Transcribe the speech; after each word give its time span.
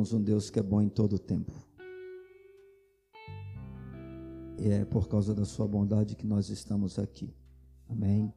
temos 0.00 0.14
um 0.14 0.22
Deus 0.22 0.48
que 0.48 0.58
é 0.58 0.62
bom 0.62 0.80
em 0.80 0.88
todo 0.88 1.16
o 1.16 1.18
tempo. 1.18 1.52
E 4.58 4.68
é 4.68 4.84
por 4.86 5.08
causa 5.08 5.34
da 5.34 5.44
sua 5.44 5.68
bondade 5.68 6.16
que 6.16 6.26
nós 6.26 6.48
estamos 6.48 6.98
aqui. 6.98 7.34
Amém. 7.86 8.32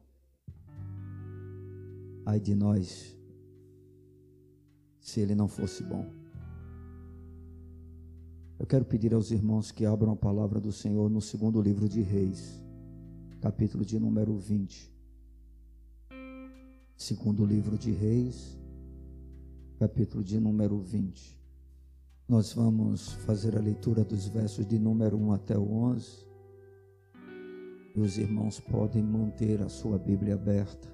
Ai 2.26 2.38
de 2.38 2.54
nós, 2.54 3.16
se 5.00 5.20
ele 5.20 5.34
não 5.34 5.48
fosse 5.48 5.82
bom. 5.82 6.06
Eu 8.58 8.66
quero 8.66 8.84
pedir 8.84 9.14
aos 9.14 9.30
irmãos 9.30 9.70
que 9.70 9.86
abram 9.86 10.12
a 10.12 10.16
palavra 10.16 10.60
do 10.60 10.70
Senhor 10.70 11.08
no 11.08 11.22
segundo 11.22 11.62
livro 11.62 11.88
de 11.88 12.02
Reis, 12.02 12.62
capítulo 13.40 13.86
de 13.86 13.98
número 13.98 14.36
20. 14.36 14.92
Segundo 16.94 17.44
livro 17.46 17.78
de 17.78 17.90
Reis, 17.90 18.58
capítulo 19.78 20.22
de 20.22 20.38
número 20.38 20.78
20. 20.78 21.43
Nós 22.26 22.54
vamos 22.54 23.12
fazer 23.26 23.54
a 23.54 23.60
leitura 23.60 24.02
dos 24.02 24.26
versos 24.26 24.66
de 24.66 24.78
número 24.78 25.14
1 25.14 25.32
até 25.32 25.58
o 25.58 25.70
11. 25.70 26.26
E 27.94 28.00
os 28.00 28.16
irmãos 28.16 28.58
podem 28.58 29.02
manter 29.02 29.60
a 29.60 29.68
sua 29.68 29.98
Bíblia 29.98 30.32
aberta 30.32 30.88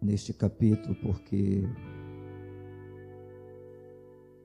neste 0.00 0.32
capítulo, 0.32 0.94
porque 1.02 1.64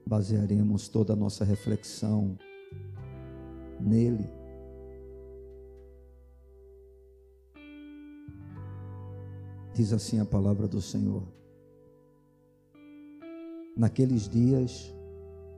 basearemos 0.05 0.89
toda 0.89 1.13
a 1.13 1.15
nossa 1.15 1.45
reflexão 1.45 2.37
nele. 3.79 4.29
Diz 9.73 9.93
assim 9.93 10.19
a 10.19 10.25
palavra 10.25 10.67
do 10.67 10.81
Senhor. 10.81 11.23
Naqueles 13.77 14.27
dias, 14.27 14.93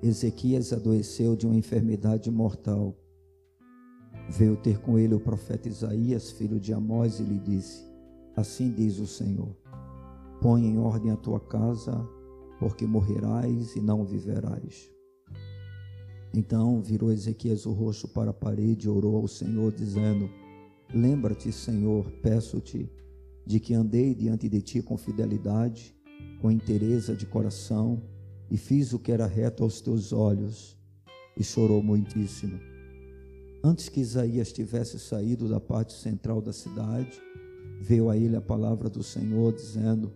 Ezequias 0.01 0.73
adoeceu 0.73 1.35
de 1.35 1.45
uma 1.45 1.55
enfermidade 1.55 2.31
mortal. 2.31 2.95
Veio 4.29 4.57
ter 4.57 4.79
com 4.79 4.97
ele 4.97 5.13
o 5.13 5.19
profeta 5.19 5.67
Isaías, 5.67 6.31
filho 6.31 6.59
de 6.59 6.73
Amós, 6.73 7.19
e 7.19 7.23
lhe 7.23 7.37
disse: 7.37 7.83
Assim 8.35 8.71
diz 8.71 8.97
o 8.97 9.05
Senhor: 9.05 9.55
Põe 10.41 10.65
em 10.65 10.79
ordem 10.79 11.11
a 11.11 11.17
tua 11.17 11.39
casa 11.39 12.07
porque 12.59 12.85
morrerás 12.85 13.75
e 13.75 13.81
não 13.81 14.05
viverás. 14.05 14.91
Então 16.33 16.81
virou 16.81 17.11
Ezequias 17.11 17.65
o 17.65 17.71
rosto 17.71 18.07
para 18.07 18.29
a 18.29 18.33
parede 18.33 18.87
e 18.87 18.89
orou 18.89 19.17
ao 19.17 19.27
Senhor, 19.27 19.71
dizendo: 19.71 20.29
Lembra-te, 20.93 21.51
Senhor, 21.51 22.09
peço-te, 22.21 22.89
de 23.45 23.59
que 23.59 23.73
andei 23.73 24.13
diante 24.15 24.47
de 24.47 24.61
ti 24.61 24.81
com 24.81 24.97
fidelidade, 24.97 25.95
com 26.39 26.51
interesse 26.51 27.15
de 27.15 27.25
coração, 27.25 28.01
e 28.51 28.57
fiz 28.57 28.91
o 28.91 28.99
que 28.99 29.13
era 29.13 29.25
reto 29.25 29.63
aos 29.63 29.79
teus 29.79 30.11
olhos. 30.11 30.77
E 31.37 31.43
chorou 31.43 31.81
muitíssimo. 31.81 32.59
Antes 33.63 33.87
que 33.87 34.01
Isaías 34.01 34.51
tivesse 34.51 34.99
saído 34.99 35.47
da 35.47 35.61
parte 35.61 35.93
central 35.93 36.41
da 36.41 36.51
cidade, 36.51 37.17
veio 37.79 38.09
a 38.09 38.17
ele 38.17 38.35
a 38.35 38.41
palavra 38.41 38.89
do 38.89 39.01
Senhor, 39.01 39.53
dizendo: 39.53 40.11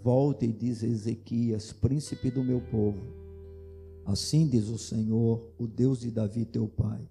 Volta 0.00 0.46
e 0.46 0.52
diz 0.52 0.84
a 0.84 0.86
Ezequias, 0.86 1.72
príncipe 1.72 2.30
do 2.30 2.44
meu 2.44 2.60
povo: 2.60 3.02
Assim 4.06 4.46
diz 4.46 4.68
o 4.68 4.78
Senhor, 4.78 5.52
o 5.58 5.66
Deus 5.66 6.00
de 6.00 6.12
Davi, 6.12 6.44
teu 6.44 6.68
pai: 6.68 7.10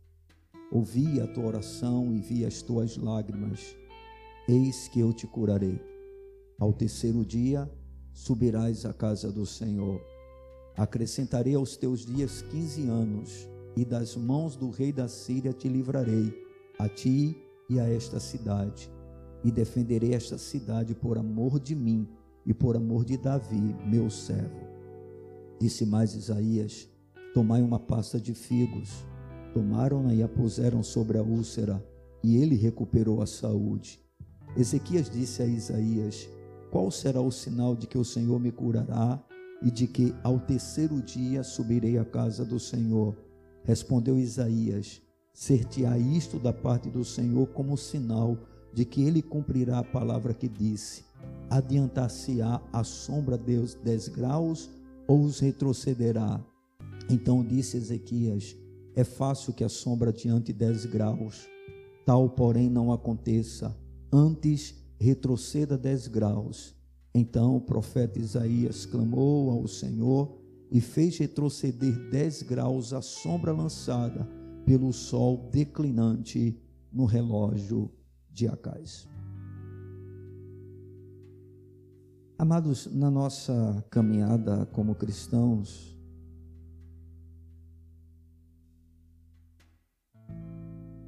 Ouvi 0.72 1.20
a 1.20 1.28
tua 1.28 1.48
oração 1.48 2.14
e 2.16 2.20
vi 2.20 2.46
as 2.46 2.62
tuas 2.62 2.96
lágrimas. 2.96 3.76
Eis 4.48 4.88
que 4.88 5.02
eu 5.02 5.12
te 5.12 5.28
curarei. 5.28 5.80
Ao 6.58 6.72
terceiro 6.72 7.26
dia 7.26 7.70
subirás 8.14 8.86
à 8.86 8.94
casa 8.94 9.32
do 9.32 9.46
Senhor. 9.46 10.11
Acrescentarei 10.78 11.56
aos 11.56 11.76
teus 11.76 12.06
dias 12.06 12.42
quinze 12.44 12.88
anos, 12.88 13.50
e 13.76 13.86
das 13.86 14.16
mãos 14.16 14.56
do 14.56 14.70
rei 14.70 14.92
da 14.92 15.08
Síria 15.08 15.54
te 15.54 15.68
livrarei, 15.68 16.34
a 16.78 16.90
ti 16.90 17.38
e 17.70 17.80
a 17.80 17.88
esta 17.88 18.20
cidade. 18.20 18.92
E 19.44 19.52
defenderei 19.52 20.14
esta 20.14 20.38
cidade 20.38 20.94
por 20.94 21.18
amor 21.18 21.60
de 21.60 21.76
mim 21.76 22.08
e 22.46 22.54
por 22.54 22.76
amor 22.76 23.06
de 23.06 23.18
Davi, 23.18 23.76
meu 23.86 24.10
servo. 24.10 24.68
Disse 25.60 25.86
mais 25.86 26.16
Isaías: 26.16 26.90
Tomai 27.34 27.62
uma 27.62 27.80
pasta 27.80 28.20
de 28.20 28.34
figos. 28.34 29.06
Tomaram-na 29.54 30.14
e 30.14 30.24
a 30.24 30.28
puseram 30.28 30.82
sobre 30.82 31.18
a 31.18 31.24
úlcera, 31.24 31.84
e 32.24 32.38
ele 32.38 32.56
recuperou 32.56 33.22
a 33.22 33.26
saúde. 33.26 34.00
Ezequias 34.56 35.10
disse 35.10 35.42
a 35.42 35.46
Isaías: 35.46 36.30
Qual 36.72 36.90
será 36.92 37.22
o 37.22 37.32
sinal 37.32 37.76
de 37.76 37.88
que 37.88 37.98
o 37.98 38.06
Senhor 38.06 38.40
me 38.40 38.52
curará 38.52 39.22
e 39.62 39.70
de 39.70 39.88
que 39.88 40.14
ao 40.24 40.40
terceiro 40.40 41.02
dia 41.02 41.44
subirei 41.44 41.98
à 41.98 42.06
casa 42.06 42.44
do 42.44 42.60
Senhor? 42.60 43.16
Respondeu 43.64 44.20
Isaías: 44.20 45.02
Ser-te-á 45.34 45.98
isto 45.98 46.40
da 46.40 46.52
parte 46.52 46.90
do 46.90 47.06
Senhor 47.06 47.48
como 47.48 47.78
sinal 47.78 48.38
de 48.74 48.86
que 48.86 49.04
ele 49.04 49.22
cumprirá 49.22 49.80
a 49.80 49.84
palavra 49.84 50.34
que 50.34 50.48
disse 50.48 51.04
adiantar-se-á 51.50 52.62
a 52.72 52.84
sombra 52.84 53.38
Deus 53.38 53.76
dez 53.76 54.08
graus 54.08 54.70
ou 55.08 55.22
os 55.22 55.40
retrocederá? 55.40 56.44
Então 57.10 57.44
disse 57.44 57.78
Ezequias: 57.78 58.56
É 58.96 59.04
fácil 59.04 59.54
que 59.54 59.64
a 59.64 59.70
sombra 59.70 60.10
adiante 60.10 60.54
dez 60.54 60.86
graus, 60.86 61.48
tal 62.06 62.30
porém 62.30 62.70
não 62.70 62.92
aconteça, 62.92 63.76
antes 64.12 64.76
retroceda 65.00 65.78
dez 65.78 66.08
graus. 66.08 66.76
Então 67.14 67.58
o 67.58 67.62
profeta 67.62 68.20
Isaías 68.20 68.86
clamou 68.86 69.52
ao 69.52 69.68
Senhor 69.68 70.38
e 70.72 70.80
fez 70.80 71.18
retroceder 71.18 72.10
dez 72.10 72.42
graus 72.42 72.94
a 72.94 73.02
sombra 73.02 73.52
lançada 73.52 74.26
pelo 74.66 74.94
sol 74.94 75.50
declinante 75.52 76.58
no 76.92 77.06
relógio 77.06 77.92
de 78.30 78.48
Acais. 78.48 79.08
Amados, 82.38 82.88
na 82.88 83.12
nossa 83.12 83.86
caminhada 83.90 84.66
como 84.68 84.96
cristãos, 84.96 85.96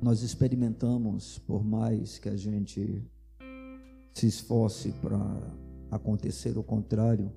nós 0.01 0.21
experimentamos, 0.21 1.39
por 1.39 1.63
mais 1.63 2.19
que 2.19 2.29
a 2.29 2.35
gente 2.35 3.09
se 4.13 4.27
esforce 4.27 4.91
para 5.01 5.17
acontecer 5.95 6.57
o 6.57 6.63
contrário, 6.63 7.31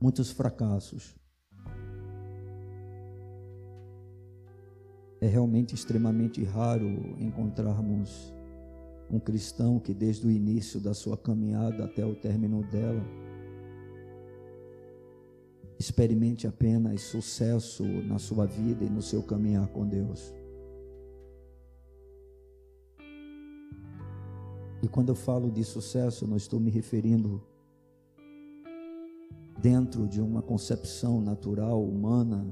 muitos 0.00 0.30
fracassos. 0.30 1.14
É 5.20 5.26
realmente 5.26 5.74
extremamente 5.74 6.42
raro 6.42 6.88
encontrarmos 7.18 8.32
um 9.08 9.20
cristão 9.20 9.78
que 9.78 9.94
desde 9.94 10.26
o 10.26 10.30
início 10.30 10.80
da 10.80 10.94
sua 10.94 11.16
caminhada 11.16 11.84
até 11.84 12.04
o 12.04 12.14
término 12.14 12.62
dela 12.64 13.04
experimente 15.78 16.46
apenas 16.46 17.02
sucesso 17.02 17.84
na 17.84 18.18
sua 18.18 18.46
vida 18.46 18.84
e 18.84 18.88
no 18.88 19.02
seu 19.02 19.22
caminhar 19.22 19.66
com 19.68 19.86
Deus. 19.86 20.32
E 24.82 24.88
quando 24.88 25.10
eu 25.10 25.14
falo 25.14 25.50
de 25.50 25.62
sucesso, 25.62 26.26
não 26.26 26.36
estou 26.36 26.58
me 26.58 26.70
referindo 26.70 27.40
dentro 29.58 30.08
de 30.08 30.20
uma 30.20 30.42
concepção 30.42 31.20
natural, 31.20 31.82
humana, 31.82 32.44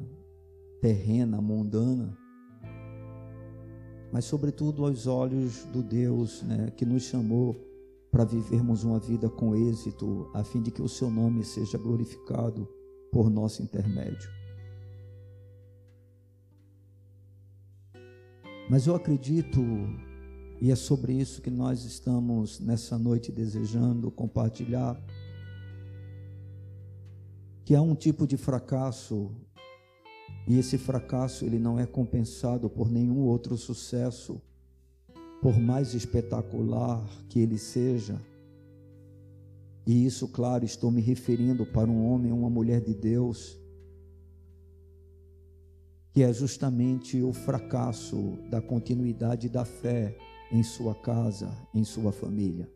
terrena, 0.80 1.40
mundana, 1.40 2.16
mas 4.12 4.24
sobretudo 4.24 4.84
aos 4.84 5.06
olhos 5.06 5.64
do 5.66 5.82
Deus 5.82 6.42
né, 6.42 6.70
que 6.76 6.84
nos 6.84 7.02
chamou 7.02 7.56
para 8.10 8.24
vivermos 8.24 8.82
uma 8.82 8.98
vida 8.98 9.28
com 9.28 9.54
êxito, 9.54 10.28
a 10.34 10.42
fim 10.42 10.60
de 10.60 10.70
que 10.70 10.82
o 10.82 10.88
seu 10.88 11.10
nome 11.10 11.44
seja 11.44 11.78
glorificado 11.78 12.68
por 13.12 13.30
nosso 13.30 13.62
intermédio. 13.62 14.28
Mas 18.68 18.86
eu 18.86 18.94
acredito, 18.94 19.60
e 20.60 20.70
é 20.70 20.76
sobre 20.76 21.14
isso 21.14 21.40
que 21.40 21.50
nós 21.50 21.84
estamos 21.84 22.60
nessa 22.60 22.98
noite 22.98 23.32
desejando 23.32 24.10
compartilhar, 24.10 25.02
que 27.64 27.74
há 27.74 27.80
um 27.80 27.94
tipo 27.94 28.26
de 28.26 28.36
fracasso 28.36 29.30
e 30.46 30.58
esse 30.58 30.76
fracasso 30.76 31.46
ele 31.46 31.58
não 31.58 31.78
é 31.78 31.86
compensado 31.86 32.68
por 32.68 32.90
nenhum 32.90 33.20
outro 33.20 33.56
sucesso, 33.56 34.42
por 35.40 35.58
mais 35.58 35.94
espetacular 35.94 37.08
que 37.28 37.38
ele 37.38 37.56
seja. 37.56 38.20
E 39.86 40.04
isso, 40.04 40.28
claro, 40.28 40.64
estou 40.64 40.90
me 40.90 41.00
referindo 41.00 41.64
para 41.64 41.90
um 41.90 42.04
homem 42.04 42.32
uma 42.32 42.50
mulher 42.50 42.82
de 42.82 42.92
Deus, 42.92 43.58
que 46.12 46.22
é 46.22 46.30
justamente 46.34 47.22
o 47.22 47.32
fracasso 47.32 48.36
da 48.50 48.60
continuidade 48.60 49.48
da 49.48 49.64
fé 49.64 50.18
em 50.50 50.62
sua 50.62 50.94
casa, 50.94 51.50
em 51.74 51.84
sua 51.84 52.12
família. 52.12 52.68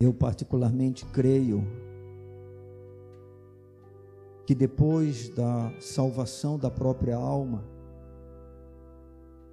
Eu 0.00 0.14
particularmente 0.14 1.04
creio 1.06 1.64
que 4.46 4.54
depois 4.54 5.28
da 5.28 5.70
salvação 5.78 6.58
da 6.58 6.70
própria 6.70 7.16
alma, 7.16 7.62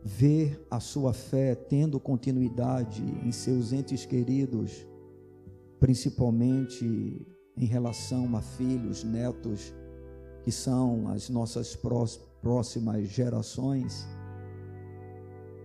ver 0.01 0.65
a 0.69 0.79
sua 0.79 1.11
fé 1.11 1.55
tendo 1.55 1.99
continuidade 1.99 3.03
em 3.23 3.31
seus 3.31 3.73
entes 3.73 4.05
queridos, 4.05 4.87
principalmente 5.79 7.27
em 7.57 7.65
relação 7.65 8.37
a 8.37 8.41
filhos, 8.41 9.03
netos, 9.03 9.73
que 10.43 10.51
são 10.51 11.09
as 11.09 11.27
nossas 11.27 11.75
próximas 12.45 13.07
gerações, 13.07 14.07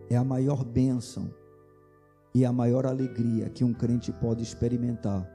é 0.09 0.17
a 0.17 0.25
maior 0.25 0.65
bênção 0.65 1.31
e 2.35 2.43
a 2.43 2.51
maior 2.51 2.87
alegria 2.87 3.51
que 3.51 3.63
um 3.63 3.75
crente 3.75 4.11
pode 4.11 4.43
experimentar. 4.43 5.31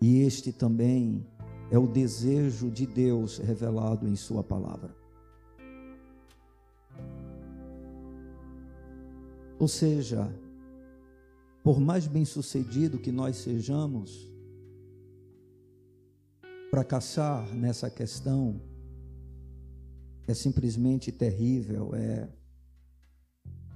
E 0.00 0.20
este 0.20 0.52
também 0.52 1.26
é 1.68 1.76
o 1.76 1.88
desejo 1.88 2.70
de 2.70 2.86
Deus 2.86 3.38
revelado 3.38 4.06
em 4.06 4.14
Sua 4.14 4.44
palavra. 4.44 4.94
Ou 9.58 9.66
seja, 9.66 10.32
por 11.64 11.80
mais 11.80 12.06
bem-sucedido 12.06 13.00
que 13.00 13.10
nós 13.10 13.34
sejamos, 13.38 14.30
fracassar 16.70 17.52
nessa 17.52 17.90
questão 17.90 18.60
é 20.26 20.34
simplesmente 20.34 21.12
terrível, 21.12 21.94
é 21.94 22.28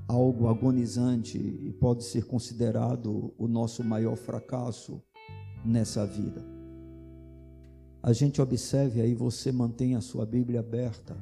algo 0.08 0.48
agonizante 0.48 1.38
e 1.38 1.72
pode 1.72 2.02
ser 2.02 2.24
considerado 2.24 3.32
o 3.38 3.46
nosso 3.46 3.84
maior 3.84 4.16
fracasso 4.16 5.00
nessa 5.64 6.04
vida. 6.04 6.44
A 8.02 8.12
gente 8.12 8.40
observe 8.40 9.00
aí, 9.00 9.14
você 9.14 9.52
mantém 9.52 9.94
a 9.94 10.00
sua 10.00 10.26
Bíblia 10.26 10.60
aberta 10.60 11.16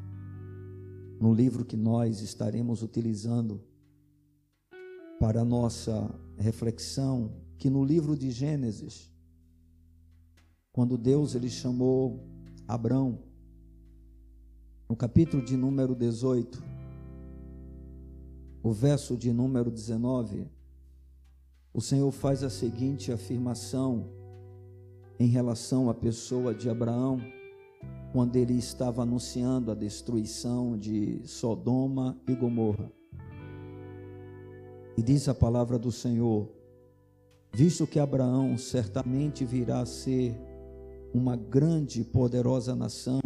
no 1.20 1.34
livro 1.34 1.64
que 1.64 1.76
nós 1.76 2.20
estaremos 2.20 2.82
utilizando 2.82 3.60
para 5.20 5.40
a 5.40 5.44
nossa 5.44 6.08
reflexão, 6.38 7.32
que 7.58 7.68
no 7.68 7.84
livro 7.84 8.16
de 8.16 8.30
Gênesis, 8.30 9.12
quando 10.72 10.96
Deus 10.96 11.34
ele 11.34 11.50
chamou 11.50 12.24
Abrão, 12.66 13.18
no 14.88 14.96
capítulo 14.96 15.44
de 15.44 15.54
número 15.54 15.94
18, 15.94 16.64
o 18.62 18.72
verso 18.72 19.18
de 19.18 19.30
número 19.32 19.70
19, 19.70 20.48
o 21.74 21.80
Senhor 21.80 22.10
faz 22.10 22.42
a 22.42 22.48
seguinte 22.48 23.12
afirmação 23.12 24.08
em 25.20 25.26
relação 25.26 25.90
à 25.90 25.94
pessoa 25.94 26.54
de 26.54 26.70
Abraão, 26.70 27.20
quando 28.12 28.36
ele 28.36 28.54
estava 28.54 29.02
anunciando 29.02 29.70
a 29.70 29.74
destruição 29.74 30.78
de 30.78 31.20
Sodoma 31.24 32.18
e 32.26 32.34
Gomorra. 32.34 32.90
E 34.96 35.02
diz 35.02 35.28
a 35.28 35.34
palavra 35.34 35.78
do 35.78 35.92
Senhor: 35.92 36.48
Visto 37.52 37.86
que 37.86 37.98
Abraão 37.98 38.56
certamente 38.56 39.44
virá 39.44 39.80
a 39.80 39.86
ser 39.86 40.34
uma 41.12 41.36
grande 41.36 42.00
e 42.00 42.04
poderosa 42.04 42.74
nação, 42.74 43.20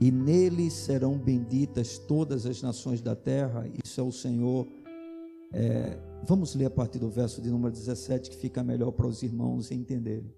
e 0.00 0.10
nele 0.10 0.70
serão 0.70 1.18
benditas 1.18 1.98
todas 1.98 2.46
as 2.46 2.62
nações 2.62 3.00
da 3.00 3.14
terra. 3.14 3.68
Isso 3.84 4.00
é 4.00 4.04
o 4.04 4.12
Senhor. 4.12 4.66
É, 5.52 5.98
vamos 6.26 6.54
ler 6.54 6.66
a 6.66 6.70
partir 6.70 6.98
do 6.98 7.10
verso 7.10 7.40
de 7.40 7.50
número 7.50 7.72
17, 7.72 8.30
que 8.30 8.36
fica 8.36 8.62
melhor 8.62 8.92
para 8.92 9.06
os 9.06 9.22
irmãos 9.22 9.70
entenderem. 9.70 10.34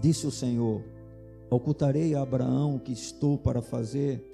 Disse 0.00 0.26
o 0.26 0.30
Senhor: 0.30 0.82
Ocultarei 1.50 2.14
a 2.14 2.22
Abraão 2.22 2.76
o 2.76 2.80
que 2.80 2.92
estou 2.92 3.36
para 3.36 3.60
fazer, 3.60 4.24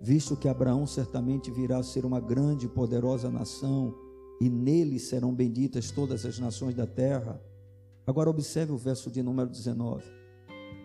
visto 0.00 0.36
que 0.36 0.48
Abraão 0.48 0.86
certamente 0.86 1.50
virá 1.50 1.78
a 1.78 1.82
ser 1.82 2.04
uma 2.04 2.20
grande 2.20 2.66
e 2.66 2.68
poderosa 2.68 3.30
nação, 3.30 3.94
e 4.40 4.50
nele 4.50 4.98
serão 4.98 5.34
benditas 5.34 5.90
todas 5.90 6.26
as 6.26 6.38
nações 6.38 6.74
da 6.74 6.86
terra. 6.86 7.40
Agora 8.06 8.28
observe 8.28 8.72
o 8.72 8.76
verso 8.76 9.10
de 9.10 9.22
número 9.22 9.48
19. 9.48 10.04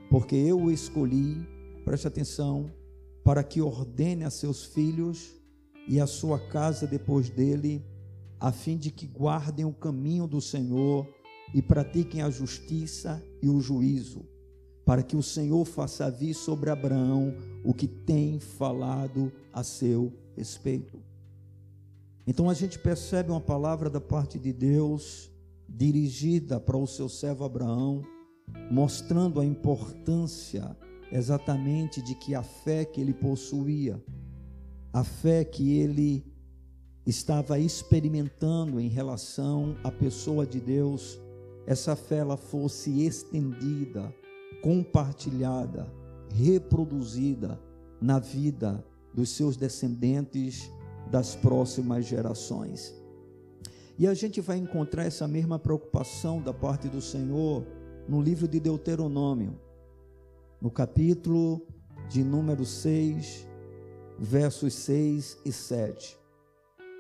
Porque 0.10 0.36
eu 0.36 0.60
o 0.60 0.72
escolhi 0.72 1.46
preste 1.84 2.08
atenção, 2.08 2.72
para 3.24 3.44
que 3.44 3.62
ordene 3.62 4.24
a 4.24 4.30
seus 4.30 4.66
filhos 4.66 5.36
e 5.88 6.00
a 6.00 6.08
sua 6.08 6.40
casa 6.40 6.86
depois 6.86 7.30
dele, 7.30 7.84
a 8.40 8.52
fim 8.52 8.78
de 8.78 8.92
que 8.92 9.06
guardem 9.06 9.66
o 9.66 9.74
caminho 9.74 10.28
do 10.28 10.40
Senhor 10.40 11.08
e 11.54 11.62
pratiquem 11.62 12.22
a 12.22 12.30
justiça 12.30 13.22
e 13.42 13.50
o 13.50 13.60
juízo, 13.60 14.26
para 14.86 15.04
que 15.04 15.16
o 15.16 15.24
Senhor 15.24 15.66
faça 15.66 16.10
vir 16.10 16.34
sobre 16.34 16.70
Abraão 16.70 17.34
o 17.64 17.74
que 17.74 17.88
tem 17.88 18.40
falado 18.40 19.32
a 19.52 19.64
seu 19.64 20.14
respeito. 20.36 21.00
Então 22.26 22.50
a 22.50 22.54
gente 22.54 22.78
percebe 22.78 23.32
uma 23.32 23.42
palavra 23.42 23.90
da 23.90 24.00
parte 24.00 24.38
de 24.38 24.54
Deus 24.54 25.32
dirigida 25.68 26.60
para 26.60 26.78
o 26.78 26.88
seu 26.88 27.10
servo 27.10 27.44
Abraão, 27.44 28.04
mostrando 28.72 29.40
a 29.40 29.46
importância 29.46 30.76
exatamente 31.12 32.02
de 32.02 32.16
que 32.16 32.36
a 32.36 32.44
fé 32.44 32.86
que 32.86 33.02
ele 33.02 33.14
possuía, 33.14 34.02
a 34.94 35.04
fé 35.04 35.44
que 35.44 35.78
ele 35.78 36.26
estava 37.06 37.58
experimentando 37.58 38.80
em 38.80 38.88
relação 38.88 39.76
à 39.84 39.92
pessoa 39.92 40.46
de 40.46 40.60
Deus, 40.60 41.20
essa 41.66 41.96
fé 41.96 42.18
ela 42.18 42.38
fosse 42.38 43.06
estendida, 43.06 44.14
compartilhada, 44.62 45.92
reproduzida 46.30 47.60
na 48.02 48.20
vida 48.20 48.84
dos 49.14 49.30
seus 49.30 49.58
descendentes 49.58 50.72
das 51.10 51.36
próximas 51.36 52.06
gerações. 52.06 52.94
E 53.98 54.08
a 54.08 54.14
gente 54.14 54.40
vai 54.40 54.58
encontrar 54.58 55.06
essa 55.06 55.28
mesma 55.28 55.60
preocupação 55.60 56.42
da 56.42 56.54
parte 56.54 56.88
do 56.88 57.02
Senhor 57.02 57.66
no 58.08 58.22
livro 58.22 58.48
de 58.48 58.60
Deuteronômio 58.60 59.60
no 60.62 60.70
capítulo 60.70 61.66
de 62.10 62.22
número 62.22 62.66
6, 62.66 63.48
versos 64.18 64.74
6 64.74 65.38
e 65.46 65.52
7. 65.52 66.18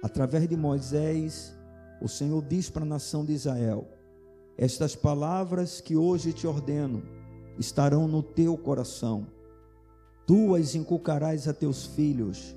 Através 0.01 0.47
de 0.47 0.55
Moisés, 0.55 1.53
o 2.01 2.07
Senhor 2.07 2.41
diz 2.41 2.69
para 2.69 2.83
a 2.83 2.87
nação 2.87 3.25
de 3.25 3.33
Israel: 3.33 3.85
Estas 4.57 4.95
palavras 4.95 5.81
que 5.81 5.97
hoje 5.97 6.31
te 6.31 6.47
ordeno 6.47 7.03
estarão 7.57 8.07
no 8.07 8.23
teu 8.23 8.57
coração. 8.57 9.27
Tu 10.25 10.55
as 10.55 10.73
inculcarás 10.73 11.47
a 11.47 11.53
teus 11.53 11.85
filhos, 11.85 12.55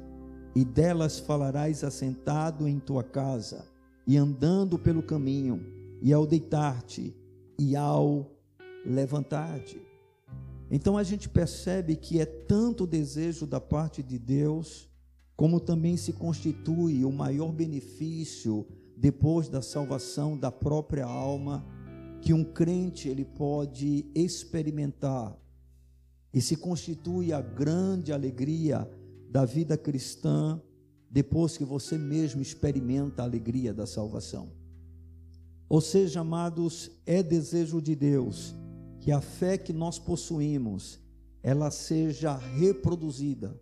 e 0.54 0.64
delas 0.64 1.18
falarás 1.18 1.82
assentado 1.82 2.68
em 2.68 2.78
tua 2.78 3.02
casa, 3.02 3.64
e 4.06 4.16
andando 4.16 4.78
pelo 4.78 5.02
caminho, 5.02 5.66
e 6.00 6.12
ao 6.12 6.26
deitar-te, 6.26 7.16
e 7.58 7.74
ao 7.74 8.30
levantar-te. 8.84 9.91
Então 10.74 10.96
a 10.96 11.02
gente 11.02 11.28
percebe 11.28 11.96
que 11.96 12.18
é 12.18 12.24
tanto 12.24 12.86
desejo 12.86 13.46
da 13.46 13.60
parte 13.60 14.02
de 14.02 14.18
Deus, 14.18 14.88
como 15.36 15.60
também 15.60 15.98
se 15.98 16.14
constitui 16.14 17.04
o 17.04 17.12
maior 17.12 17.52
benefício 17.52 18.66
depois 18.96 19.50
da 19.50 19.60
salvação 19.60 20.34
da 20.34 20.50
própria 20.50 21.04
alma 21.04 21.62
que 22.22 22.32
um 22.32 22.42
crente 22.42 23.06
ele 23.06 23.24
pode 23.24 24.06
experimentar 24.14 25.36
e 26.32 26.40
se 26.40 26.56
constitui 26.56 27.34
a 27.34 27.42
grande 27.42 28.10
alegria 28.10 28.90
da 29.30 29.44
vida 29.44 29.76
cristã 29.76 30.58
depois 31.10 31.58
que 31.58 31.66
você 31.66 31.98
mesmo 31.98 32.40
experimenta 32.40 33.20
a 33.20 33.26
alegria 33.26 33.74
da 33.74 33.86
salvação. 33.86 34.50
Ou 35.68 35.82
seja, 35.82 36.20
amados, 36.20 36.90
é 37.04 37.22
desejo 37.22 37.82
de 37.82 37.94
Deus 37.94 38.54
que 39.02 39.10
a 39.10 39.20
fé 39.20 39.58
que 39.58 39.72
nós 39.72 39.98
possuímos, 39.98 41.00
ela 41.42 41.72
seja 41.72 42.36
reproduzida, 42.36 43.60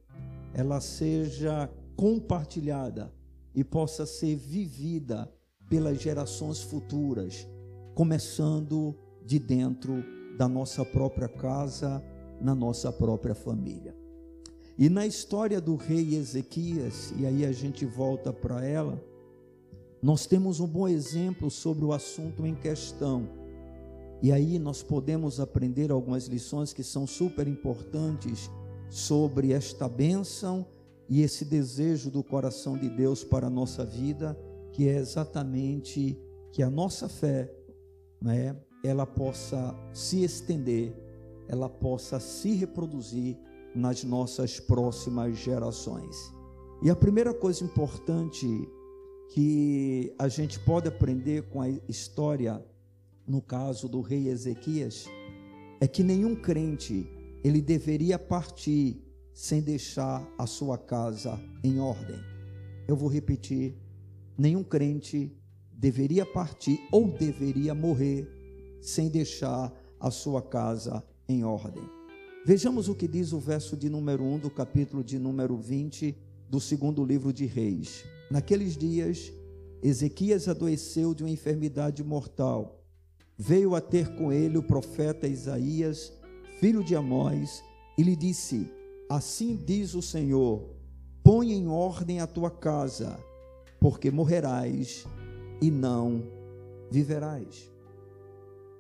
ela 0.53 0.83
seja 0.83 1.71
compartilhada 1.97 3.11
e 3.55 3.65
possa 3.65 4.05
ser 4.05 4.37
vivida 4.37 5.33
pelas 5.67 5.99
gerações 5.99 6.61
futuras, 6.61 7.49
começando 7.95 8.95
de 9.25 9.39
dentro 9.39 10.05
da 10.37 10.47
nossa 10.47 10.85
própria 10.85 11.29
casa, 11.29 12.05
na 12.39 12.55
nossa 12.55 12.93
própria 12.93 13.35
família. 13.35 13.97
E 14.77 14.91
na 14.91 15.07
história 15.07 15.59
do 15.59 15.75
rei 15.75 16.17
Ezequias, 16.17 17.15
e 17.19 17.25
aí 17.25 17.47
a 17.47 17.53
gente 17.53 17.87
volta 17.87 18.31
para 18.31 18.63
ela, 18.63 19.03
nós 20.03 20.27
temos 20.27 20.61
um 20.61 20.67
bom 20.67 20.87
exemplo 20.87 21.51
sobre 21.51 21.87
o 21.87 21.95
assunto 21.95 22.45
em 22.45 22.55
questão 22.55 23.40
e 24.23 24.33
aí 24.33 24.59
nós 24.59 24.83
podemos 24.83 25.41
aprender 25.41 25.91
algumas 25.91 26.27
lições 26.27 26.73
que 26.73 26.83
são 26.83 27.07
super 27.07 27.49
importantes 27.49 28.51
sobre 28.89 29.53
esta 29.53 29.89
bênção 29.89 30.67
e 31.09 31.23
esse 31.23 31.45
desejo 31.45 32.11
do 32.11 32.23
coração 32.23 32.77
de 32.77 32.89
Deus 32.89 33.25
para 33.25 33.47
a 33.47 33.51
nossa 33.51 33.85
vida, 33.85 34.39
que 34.73 34.89
é 34.89 34.97
exatamente 34.97 36.19
que 36.53 36.63
a 36.63 36.71
nossa 36.71 37.09
fé, 37.09 37.53
né, 38.21 38.57
ela 38.85 39.07
possa 39.07 39.75
se 39.93 40.23
estender, 40.23 40.95
ela 41.49 41.69
possa 41.69 42.21
se 42.21 42.53
reproduzir 42.53 43.37
nas 43.75 44.05
nossas 44.05 44.61
próximas 44.61 45.37
gerações. 45.37 46.33
E 46.83 46.91
a 46.91 46.97
primeira 46.97 47.33
coisa 47.33 47.65
importante 47.65 48.47
que 49.31 50.15
a 50.19 50.29
gente 50.29 50.59
pode 50.61 50.89
aprender 50.89 51.43
com 51.49 51.61
a 51.61 51.69
história, 51.89 52.65
no 53.31 53.41
caso 53.41 53.89
do 53.89 54.01
rei 54.01 54.27
Ezequias, 54.27 55.07
é 55.81 55.87
que 55.87 56.03
nenhum 56.03 56.35
crente 56.35 57.07
ele 57.45 57.63
deveria 57.63 58.19
partir 58.19 59.01
sem 59.33 59.63
deixar 59.63 60.29
a 60.37 60.49
sua 60.49 60.77
casa 60.77 61.41
em 61.63 61.79
ordem. 61.79 62.19
Eu 62.89 62.97
vou 62.97 63.09
repetir: 63.09 63.77
nenhum 64.37 64.65
crente 64.65 65.33
deveria 65.73 66.27
partir 66.27 66.81
ou 66.91 67.07
deveria 67.07 67.73
morrer 67.73 68.29
sem 68.83 69.09
deixar 69.09 69.73
a 70.01 70.11
sua 70.11 70.43
casa 70.43 71.01
em 71.29 71.45
ordem. 71.45 71.85
Vejamos 72.45 72.89
o 72.89 72.97
que 72.97 73.07
diz 73.07 73.33
o 73.33 73.39
verso 73.39 73.77
de 73.77 73.89
número 73.89 74.25
1 74.25 74.41
do 74.41 74.51
capítulo 74.51 75.05
de 75.05 75.21
número 75.21 75.57
20 75.57 76.19
do 76.49 76.59
segundo 76.59 77.05
livro 77.05 77.33
de 77.33 77.47
Reis. 77.47 78.05
Naqueles 78.29 78.77
dias, 78.77 79.33
Ezequias 79.81 80.49
adoeceu 80.49 81.15
de 81.15 81.23
uma 81.23 81.31
enfermidade 81.31 82.03
mortal. 82.03 82.80
Veio 83.43 83.75
a 83.75 83.81
ter 83.81 84.15
com 84.17 84.31
ele 84.31 84.59
o 84.59 84.63
profeta 84.63 85.27
Isaías, 85.27 86.13
filho 86.59 86.85
de 86.85 86.95
Amós, 86.95 87.65
e 87.97 88.03
lhe 88.03 88.15
disse: 88.15 88.71
Assim 89.09 89.57
diz 89.57 89.95
o 89.95 90.03
Senhor: 90.03 90.69
Põe 91.25 91.53
em 91.55 91.67
ordem 91.67 92.21
a 92.21 92.27
tua 92.27 92.51
casa, 92.51 93.19
porque 93.81 94.11
morrerás 94.11 95.07
e 95.59 95.71
não 95.71 96.23
viverás. 96.91 97.73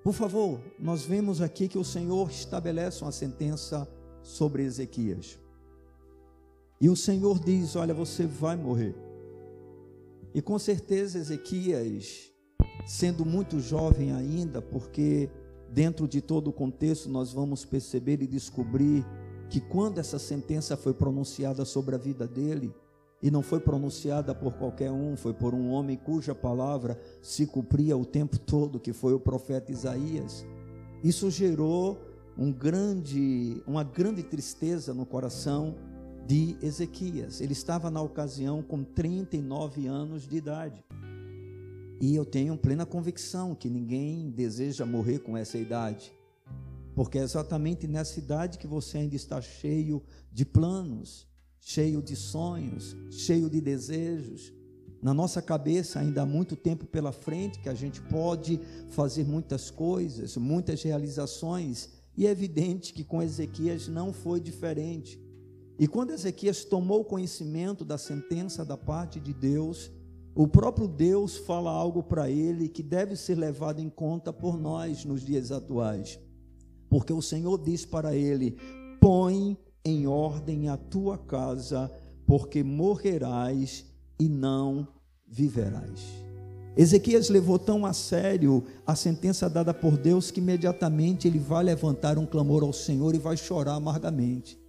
Por 0.05 0.13
favor, 0.13 0.61
nós 0.79 1.07
vemos 1.07 1.41
aqui 1.41 1.67
que 1.67 1.79
o 1.79 1.85
Senhor 1.85 2.29
estabelece 2.29 3.01
uma 3.01 3.13
sentença 3.13 3.89
sobre 4.23 4.63
Ezequias. 4.63 5.39
E 6.79 6.91
o 6.91 6.97
Senhor 6.97 7.41
diz: 7.41 7.77
Olha, 7.77 7.95
você 7.95 8.27
vai 8.27 8.57
morrer. 8.57 8.95
E 10.35 10.43
com 10.43 10.59
certeza 10.59 11.17
Ezequias, 11.17 12.31
sendo 12.87 13.25
muito 13.25 13.61
jovem 13.61 14.13
ainda, 14.13 14.61
porque 14.61 15.31
dentro 15.71 16.09
de 16.09 16.21
todo 16.21 16.49
o 16.49 16.53
contexto 16.53 17.09
nós 17.09 17.33
vamos 17.33 17.65
perceber 17.65 18.23
e 18.23 18.27
descobrir 18.27 19.05
que 19.49 19.61
quando 19.61 19.99
essa 19.99 20.19
sentença 20.19 20.77
foi 20.77 20.95
pronunciada 20.95 21.65
sobre 21.65 21.95
a 21.95 21.99
vida 21.99 22.27
dele, 22.27 22.73
e 23.23 23.31
não 23.31 23.43
foi 23.43 23.61
pronunciada 23.61 24.35
por 24.35 24.55
qualquer 24.55 24.91
um, 24.91 25.17
foi 25.17 25.35
por 25.35 25.55
um 25.55 25.71
homem 25.71 25.97
cuja 25.97 26.35
palavra 26.35 26.99
se 27.21 27.47
cumpria 27.47 27.97
o 27.97 28.05
tempo 28.05 28.39
todo, 28.39 28.81
que 28.81 28.93
foi 28.93 29.13
o 29.13 29.21
profeta 29.21 29.71
Isaías. 29.71 30.47
Isso 31.05 31.31
gerou 31.31 31.99
um 32.37 32.51
grande, 32.51 33.63
uma 33.67 33.85
grande 33.85 34.23
tristeza 34.23 34.95
no 34.95 35.05
coração 35.05 35.77
de 36.27 36.57
Ezequias. 36.63 37.41
Ele 37.41 37.53
estava 37.53 37.91
na 37.91 38.01
ocasião 38.01 38.63
com 38.63 38.83
39 38.83 39.87
anos 39.87 40.27
de 40.27 40.37
idade. 40.37 40.83
E 42.01 42.15
eu 42.15 42.25
tenho 42.25 42.57
plena 42.57 42.87
convicção 42.87 43.55
que 43.55 43.69
ninguém 43.69 44.31
deseja 44.31 44.87
morrer 44.87 45.19
com 45.19 45.37
essa 45.37 45.59
idade. 45.59 46.11
Porque 46.95 47.19
é 47.19 47.23
exatamente 47.23 47.87
nessa 47.87 48.19
idade 48.19 48.59
que 48.59 48.67
você 48.67 48.99
ainda 48.99 49.15
está 49.15 49.41
cheio 49.41 50.03
de 50.33 50.47
planos, 50.47 51.29
cheio 51.61 52.03
de 52.03 52.17
sonhos, 52.17 52.97
cheio 53.11 53.51
de 53.51 53.61
desejos. 53.61 54.51
Na 55.03 55.13
nossa 55.13 55.43
cabeça 55.43 56.01
ainda 56.01 56.23
há 56.23 56.27
muito 56.27 56.57
tempo 56.57 56.87
pela 56.87 57.13
frente 57.13 57.59
que 57.59 57.69
a 57.69 57.75
gente 57.75 58.01
pode 58.03 58.59
fazer 58.89 59.25
muitas 59.25 59.71
coisas, 59.71 60.37
muitas 60.39 60.83
realizações, 60.83 61.91
e 62.17 62.27
é 62.27 62.31
evidente 62.31 62.95
que 62.95 63.05
com 63.05 63.23
Ezequias 63.23 63.89
não 63.89 64.13
foi 64.13 64.41
diferente. 64.41 65.21
E 65.79 65.87
quando 65.87 66.13
Ezequias 66.13 66.65
tomou 66.65 67.05
conhecimento 67.05 67.85
da 67.85 67.97
sentença 67.97 68.65
da 68.65 68.77
parte 68.77 69.19
de 69.19 69.33
Deus, 69.33 69.91
o 70.35 70.47
próprio 70.47 70.87
Deus 70.87 71.37
fala 71.37 71.71
algo 71.71 72.03
para 72.03 72.31
ele 72.31 72.69
que 72.69 72.83
deve 72.83 73.17
ser 73.17 73.37
levado 73.37 73.81
em 73.81 73.89
conta 73.89 74.33
por 74.33 74.59
nós 74.59 75.05
nos 75.05 75.23
dias 75.23 75.51
atuais. 75.51 76.19
Porque 76.89 77.13
o 77.13 77.23
Senhor 77.23 77.59
diz 77.63 77.85
para 77.85 78.15
ele: 78.15 78.57
põe 79.01 79.57
em 79.85 80.07
ordem 80.07 80.69
a 80.69 80.77
tua 80.77 81.19
casa, 81.19 81.91
porque 82.27 82.63
morrerás 82.63 83.87
e 84.19 84.29
não 84.29 84.87
viverás. 85.27 86.01
Ezequias 86.77 87.29
levou 87.29 87.59
tão 87.59 87.85
a 87.85 87.93
sério 87.93 88.65
a 88.87 88.95
sentença 88.95 89.51
dada 89.51 89.75
por 89.75 89.97
Deus 89.97 90.31
que 90.31 90.41
imediatamente 90.41 91.27
ele 91.27 91.39
vai 91.39 91.65
levantar 91.65 92.17
um 92.17 92.27
clamor 92.27 92.63
ao 92.63 92.73
Senhor 92.73 93.15
e 93.15 93.19
vai 93.19 93.37
chorar 93.37 93.75
amargamente. 93.75 94.60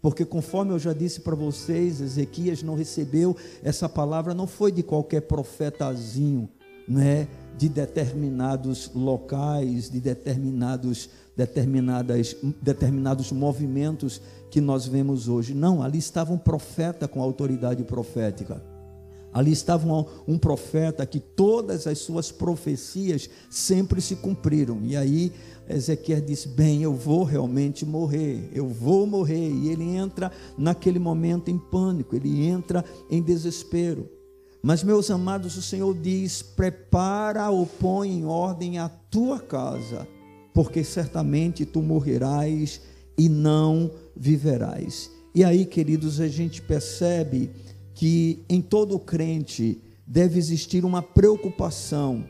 Porque 0.00 0.24
conforme 0.24 0.72
eu 0.72 0.78
já 0.78 0.92
disse 0.92 1.20
para 1.20 1.34
vocês, 1.34 2.00
Ezequias 2.00 2.62
não 2.62 2.74
recebeu 2.74 3.36
essa 3.62 3.88
palavra, 3.88 4.32
não 4.32 4.46
foi 4.46 4.70
de 4.70 4.82
qualquer 4.82 5.22
profetazinho, 5.22 6.48
né? 6.86 7.26
de 7.56 7.68
determinados 7.68 8.88
locais, 8.94 9.90
de 9.90 10.00
determinados, 10.00 11.10
determinadas, 11.36 12.36
determinados 12.62 13.32
movimentos 13.32 14.22
que 14.48 14.60
nós 14.60 14.86
vemos 14.86 15.28
hoje. 15.28 15.54
Não, 15.54 15.82
ali 15.82 15.98
estava 15.98 16.32
um 16.32 16.38
profeta 16.38 17.08
com 17.08 17.20
autoridade 17.20 17.82
profética. 17.82 18.62
Ali 19.32 19.52
estava 19.52 19.86
um, 19.86 20.04
um, 20.26 20.38
profeta 20.38 21.04
que 21.04 21.20
todas 21.20 21.86
as 21.86 21.98
suas 21.98 22.32
profecias 22.32 23.28
sempre 23.50 24.00
se 24.00 24.16
cumpriram. 24.16 24.80
E 24.82 24.96
aí 24.96 25.32
Ezequiel 25.68 26.20
disse: 26.20 26.48
Bem, 26.48 26.82
eu 26.82 26.94
vou 26.94 27.24
realmente 27.24 27.84
morrer, 27.84 28.48
eu 28.52 28.66
vou 28.66 29.06
morrer. 29.06 29.50
E 29.50 29.68
ele 29.68 29.84
entra 29.84 30.32
naquele 30.56 30.98
momento 30.98 31.50
em 31.50 31.58
pânico, 31.58 32.16
ele 32.16 32.44
entra 32.44 32.84
em 33.10 33.22
desespero. 33.22 34.08
Mas, 34.62 34.82
meus 34.82 35.10
amados, 35.10 35.56
o 35.56 35.62
Senhor 35.62 35.94
diz: 35.94 36.42
Prepara 36.42 37.50
ou 37.50 37.66
põe 37.66 38.10
em 38.10 38.24
ordem 38.24 38.78
a 38.78 38.88
tua 38.88 39.38
casa, 39.38 40.08
porque 40.52 40.82
certamente 40.82 41.64
tu 41.64 41.82
morrerás 41.82 42.80
e 43.16 43.28
não 43.28 43.90
viverás. 44.16 45.10
E 45.34 45.44
aí, 45.44 45.64
queridos, 45.66 46.20
a 46.20 46.28
gente 46.28 46.62
percebe 46.62 47.50
que 47.94 48.44
em 48.48 48.60
todo 48.60 48.98
crente 48.98 49.80
deve 50.06 50.38
existir 50.38 50.84
uma 50.84 51.02
preocupação 51.02 52.24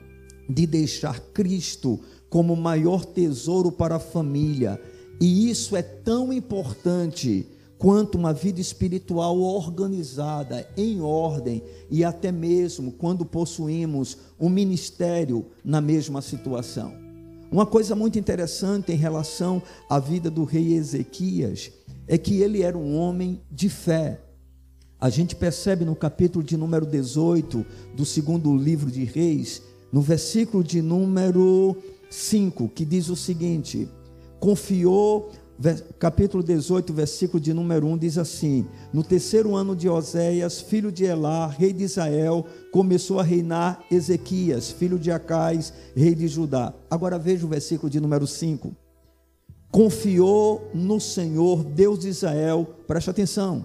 de 0.48 0.66
deixar 0.66 1.20
Cristo 1.32 2.00
como 2.28 2.54
maior 2.56 3.04
tesouro 3.04 3.72
para 3.72 3.96
a 3.96 4.00
família. 4.00 4.80
E 5.20 5.50
isso 5.50 5.76
é 5.76 5.82
tão 5.82 6.32
importante 6.32 7.46
quanto 7.78 8.18
uma 8.18 8.32
vida 8.32 8.60
espiritual 8.60 9.38
organizada, 9.38 10.68
em 10.76 11.00
ordem, 11.00 11.62
e 11.88 12.04
até 12.04 12.32
mesmo 12.32 12.92
quando 12.92 13.24
possuímos 13.24 14.18
um 14.38 14.48
ministério 14.48 15.46
na 15.64 15.80
mesma 15.80 16.20
situação. 16.20 16.92
Uma 17.50 17.64
coisa 17.64 17.94
muito 17.94 18.18
interessante 18.18 18.92
em 18.92 18.96
relação 18.96 19.62
à 19.88 19.98
vida 19.98 20.30
do 20.30 20.44
rei 20.44 20.74
Ezequias 20.74 21.70
é 22.06 22.18
que 22.18 22.42
ele 22.42 22.62
era 22.62 22.76
um 22.76 22.96
homem 22.96 23.40
de 23.50 23.68
fé. 23.68 24.20
A 25.00 25.08
gente 25.08 25.36
percebe 25.36 25.84
no 25.84 25.94
capítulo 25.94 26.44
de 26.44 26.56
número 26.56 26.84
18 26.84 27.64
do 27.94 28.04
segundo 28.04 28.54
livro 28.56 28.90
de 28.90 29.04
Reis, 29.04 29.62
no 29.92 30.02
versículo 30.02 30.62
de 30.62 30.82
número 30.82 31.76
5, 32.10 32.68
que 32.68 32.84
diz 32.84 33.08
o 33.08 33.16
seguinte: 33.16 33.88
Confiou 34.38 35.30
capítulo 35.98 36.42
18, 36.42 36.92
versículo 36.92 37.40
de 37.40 37.52
número 37.52 37.86
1 37.86 37.98
diz 37.98 38.18
assim: 38.18 38.66
No 38.92 39.02
terceiro 39.02 39.56
ano 39.56 39.74
de 39.74 39.88
Oséias, 39.88 40.60
filho 40.60 40.92
de 40.92 41.04
Elá, 41.04 41.48
rei 41.48 41.72
de 41.72 41.84
Israel, 41.84 42.46
começou 42.70 43.18
a 43.18 43.24
reinar 43.24 43.82
Ezequias, 43.90 44.70
filho 44.70 44.98
de 44.98 45.10
Acais, 45.10 45.72
rei 45.96 46.14
de 46.14 46.28
Judá. 46.28 46.72
Agora 46.88 47.18
veja 47.18 47.44
o 47.44 47.48
versículo 47.48 47.90
de 47.90 48.00
número 48.00 48.26
5. 48.26 48.74
Confiou 49.70 50.70
no 50.72 51.00
Senhor, 51.00 51.64
Deus 51.64 51.98
de 51.98 52.08
Israel, 52.08 52.66
preste 52.86 53.10
atenção, 53.10 53.64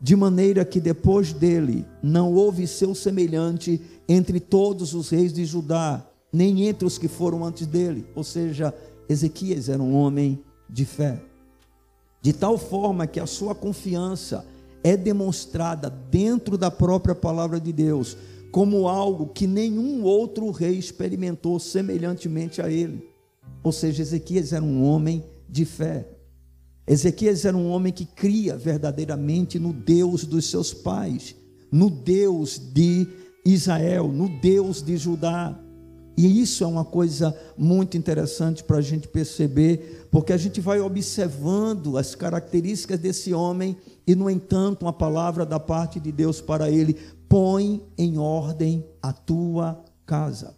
de 0.00 0.16
maneira 0.16 0.64
que 0.64 0.80
depois 0.80 1.32
dele 1.32 1.84
não 2.02 2.32
houve 2.32 2.66
seu 2.66 2.94
semelhante 2.94 3.80
entre 4.08 4.40
todos 4.40 4.94
os 4.94 5.10
reis 5.10 5.32
de 5.32 5.44
Judá, 5.44 6.04
nem 6.32 6.66
entre 6.66 6.86
os 6.86 6.98
que 6.98 7.08
foram 7.08 7.44
antes 7.44 7.66
dele. 7.66 8.06
Ou 8.14 8.24
seja, 8.24 8.74
Ezequias 9.08 9.68
era 9.68 9.82
um 9.82 9.94
homem 9.94 10.42
de 10.68 10.84
fé. 10.84 11.22
De 12.20 12.32
tal 12.32 12.58
forma 12.58 13.06
que 13.06 13.20
a 13.20 13.26
sua 13.26 13.54
confiança 13.54 14.44
é 14.82 14.96
demonstrada 14.96 15.90
dentro 15.90 16.56
da 16.56 16.70
própria 16.70 17.14
palavra 17.14 17.60
de 17.60 17.72
Deus, 17.72 18.16
como 18.50 18.88
algo 18.88 19.26
que 19.26 19.46
nenhum 19.46 20.02
outro 20.02 20.50
rei 20.50 20.78
experimentou 20.78 21.58
semelhantemente 21.58 22.62
a 22.62 22.70
ele. 22.70 23.08
Ou 23.62 23.72
seja, 23.72 24.02
Ezequias 24.02 24.52
era 24.52 24.64
um 24.64 24.84
homem 24.84 25.24
de 25.48 25.64
fé. 25.64 26.08
Ezequias 26.86 27.44
era 27.44 27.56
um 27.56 27.68
homem 27.68 27.92
que 27.92 28.04
cria 28.04 28.56
verdadeiramente 28.56 29.58
no 29.58 29.72
Deus 29.72 30.24
dos 30.24 30.48
seus 30.48 30.72
pais, 30.72 31.34
no 31.70 31.90
Deus 31.90 32.58
de 32.58 33.08
Israel, 33.44 34.08
no 34.08 34.28
Deus 34.40 34.82
de 34.82 34.96
Judá. 34.96 35.60
E 36.16 36.40
isso 36.40 36.64
é 36.64 36.66
uma 36.66 36.84
coisa 36.84 37.36
muito 37.56 37.96
interessante 37.96 38.64
para 38.64 38.78
a 38.78 38.80
gente 38.80 39.06
perceber, 39.06 40.08
porque 40.10 40.32
a 40.32 40.36
gente 40.36 40.60
vai 40.60 40.80
observando 40.80 41.98
as 41.98 42.14
características 42.14 42.98
desse 42.98 43.34
homem, 43.34 43.76
e, 44.06 44.14
no 44.14 44.30
entanto, 44.30 44.82
uma 44.82 44.92
palavra 44.92 45.44
da 45.44 45.60
parte 45.60 46.00
de 46.00 46.10
Deus 46.10 46.40
para 46.40 46.70
ele: 46.70 46.96
põe 47.28 47.82
em 47.98 48.18
ordem 48.18 48.84
a 49.02 49.12
tua 49.12 49.84
casa. 50.06 50.54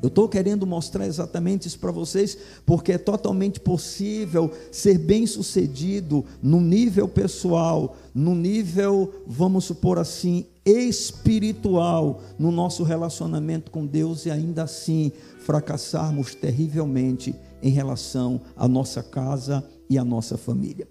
Eu 0.00 0.08
estou 0.08 0.28
querendo 0.28 0.64
mostrar 0.64 1.06
exatamente 1.06 1.66
isso 1.66 1.78
para 1.78 1.90
vocês, 1.90 2.38
porque 2.64 2.92
é 2.92 2.98
totalmente 2.98 3.58
possível 3.58 4.50
ser 4.70 4.96
bem 4.96 5.26
sucedido 5.26 6.24
no 6.40 6.60
nível 6.60 7.08
pessoal, 7.08 7.96
no 8.14 8.34
nível, 8.34 9.12
vamos 9.26 9.64
supor 9.64 9.98
assim, 9.98 10.46
espiritual, 10.64 12.20
no 12.38 12.52
nosso 12.52 12.84
relacionamento 12.84 13.72
com 13.72 13.84
Deus 13.84 14.24
e 14.26 14.30
ainda 14.30 14.64
assim 14.64 15.10
fracassarmos 15.40 16.34
terrivelmente 16.34 17.34
em 17.60 17.70
relação 17.70 18.40
à 18.56 18.68
nossa 18.68 19.02
casa 19.02 19.64
e 19.90 19.98
à 19.98 20.04
nossa 20.04 20.38
família. 20.38 20.86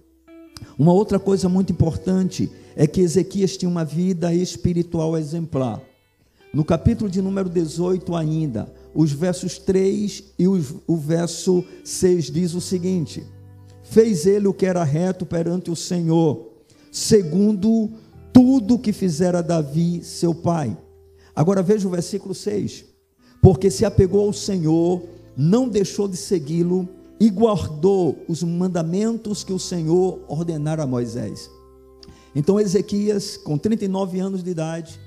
Uma 0.77 0.91
outra 0.91 1.19
coisa 1.19 1.47
muito 1.47 1.71
importante 1.71 2.51
é 2.75 2.85
que 2.85 3.01
Ezequias 3.01 3.55
tinha 3.55 3.69
uma 3.69 3.85
vida 3.85 4.33
espiritual 4.33 5.17
exemplar. 5.17 5.81
No 6.53 6.63
capítulo 6.63 7.09
de 7.09 7.21
número 7.21 7.49
18 7.49 8.15
ainda, 8.15 8.71
os 8.97 9.11
versos 9.11 9.59
3 9.59 10.23
e 10.39 10.47
o 10.47 10.97
verso 10.97 11.63
6 11.83 12.31
diz 12.31 12.55
o 12.55 12.59
seguinte: 12.59 13.23
Fez 13.83 14.25
ele 14.25 14.47
o 14.47 14.53
que 14.53 14.65
era 14.65 14.83
reto 14.83 15.23
perante 15.23 15.69
o 15.69 15.75
Senhor, 15.75 16.49
segundo 16.91 17.91
tudo 18.33 18.79
que 18.79 18.91
fizera 18.91 19.43
Davi, 19.43 20.03
seu 20.03 20.33
pai. 20.33 20.75
Agora 21.35 21.61
veja 21.61 21.87
o 21.87 21.91
versículo 21.91 22.33
6. 22.33 22.85
Porque 23.39 23.69
se 23.69 23.85
apegou 23.85 24.25
ao 24.25 24.33
Senhor, 24.33 25.03
não 25.37 25.69
deixou 25.69 26.07
de 26.07 26.17
segui-lo 26.17 26.89
e 27.19 27.29
guardou 27.29 28.17
os 28.27 28.41
mandamentos 28.41 29.43
que 29.43 29.53
o 29.53 29.59
Senhor 29.59 30.21
ordenara 30.27 30.81
a 30.81 30.87
Moisés. 30.87 31.51
Então 32.33 32.59
Ezequias, 32.59 33.37
com 33.37 33.59
39 33.59 34.19
anos 34.19 34.43
de 34.43 34.49
idade, 34.49 34.99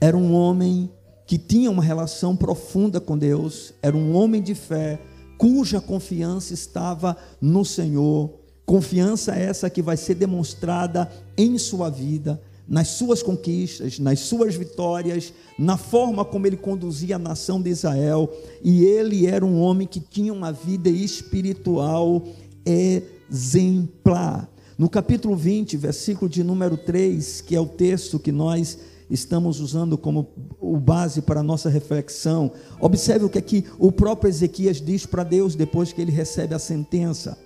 era 0.00 0.16
um 0.16 0.34
homem 0.34 0.90
que 1.30 1.38
tinha 1.38 1.70
uma 1.70 1.80
relação 1.80 2.34
profunda 2.34 3.00
com 3.00 3.16
Deus, 3.16 3.72
era 3.80 3.96
um 3.96 4.16
homem 4.16 4.42
de 4.42 4.52
fé, 4.52 4.98
cuja 5.38 5.80
confiança 5.80 6.52
estava 6.52 7.16
no 7.40 7.64
Senhor. 7.64 8.30
Confiança 8.66 9.36
essa 9.36 9.70
que 9.70 9.80
vai 9.80 9.96
ser 9.96 10.16
demonstrada 10.16 11.08
em 11.38 11.56
sua 11.56 11.88
vida, 11.88 12.42
nas 12.66 12.88
suas 12.88 13.22
conquistas, 13.22 14.00
nas 14.00 14.18
suas 14.18 14.56
vitórias, 14.56 15.32
na 15.56 15.76
forma 15.76 16.24
como 16.24 16.48
ele 16.48 16.56
conduzia 16.56 17.14
a 17.14 17.16
nação 17.20 17.62
de 17.62 17.70
Israel. 17.70 18.28
E 18.60 18.82
ele 18.82 19.28
era 19.28 19.46
um 19.46 19.60
homem 19.60 19.86
que 19.86 20.00
tinha 20.00 20.32
uma 20.32 20.50
vida 20.50 20.90
espiritual 20.90 22.24
exemplar. 22.66 24.50
No 24.76 24.90
capítulo 24.90 25.36
20, 25.36 25.76
versículo 25.76 26.28
de 26.28 26.42
número 26.42 26.76
3, 26.76 27.40
que 27.42 27.54
é 27.54 27.60
o 27.60 27.66
texto 27.66 28.18
que 28.18 28.32
nós 28.32 28.89
estamos 29.10 29.60
usando 29.60 29.98
como 29.98 30.28
base 30.80 31.20
para 31.20 31.40
a 31.40 31.42
nossa 31.42 31.68
reflexão. 31.68 32.52
Observe 32.80 33.24
o 33.24 33.28
que 33.28 33.38
aqui 33.38 33.64
o 33.78 33.90
próprio 33.90 34.28
Ezequias 34.28 34.80
diz 34.80 35.04
para 35.04 35.24
Deus 35.24 35.54
depois 35.54 35.92
que 35.92 36.00
ele 36.00 36.12
recebe 36.12 36.54
a 36.54 36.58
sentença. 36.58 37.36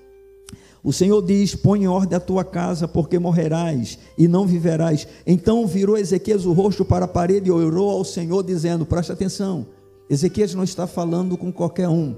O 0.84 0.92
Senhor 0.92 1.22
diz: 1.22 1.54
Põe 1.54 1.84
em 1.84 1.88
ordem 1.88 2.14
a 2.14 2.20
tua 2.20 2.44
casa, 2.44 2.86
porque 2.86 3.18
morrerás 3.18 3.98
e 4.18 4.28
não 4.28 4.46
viverás. 4.46 5.08
Então 5.26 5.66
virou 5.66 5.96
Ezequias 5.96 6.44
o 6.44 6.52
rosto 6.52 6.84
para 6.84 7.06
a 7.06 7.08
parede 7.08 7.48
e 7.48 7.52
orou 7.52 7.90
ao 7.90 8.04
Senhor, 8.04 8.42
dizendo: 8.42 8.84
Presta 8.84 9.14
atenção, 9.14 9.66
Ezequias 10.10 10.54
não 10.54 10.62
está 10.62 10.86
falando 10.86 11.38
com 11.38 11.50
qualquer 11.50 11.88
um, 11.88 12.14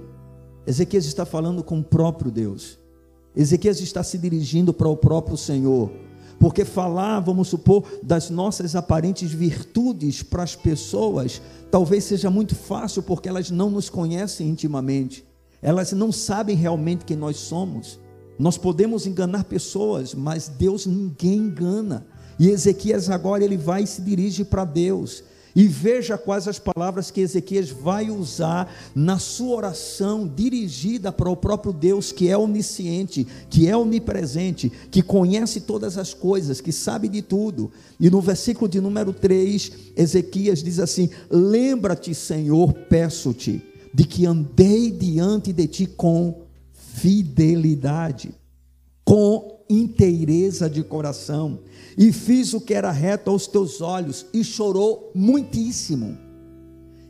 Ezequias 0.66 1.06
está 1.06 1.24
falando 1.24 1.62
com 1.62 1.78
o 1.78 1.84
próprio 1.84 2.30
Deus. 2.30 2.76
Ezequias 3.36 3.80
está 3.80 4.02
se 4.02 4.18
dirigindo 4.18 4.74
para 4.74 4.88
o 4.88 4.96
próprio 4.96 5.36
Senhor. 5.36 5.90
Porque 6.38 6.64
falar, 6.64 7.20
vamos 7.20 7.48
supor, 7.48 7.84
das 8.02 8.30
nossas 8.30 8.76
aparentes 8.76 9.30
virtudes 9.32 10.22
para 10.22 10.42
as 10.42 10.54
pessoas, 10.54 11.40
talvez 11.70 12.04
seja 12.04 12.30
muito 12.30 12.54
fácil 12.54 13.02
porque 13.02 13.28
elas 13.28 13.50
não 13.50 13.70
nos 13.70 13.88
conhecem 13.88 14.48
intimamente. 14.48 15.24
Elas 15.62 15.92
não 15.92 16.12
sabem 16.12 16.54
realmente 16.56 17.04
quem 17.04 17.16
nós 17.16 17.36
somos. 17.36 17.98
Nós 18.38 18.58
podemos 18.58 19.06
enganar 19.06 19.44
pessoas, 19.44 20.14
mas 20.14 20.48
Deus 20.48 20.86
ninguém 20.86 21.38
engana. 21.38 22.06
E 22.38 22.48
Ezequias 22.48 23.08
agora 23.08 23.42
ele 23.42 23.56
vai 23.56 23.84
e 23.84 23.86
se 23.86 24.02
dirige 24.02 24.44
para 24.44 24.64
Deus. 24.64 25.24
E 25.56 25.66
veja 25.66 26.18
quais 26.18 26.46
as 26.46 26.58
palavras 26.58 27.10
que 27.10 27.22
Ezequias 27.22 27.70
vai 27.70 28.10
usar 28.10 28.70
na 28.94 29.18
sua 29.18 29.56
oração 29.56 30.28
dirigida 30.28 31.10
para 31.10 31.30
o 31.30 31.36
próprio 31.36 31.72
Deus, 31.72 32.12
que 32.12 32.28
é 32.28 32.36
onisciente, 32.36 33.26
que 33.48 33.66
é 33.66 33.74
onipresente, 33.74 34.70
que 34.90 35.00
conhece 35.00 35.62
todas 35.62 35.96
as 35.96 36.12
coisas, 36.12 36.60
que 36.60 36.70
sabe 36.70 37.08
de 37.08 37.22
tudo. 37.22 37.72
E 37.98 38.10
no 38.10 38.20
versículo 38.20 38.68
de 38.68 38.82
número 38.82 39.14
3, 39.14 39.72
Ezequias 39.96 40.62
diz 40.62 40.78
assim: 40.78 41.08
Lembra-te, 41.30 42.14
Senhor, 42.14 42.74
peço-te, 42.74 43.62
de 43.94 44.04
que 44.04 44.26
andei 44.26 44.90
diante 44.90 45.54
de 45.54 45.66
ti 45.66 45.86
com 45.86 46.42
fidelidade, 46.74 48.34
com 49.02 49.64
inteireza 49.70 50.68
de 50.68 50.82
coração 50.82 51.60
e 51.96 52.12
fiz 52.12 52.52
o 52.52 52.60
que 52.60 52.74
era 52.74 52.90
reto 52.90 53.30
aos 53.30 53.46
teus 53.46 53.80
olhos, 53.80 54.26
e 54.32 54.44
chorou 54.44 55.10
muitíssimo. 55.14 56.18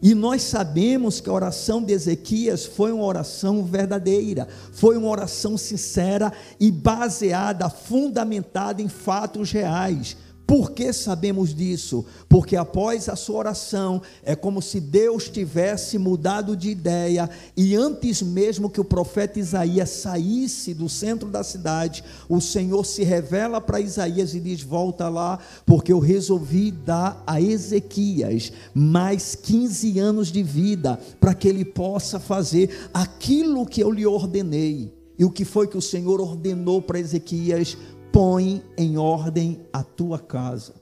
E 0.03 0.15
nós 0.15 0.43
sabemos 0.43 1.21
que 1.21 1.29
a 1.29 1.33
oração 1.33 1.83
de 1.83 1.93
Ezequias 1.93 2.65
foi 2.67 2.93
uma 2.93 3.05
oração 3.05 3.65
verdadeira, 3.65 4.47
foi 4.73 4.97
uma 4.97 5.09
oração 5.09 5.57
sincera 5.57 6.33
e 6.61 6.71
baseada, 6.71 7.69
fundamentada 7.71 8.83
em 8.83 8.89
fatos 8.89 9.51
reais. 9.51 10.17
Por 10.47 10.71
que 10.71 10.93
sabemos 10.93 11.53
disso? 11.53 12.05
Porque 12.29 12.55
após 12.55 13.09
a 13.09 13.17
sua 13.17 13.39
oração, 13.39 14.01
é 14.23 14.37
como 14.37 14.63
se 14.63 14.81
Deus 14.81 15.29
tivesse 15.29 15.99
mudado 15.99 16.57
de 16.57 16.71
ideia, 16.71 17.29
e 17.57 17.75
antes 17.75 18.23
mesmo 18.23 18.71
que 18.71 18.81
o 18.81 18.85
profeta 18.85 19.41
Isaías 19.41 19.91
saísse 19.91 20.73
do 20.73 20.89
centro 20.89 21.29
da 21.29 21.43
cidade, 21.43 22.05
o 22.29 22.41
Senhor 22.41 22.87
se 22.87 23.03
revela 23.03 23.61
para 23.61 23.81
Isaías 23.81 24.35
e 24.35 24.41
diz: 24.41 24.63
Volta 24.63 25.09
lá, 25.09 25.41
porque 25.65 25.93
eu 25.93 25.99
resolvi 25.99 26.71
dar 26.71 27.21
a 27.27 27.41
Ezequias 27.41 28.53
mais 28.73 29.35
15 29.35 29.99
anos 29.99 30.31
de 30.31 30.45
vida, 30.45 31.01
para 31.19 31.35
que 31.35 31.49
ele 31.49 31.65
possa 31.65 32.21
fazer 32.21 32.89
aquilo 32.95 33.67
que 33.67 33.83
eu 33.83 33.91
lhe 33.91 34.07
ordenei. 34.07 34.95
E 35.19 35.25
o 35.25 35.31
que 35.31 35.45
foi 35.45 35.67
que 35.67 35.79
o 35.79 35.83
Senhor 35.83 36.21
ordenou 36.21 36.83
para 36.83 37.01
Ezequias? 37.01 37.77
Põe 38.17 38.63
em 38.79 38.97
ordem 38.97 39.61
a 39.71 39.83
tua 39.83 40.19
casa. 40.19 40.73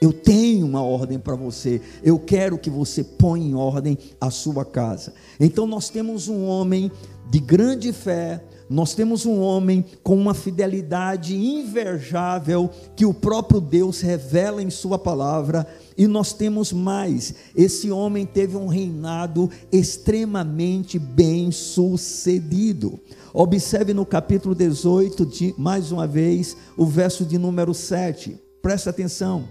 Eu 0.00 0.12
tenho 0.12 0.64
uma 0.64 0.80
ordem 0.80 1.18
para 1.18 1.34
você. 1.34 1.82
Eu 2.04 2.20
quero 2.20 2.56
que 2.56 2.70
você 2.70 3.02
ponha 3.02 3.44
em 3.44 3.56
ordem 3.56 3.98
a 4.20 4.30
sua 4.30 4.64
casa. 4.64 5.12
Então 5.40 5.66
nós 5.66 5.90
temos 5.90 6.28
um 6.28 6.46
homem 6.46 6.88
de 7.28 7.40
grande 7.40 7.92
fé, 7.92 8.44
nós 8.70 8.94
temos 8.94 9.26
um 9.26 9.40
homem 9.40 9.84
com 10.00 10.16
uma 10.16 10.32
fidelidade 10.32 11.34
invejável 11.34 12.70
que 12.94 13.04
o 13.04 13.12
próprio 13.12 13.60
Deus 13.60 14.00
revela 14.00 14.62
em 14.62 14.70
Sua 14.70 14.96
palavra, 14.96 15.66
e 15.98 16.06
nós 16.06 16.32
temos 16.32 16.72
mais: 16.72 17.34
esse 17.56 17.90
homem 17.90 18.24
teve 18.24 18.56
um 18.56 18.68
reinado 18.68 19.50
extremamente 19.72 21.00
bem 21.00 21.50
sucedido. 21.50 23.00
Observe 23.34 23.92
no 23.92 24.06
capítulo 24.06 24.54
18, 24.54 25.26
de, 25.26 25.52
mais 25.58 25.90
uma 25.90 26.06
vez, 26.06 26.56
o 26.76 26.86
verso 26.86 27.24
de 27.24 27.38
número 27.38 27.74
7. 27.74 28.40
Presta 28.62 28.90
atenção. 28.90 29.48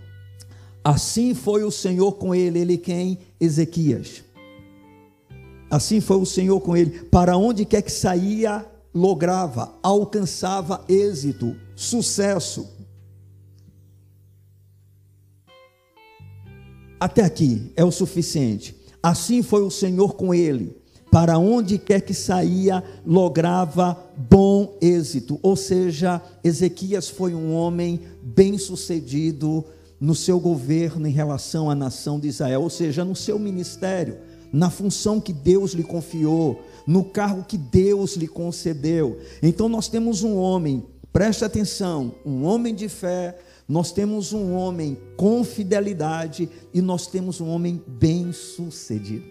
Assim 0.81 1.33
foi 1.33 1.65
o 1.65 1.71
Senhor 1.71 2.13
com 2.13 2.33
ele, 2.33 2.59
ele 2.59 2.77
quem? 2.77 3.19
Ezequias. 3.37 4.23
Assim 5.69 5.99
foi 5.99 6.17
o 6.17 6.25
Senhor 6.25 6.61
com 6.61 6.75
ele. 6.75 7.03
Para 7.11 7.35
onde 7.35 7.65
quer 7.65 7.81
que 7.81 7.91
saía, 7.91 8.65
lograva, 8.93 9.73
alcançava 9.81 10.83
êxito, 10.87 11.55
sucesso. 11.75 12.67
Até 16.99 17.23
aqui 17.23 17.71
é 17.75 17.83
o 17.83 17.91
suficiente. 17.91 18.75
Assim 19.01 19.41
foi 19.41 19.63
o 19.63 19.71
Senhor 19.71 20.15
com 20.15 20.33
ele 20.33 20.79
para 21.11 21.39
onde 21.39 21.77
quer 21.77 22.01
que 22.01 22.13
saía, 22.13 22.83
lograva 23.05 23.97
bom 24.15 24.77
êxito. 24.81 25.39
Ou 25.41 25.55
seja, 25.55 26.21
Ezequias 26.43 27.09
foi 27.09 27.33
um 27.33 27.53
homem 27.53 28.01
bem-sucedido 28.21 29.65
no 29.99 30.13
seu 30.15 30.39
governo 30.39 31.07
em 31.07 31.11
relação 31.11 31.69
à 31.69 31.75
nação 31.75 32.19
de 32.19 32.27
Israel, 32.27 32.61
ou 32.61 32.69
seja, 32.69 33.03
no 33.03 33.15
seu 33.15 33.37
ministério, 33.37 34.17
na 34.51 34.69
função 34.69 35.19
que 35.19 35.33
Deus 35.33 35.73
lhe 35.73 35.83
confiou, 35.83 36.61
no 36.85 37.03
cargo 37.03 37.43
que 37.43 37.57
Deus 37.57 38.15
lhe 38.15 38.27
concedeu. 38.27 39.19
Então 39.41 39.69
nós 39.69 39.87
temos 39.87 40.23
um 40.23 40.35
homem, 40.35 40.85
preste 41.11 41.43
atenção, 41.43 42.15
um 42.25 42.43
homem 42.43 42.73
de 42.75 42.89
fé, 42.89 43.37
nós 43.67 43.91
temos 43.91 44.33
um 44.33 44.53
homem 44.53 44.97
com 45.15 45.43
fidelidade 45.43 46.49
e 46.73 46.81
nós 46.81 47.07
temos 47.07 47.39
um 47.39 47.47
homem 47.49 47.81
bem-sucedido. 47.87 49.25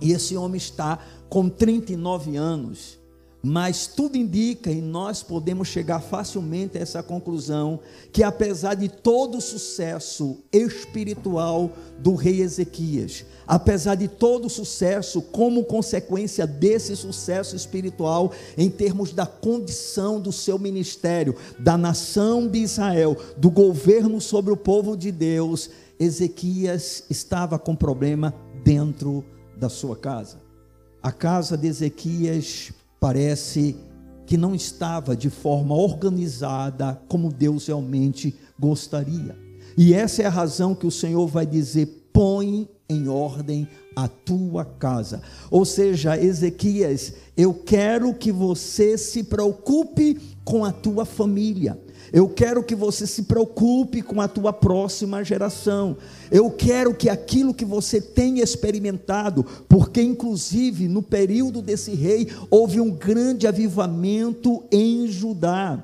E 0.00 0.12
esse 0.12 0.36
homem 0.36 0.58
está 0.58 0.98
com 1.28 1.48
39 1.48 2.36
anos 2.36 3.01
mas 3.42 3.88
tudo 3.88 4.16
indica, 4.16 4.70
e 4.70 4.80
nós 4.80 5.22
podemos 5.22 5.66
chegar 5.66 6.00
facilmente 6.00 6.78
a 6.78 6.80
essa 6.80 7.02
conclusão, 7.02 7.80
que 8.12 8.22
apesar 8.22 8.74
de 8.74 8.88
todo 8.88 9.38
o 9.38 9.40
sucesso 9.40 10.38
espiritual 10.52 11.72
do 11.98 12.14
rei 12.14 12.40
Ezequias, 12.40 13.24
apesar 13.44 13.96
de 13.96 14.06
todo 14.06 14.46
o 14.46 14.50
sucesso, 14.50 15.20
como 15.20 15.64
consequência 15.64 16.46
desse 16.46 16.94
sucesso 16.94 17.56
espiritual, 17.56 18.32
em 18.56 18.70
termos 18.70 19.12
da 19.12 19.26
condição 19.26 20.20
do 20.20 20.30
seu 20.30 20.56
ministério, 20.56 21.34
da 21.58 21.76
nação 21.76 22.46
de 22.46 22.60
Israel, 22.60 23.16
do 23.36 23.50
governo 23.50 24.20
sobre 24.20 24.52
o 24.52 24.56
povo 24.56 24.96
de 24.96 25.10
Deus, 25.10 25.68
Ezequias 25.98 27.04
estava 27.10 27.58
com 27.58 27.74
problema 27.74 28.32
dentro 28.62 29.24
da 29.56 29.68
sua 29.68 29.96
casa. 29.96 30.40
A 31.02 31.10
casa 31.10 31.56
de 31.56 31.66
Ezequias 31.66 32.72
parece 33.02 33.74
que 34.24 34.36
não 34.36 34.54
estava 34.54 35.16
de 35.16 35.28
forma 35.28 35.74
organizada 35.74 37.02
como 37.08 37.32
Deus 37.32 37.66
realmente 37.66 38.32
gostaria. 38.56 39.36
E 39.76 39.92
essa 39.92 40.22
é 40.22 40.26
a 40.26 40.30
razão 40.30 40.72
que 40.72 40.86
o 40.86 40.90
Senhor 40.90 41.26
vai 41.26 41.44
dizer: 41.44 42.08
põe 42.12 42.68
em 42.88 43.08
ordem 43.08 43.66
a 43.96 44.06
tua 44.06 44.64
casa. 44.64 45.20
Ou 45.50 45.64
seja, 45.64 46.16
Ezequias, 46.16 47.14
eu 47.36 47.52
quero 47.52 48.14
que 48.14 48.30
você 48.30 48.96
se 48.96 49.24
preocupe 49.24 50.20
com 50.44 50.64
a 50.64 50.70
tua 50.70 51.04
família. 51.04 51.76
Eu 52.12 52.28
quero 52.28 52.62
que 52.62 52.74
você 52.74 53.06
se 53.06 53.22
preocupe 53.22 54.02
com 54.02 54.20
a 54.20 54.28
tua 54.28 54.52
próxima 54.52 55.24
geração. 55.24 55.96
Eu 56.30 56.50
quero 56.50 56.94
que 56.94 57.08
aquilo 57.08 57.54
que 57.54 57.64
você 57.64 58.00
tenha 58.00 58.42
experimentado, 58.42 59.44
porque 59.68 60.02
inclusive 60.02 60.88
no 60.88 61.02
período 61.02 61.62
desse 61.62 61.94
rei 61.94 62.28
houve 62.50 62.80
um 62.80 62.90
grande 62.90 63.46
avivamento 63.46 64.62
em 64.70 65.06
Judá. 65.06 65.82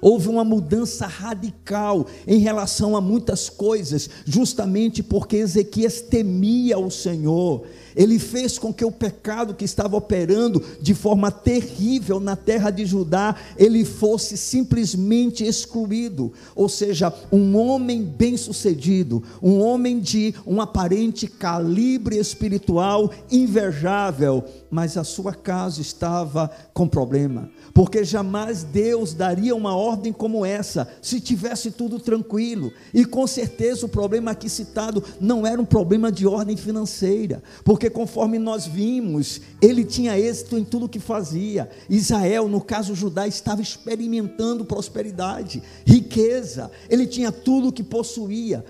Houve 0.00 0.28
uma 0.28 0.44
mudança 0.44 1.06
radical 1.06 2.06
em 2.26 2.38
relação 2.38 2.96
a 2.96 3.00
muitas 3.00 3.48
coisas, 3.48 4.08
justamente 4.24 5.02
porque 5.02 5.36
Ezequias 5.36 6.00
temia 6.00 6.78
o 6.78 6.90
Senhor. 6.90 7.64
Ele 7.96 8.18
fez 8.18 8.58
com 8.58 8.72
que 8.72 8.84
o 8.84 8.92
pecado 8.92 9.54
que 9.54 9.64
estava 9.64 9.96
operando 9.96 10.62
de 10.80 10.94
forma 10.94 11.32
terrível 11.32 12.20
na 12.20 12.36
terra 12.36 12.70
de 12.70 12.86
Judá, 12.86 13.34
ele 13.56 13.84
fosse 13.84 14.36
simplesmente 14.36 15.44
excluído. 15.44 16.32
Ou 16.54 16.68
seja, 16.68 17.12
um 17.32 17.56
homem 17.56 18.04
bem-sucedido, 18.04 19.22
um 19.42 19.60
homem 19.60 19.98
de 19.98 20.32
um 20.46 20.60
aparente 20.60 21.26
calibre 21.26 22.16
espiritual 22.18 23.10
invejável, 23.30 24.44
mas 24.70 24.96
a 24.96 25.02
sua 25.02 25.34
casa 25.34 25.80
estava 25.80 26.50
com 26.72 26.86
problema, 26.86 27.50
porque 27.74 28.04
jamais 28.04 28.62
Deus 28.62 29.12
daria 29.12 29.56
uma 29.56 29.74
ordem 29.74 29.87
como 30.12 30.46
essa 30.46 30.88
se 31.02 31.20
tivesse 31.20 31.70
tudo 31.70 31.98
tranquilo. 31.98 32.72
E 32.94 33.04
com 33.04 33.26
certeza 33.26 33.86
o 33.86 33.88
problema 33.88 34.30
aqui 34.30 34.48
citado 34.48 35.02
não 35.20 35.46
era 35.46 35.60
um 35.60 35.64
problema 35.64 36.12
de 36.12 36.26
ordem 36.26 36.56
financeira, 36.56 37.42
porque 37.64 37.78
porque 37.78 37.90
conforme 37.90 38.38
nós 38.38 38.66
vimos, 38.66 39.40
ele 39.62 39.84
tinha 39.84 40.18
êxito 40.18 40.58
em 40.58 40.64
tudo 40.64 40.88
que 40.88 40.98
fazia. 40.98 41.70
Israel, 41.88 42.48
no 42.48 42.60
caso 42.60 42.94
Judá, 42.94 43.26
estava 43.26 43.62
experimentando 43.62 44.64
prosperidade, 44.64 45.62
riqueza, 45.86 46.70
ele 46.90 47.06
tinha 47.06 47.32
tudo 47.32 47.68
o 47.68 47.72
que 47.72 47.82
possuía. 47.82 48.64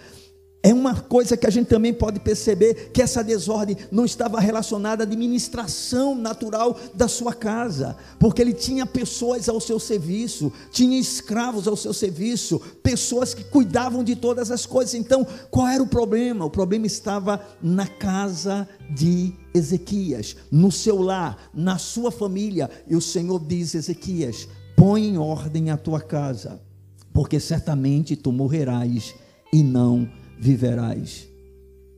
É 0.60 0.74
uma 0.74 0.94
coisa 0.94 1.36
que 1.36 1.46
a 1.46 1.50
gente 1.50 1.68
também 1.68 1.94
pode 1.94 2.18
perceber 2.18 2.90
que 2.92 3.00
essa 3.00 3.22
desordem 3.22 3.76
não 3.92 4.04
estava 4.04 4.40
relacionada 4.40 5.04
à 5.04 5.06
administração 5.06 6.16
natural 6.16 6.76
da 6.94 7.06
sua 7.06 7.32
casa, 7.32 7.96
porque 8.18 8.42
ele 8.42 8.52
tinha 8.52 8.84
pessoas 8.84 9.48
ao 9.48 9.60
seu 9.60 9.78
serviço, 9.78 10.52
tinha 10.72 10.98
escravos 10.98 11.68
ao 11.68 11.76
seu 11.76 11.92
serviço, 11.92 12.60
pessoas 12.82 13.34
que 13.34 13.44
cuidavam 13.44 14.02
de 14.02 14.16
todas 14.16 14.50
as 14.50 14.66
coisas. 14.66 14.94
Então, 14.94 15.24
qual 15.48 15.68
era 15.68 15.82
o 15.82 15.86
problema? 15.86 16.44
O 16.44 16.50
problema 16.50 16.86
estava 16.86 17.40
na 17.62 17.86
casa 17.86 18.68
de 18.90 19.32
Ezequias, 19.54 20.36
no 20.50 20.72
seu 20.72 21.00
lar, 21.00 21.50
na 21.54 21.78
sua 21.78 22.10
família. 22.10 22.68
E 22.88 22.96
o 22.96 23.00
Senhor 23.00 23.38
diz: 23.46 23.76
Ezequias, 23.76 24.48
põe 24.76 25.06
em 25.06 25.18
ordem 25.18 25.70
a 25.70 25.76
tua 25.76 26.00
casa, 26.00 26.60
porque 27.12 27.38
certamente 27.38 28.16
tu 28.16 28.32
morrerás 28.32 29.14
e 29.52 29.62
não 29.62 30.17
viverás. 30.38 31.28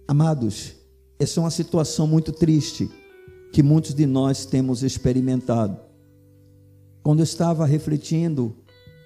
Amados, 0.08 0.74
essa 1.18 1.38
é 1.38 1.42
uma 1.42 1.50
situação 1.50 2.06
muito 2.06 2.32
triste 2.32 2.90
que 3.52 3.62
muitos 3.62 3.94
de 3.94 4.06
nós 4.06 4.44
temos 4.46 4.82
experimentado. 4.82 5.76
Quando 7.02 7.20
eu 7.20 7.24
estava 7.24 7.66
refletindo 7.66 8.56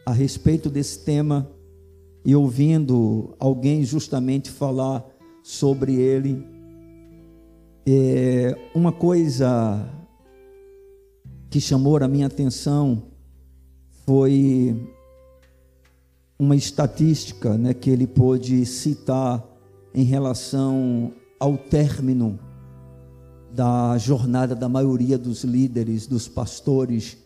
a 0.06 0.12
respeito 0.12 0.68
desse 0.68 1.00
tema 1.04 1.50
e 2.24 2.34
ouvindo 2.34 3.34
alguém 3.38 3.84
justamente 3.84 4.50
falar 4.50 5.04
sobre 5.42 5.94
ele, 5.94 6.46
é, 7.86 8.56
uma 8.74 8.92
coisa 8.92 9.88
que 11.50 11.60
chamou 11.60 11.96
a 11.98 12.08
minha 12.08 12.26
atenção 12.26 13.02
foi 14.06 14.74
uma 16.38 16.56
estatística 16.56 17.56
né, 17.56 17.72
que 17.72 17.90
ele 17.90 18.06
pôde 18.06 18.64
citar 18.66 19.44
em 19.94 20.04
relação 20.04 21.12
ao 21.38 21.56
término 21.56 22.38
da 23.52 23.96
jornada 23.98 24.54
da 24.54 24.68
maioria 24.68 25.16
dos 25.16 25.44
líderes, 25.44 26.06
dos 26.06 26.26
pastores, 26.26 27.16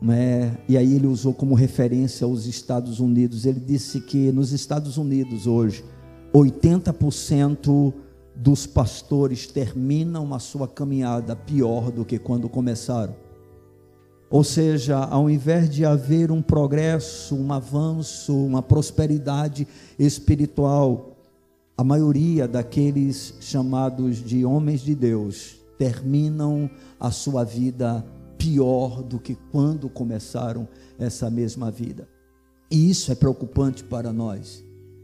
né? 0.00 0.56
e 0.66 0.78
aí 0.78 0.94
ele 0.94 1.06
usou 1.06 1.34
como 1.34 1.54
referência 1.54 2.26
os 2.26 2.46
Estados 2.46 2.98
Unidos. 2.98 3.44
Ele 3.44 3.60
disse 3.60 4.00
que 4.00 4.32
nos 4.32 4.52
Estados 4.52 4.96
Unidos 4.96 5.46
hoje, 5.46 5.84
80% 6.32 7.92
dos 8.34 8.66
pastores 8.66 9.46
terminam 9.46 10.32
a 10.32 10.38
sua 10.38 10.66
caminhada 10.66 11.36
pior 11.36 11.90
do 11.90 12.06
que 12.06 12.18
quando 12.18 12.48
começaram. 12.48 13.14
Ou 14.30 14.44
seja, 14.44 14.96
ao 14.96 15.28
invés 15.28 15.68
de 15.68 15.84
haver 15.84 16.30
um 16.30 16.40
progresso, 16.40 17.34
um 17.34 17.52
avanço, 17.52 18.32
uma 18.32 18.62
prosperidade 18.62 19.66
espiritual, 19.98 21.16
a 21.76 21.82
maioria 21.82 22.46
daqueles 22.46 23.34
chamados 23.40 24.18
de 24.18 24.44
homens 24.44 24.82
de 24.82 24.94
Deus 24.94 25.56
terminam 25.76 26.70
a 27.00 27.10
sua 27.10 27.42
vida 27.42 28.06
pior 28.38 29.02
do 29.02 29.18
que 29.18 29.34
quando 29.50 29.88
começaram 29.88 30.68
essa 30.96 31.28
mesma 31.28 31.68
vida. 31.68 32.08
E 32.70 32.88
isso 32.88 33.10
é 33.10 33.16
preocupante 33.16 33.82
para 33.82 34.12
nós. 34.12 34.62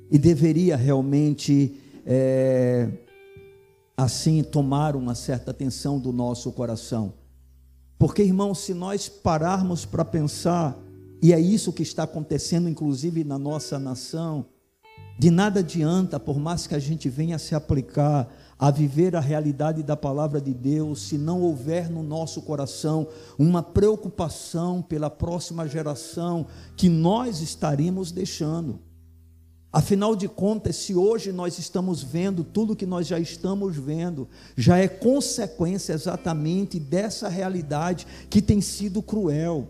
E 0.08 0.18
deveria 0.18 0.76
realmente, 0.76 1.74
é, 2.06 2.88
assim, 3.96 4.44
tomar 4.44 4.94
uma 4.94 5.16
certa 5.16 5.50
atenção 5.50 5.98
do 5.98 6.12
nosso 6.12 6.52
coração 6.52 7.12
porque, 7.98 8.22
irmão, 8.22 8.54
se 8.54 8.74
nós 8.74 9.08
pararmos 9.08 9.84
para 9.84 10.04
pensar, 10.04 10.76
e 11.22 11.32
é 11.32 11.40
isso 11.40 11.72
que 11.72 11.82
está 11.82 12.02
acontecendo, 12.02 12.68
inclusive 12.68 13.24
na 13.24 13.38
nossa 13.38 13.78
nação, 13.78 14.46
de 15.18 15.30
nada 15.30 15.60
adianta, 15.60 16.20
por 16.20 16.38
mais 16.38 16.66
que 16.66 16.74
a 16.74 16.78
gente 16.78 17.08
venha 17.08 17.38
se 17.38 17.54
aplicar 17.54 18.28
a 18.58 18.70
viver 18.70 19.16
a 19.16 19.20
realidade 19.20 19.82
da 19.82 19.96
palavra 19.96 20.40
de 20.40 20.52
Deus, 20.52 21.08
se 21.08 21.16
não 21.16 21.40
houver 21.42 21.90
no 21.90 22.02
nosso 22.02 22.42
coração 22.42 23.08
uma 23.38 23.62
preocupação 23.62 24.82
pela 24.82 25.08
próxima 25.08 25.66
geração 25.66 26.46
que 26.76 26.88
nós 26.88 27.40
estaremos 27.40 28.12
deixando. 28.12 28.78
Afinal 29.76 30.16
de 30.16 30.26
contas, 30.26 30.74
se 30.76 30.94
hoje 30.94 31.32
nós 31.32 31.58
estamos 31.58 32.02
vendo 32.02 32.42
tudo 32.42 32.74
que 32.74 32.86
nós 32.86 33.06
já 33.06 33.20
estamos 33.20 33.76
vendo, 33.76 34.26
já 34.56 34.78
é 34.78 34.88
consequência 34.88 35.92
exatamente 35.92 36.80
dessa 36.80 37.28
realidade 37.28 38.06
que 38.30 38.40
tem 38.40 38.62
sido 38.62 39.02
cruel. 39.02 39.68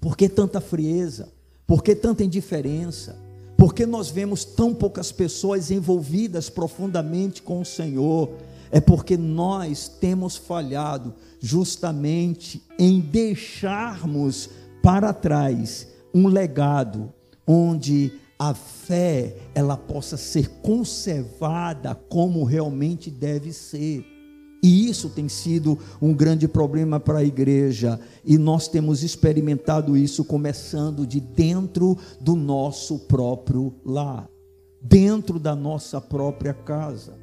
Por 0.00 0.16
que 0.16 0.30
tanta 0.30 0.62
frieza? 0.62 1.30
Por 1.66 1.82
que 1.82 1.94
tanta 1.94 2.24
indiferença? 2.24 3.18
Por 3.54 3.74
que 3.74 3.84
nós 3.84 4.08
vemos 4.08 4.46
tão 4.46 4.74
poucas 4.74 5.12
pessoas 5.12 5.70
envolvidas 5.70 6.48
profundamente 6.48 7.42
com 7.42 7.60
o 7.60 7.66
Senhor? 7.66 8.30
É 8.70 8.80
porque 8.80 9.18
nós 9.18 9.88
temos 9.88 10.38
falhado 10.38 11.12
justamente 11.38 12.62
em 12.78 12.98
deixarmos 12.98 14.48
para 14.82 15.12
trás 15.12 15.86
um 16.14 16.28
legado 16.28 17.12
onde 17.46 18.10
a 18.38 18.54
fé 18.54 19.36
ela 19.54 19.76
possa 19.76 20.16
ser 20.16 20.48
conservada 20.62 21.94
como 21.94 22.44
realmente 22.44 23.10
deve 23.10 23.52
ser. 23.52 24.04
E 24.62 24.88
isso 24.88 25.08
tem 25.08 25.28
sido 25.28 25.78
um 26.00 26.12
grande 26.12 26.46
problema 26.48 26.98
para 26.98 27.18
a 27.18 27.24
igreja, 27.24 27.98
e 28.24 28.36
nós 28.36 28.66
temos 28.66 29.04
experimentado 29.04 29.96
isso 29.96 30.24
começando 30.24 31.06
de 31.06 31.20
dentro 31.20 31.96
do 32.20 32.34
nosso 32.34 32.98
próprio 33.00 33.72
lar, 33.84 34.28
dentro 34.80 35.38
da 35.38 35.54
nossa 35.54 36.00
própria 36.00 36.52
casa. 36.52 37.16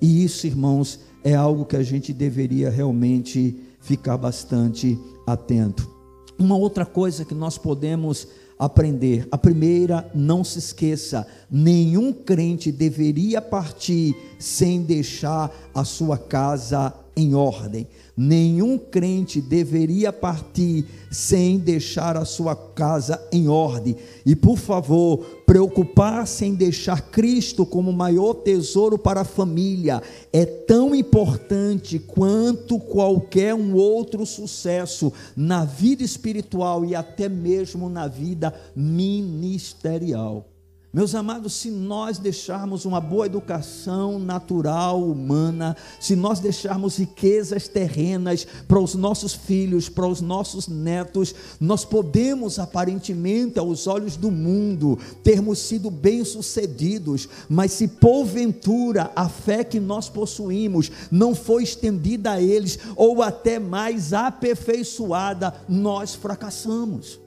E 0.00 0.24
isso, 0.24 0.46
irmãos, 0.46 1.00
é 1.22 1.34
algo 1.34 1.66
que 1.66 1.76
a 1.76 1.82
gente 1.82 2.12
deveria 2.12 2.70
realmente 2.70 3.56
ficar 3.80 4.16
bastante 4.16 4.98
atento. 5.26 5.90
Uma 6.38 6.56
outra 6.56 6.86
coisa 6.86 7.24
que 7.24 7.34
nós 7.34 7.58
podemos 7.58 8.26
aprender. 8.58 9.26
A 9.30 9.38
primeira, 9.38 10.10
não 10.14 10.44
se 10.44 10.58
esqueça: 10.58 11.26
nenhum 11.50 12.12
crente 12.12 12.70
deveria 12.70 13.40
partir 13.40 14.14
sem 14.38 14.82
deixar 14.82 15.50
a 15.74 15.84
sua 15.84 16.18
casa 16.18 16.94
em 17.16 17.34
ordem. 17.34 17.86
Nenhum 18.16 18.78
crente 18.78 19.40
deveria 19.40 20.12
partir 20.12 20.86
sem 21.10 21.58
deixar 21.58 22.16
a 22.16 22.24
sua 22.24 22.54
casa 22.54 23.20
em 23.32 23.48
ordem. 23.48 23.96
E 24.24 24.36
por 24.36 24.58
favor, 24.58 25.18
preocupar-se 25.46 26.44
em 26.44 26.54
deixar 26.54 27.10
Cristo 27.10 27.64
como 27.64 27.92
maior 27.92 28.34
tesouro 28.34 28.98
para 28.98 29.22
a 29.22 29.24
família 29.24 30.02
é 30.32 30.44
tão 30.44 30.94
importante 30.94 31.98
quanto 31.98 32.78
qualquer 32.78 33.54
um 33.54 33.74
outro 33.74 34.24
sucesso 34.26 35.12
na 35.36 35.64
vida 35.64 36.02
espiritual 36.02 36.84
e 36.84 36.94
até 36.94 37.28
mesmo 37.28 37.88
na 37.88 38.08
vida 38.08 38.54
ministerial. 38.74 40.51
Meus 40.94 41.14
amados, 41.14 41.54
se 41.54 41.70
nós 41.70 42.18
deixarmos 42.18 42.84
uma 42.84 43.00
boa 43.00 43.24
educação 43.24 44.18
natural, 44.18 45.02
humana, 45.02 45.74
se 45.98 46.14
nós 46.14 46.38
deixarmos 46.38 46.98
riquezas 46.98 47.66
terrenas 47.66 48.46
para 48.68 48.78
os 48.78 48.94
nossos 48.94 49.32
filhos, 49.32 49.88
para 49.88 50.06
os 50.06 50.20
nossos 50.20 50.68
netos, 50.68 51.34
nós 51.58 51.82
podemos 51.82 52.58
aparentemente, 52.58 53.58
aos 53.58 53.86
olhos 53.86 54.18
do 54.18 54.30
mundo, 54.30 54.98
termos 55.24 55.60
sido 55.60 55.90
bem-sucedidos, 55.90 57.26
mas 57.48 57.72
se 57.72 57.88
porventura 57.88 59.10
a 59.16 59.30
fé 59.30 59.64
que 59.64 59.80
nós 59.80 60.10
possuímos 60.10 60.92
não 61.10 61.34
foi 61.34 61.62
estendida 61.62 62.32
a 62.32 62.42
eles, 62.42 62.78
ou 62.96 63.22
até 63.22 63.58
mais 63.58 64.12
aperfeiçoada, 64.12 65.54
nós 65.66 66.14
fracassamos, 66.14 67.18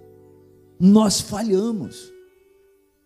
nós 0.80 1.20
falhamos. 1.20 2.15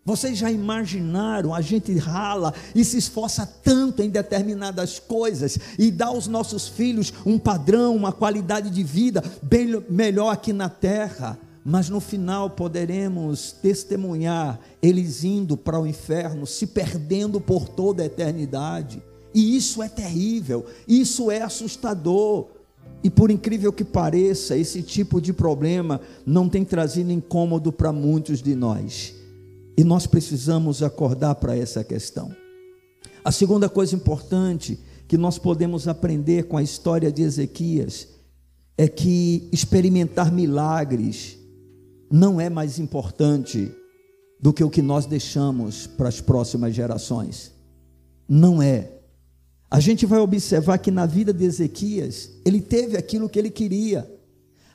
Vocês 0.04 0.38
já 0.38 0.50
imaginaram? 0.50 1.54
A 1.54 1.60
gente 1.60 1.96
rala 1.98 2.54
e 2.74 2.84
se 2.84 2.96
esforça 2.96 3.46
tanto 3.46 4.02
em 4.02 4.08
determinadas 4.08 4.98
coisas 4.98 5.58
e 5.78 5.90
dá 5.90 6.06
aos 6.06 6.26
nossos 6.26 6.66
filhos 6.66 7.12
um 7.26 7.38
padrão, 7.38 7.94
uma 7.94 8.10
qualidade 8.10 8.70
de 8.70 8.82
vida 8.82 9.22
bem 9.42 9.82
melhor 9.90 10.30
aqui 10.30 10.54
na 10.54 10.70
terra, 10.70 11.38
mas 11.62 11.90
no 11.90 12.00
final 12.00 12.48
poderemos 12.48 13.52
testemunhar 13.52 14.58
eles 14.80 15.22
indo 15.22 15.54
para 15.54 15.78
o 15.78 15.86
inferno, 15.86 16.46
se 16.46 16.66
perdendo 16.66 17.38
por 17.38 17.68
toda 17.68 18.02
a 18.02 18.06
eternidade. 18.06 19.02
E 19.34 19.54
isso 19.54 19.82
é 19.82 19.88
terrível, 19.88 20.64
isso 20.88 21.30
é 21.30 21.42
assustador. 21.42 22.48
E 23.04 23.10
por 23.10 23.30
incrível 23.30 23.72
que 23.72 23.84
pareça, 23.84 24.56
esse 24.56 24.82
tipo 24.82 25.20
de 25.20 25.34
problema 25.34 26.00
não 26.24 26.48
tem 26.48 26.64
trazido 26.64 27.12
incômodo 27.12 27.70
para 27.70 27.92
muitos 27.92 28.42
de 28.42 28.54
nós. 28.54 29.19
E 29.80 29.84
nós 29.84 30.06
precisamos 30.06 30.82
acordar 30.82 31.36
para 31.36 31.56
essa 31.56 31.82
questão. 31.82 32.36
A 33.24 33.32
segunda 33.32 33.66
coisa 33.66 33.96
importante 33.96 34.78
que 35.08 35.16
nós 35.16 35.38
podemos 35.38 35.88
aprender 35.88 36.42
com 36.48 36.58
a 36.58 36.62
história 36.62 37.10
de 37.10 37.22
Ezequias 37.22 38.06
é 38.76 38.86
que 38.86 39.48
experimentar 39.50 40.30
milagres 40.30 41.38
não 42.10 42.38
é 42.38 42.50
mais 42.50 42.78
importante 42.78 43.72
do 44.38 44.52
que 44.52 44.62
o 44.62 44.68
que 44.68 44.82
nós 44.82 45.06
deixamos 45.06 45.86
para 45.86 46.10
as 46.10 46.20
próximas 46.20 46.74
gerações. 46.74 47.50
Não 48.28 48.60
é. 48.60 48.98
A 49.70 49.80
gente 49.80 50.04
vai 50.04 50.20
observar 50.20 50.76
que 50.76 50.90
na 50.90 51.06
vida 51.06 51.32
de 51.32 51.46
Ezequias, 51.46 52.32
ele 52.44 52.60
teve 52.60 52.98
aquilo 52.98 53.30
que 53.30 53.38
ele 53.38 53.48
queria. 53.48 54.06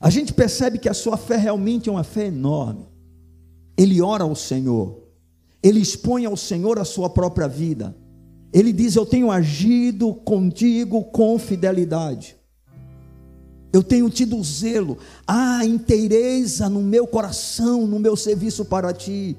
A 0.01 0.09
gente 0.09 0.33
percebe 0.33 0.79
que 0.79 0.89
a 0.89 0.95
sua 0.95 1.15
fé 1.15 1.37
realmente 1.37 1.89
é 1.89 1.91
uma 1.91 2.03
fé 2.03 2.25
enorme 2.25 2.94
ele 3.77 4.01
ora 4.01 4.23
ao 4.23 4.35
Senhor, 4.35 5.03
ele 5.61 5.79
expõe 5.79 6.25
ao 6.25 6.37
Senhor 6.37 6.79
a 6.79 6.85
sua 6.85 7.09
própria 7.09 7.47
vida. 7.47 7.95
Ele 8.53 8.71
diz: 8.71 8.95
Eu 8.95 9.05
tenho 9.05 9.31
agido 9.31 10.13
contigo 10.13 11.03
com 11.05 11.37
fidelidade. 11.37 12.37
Eu 13.73 13.83
tenho 13.83 14.09
tido 14.09 14.41
zelo, 14.41 14.97
há 15.27 15.65
inteireza 15.65 16.69
no 16.69 16.81
meu 16.81 17.05
coração, 17.05 17.85
no 17.85 17.99
meu 17.99 18.15
serviço 18.15 18.63
para 18.63 18.93
ti, 18.93 19.35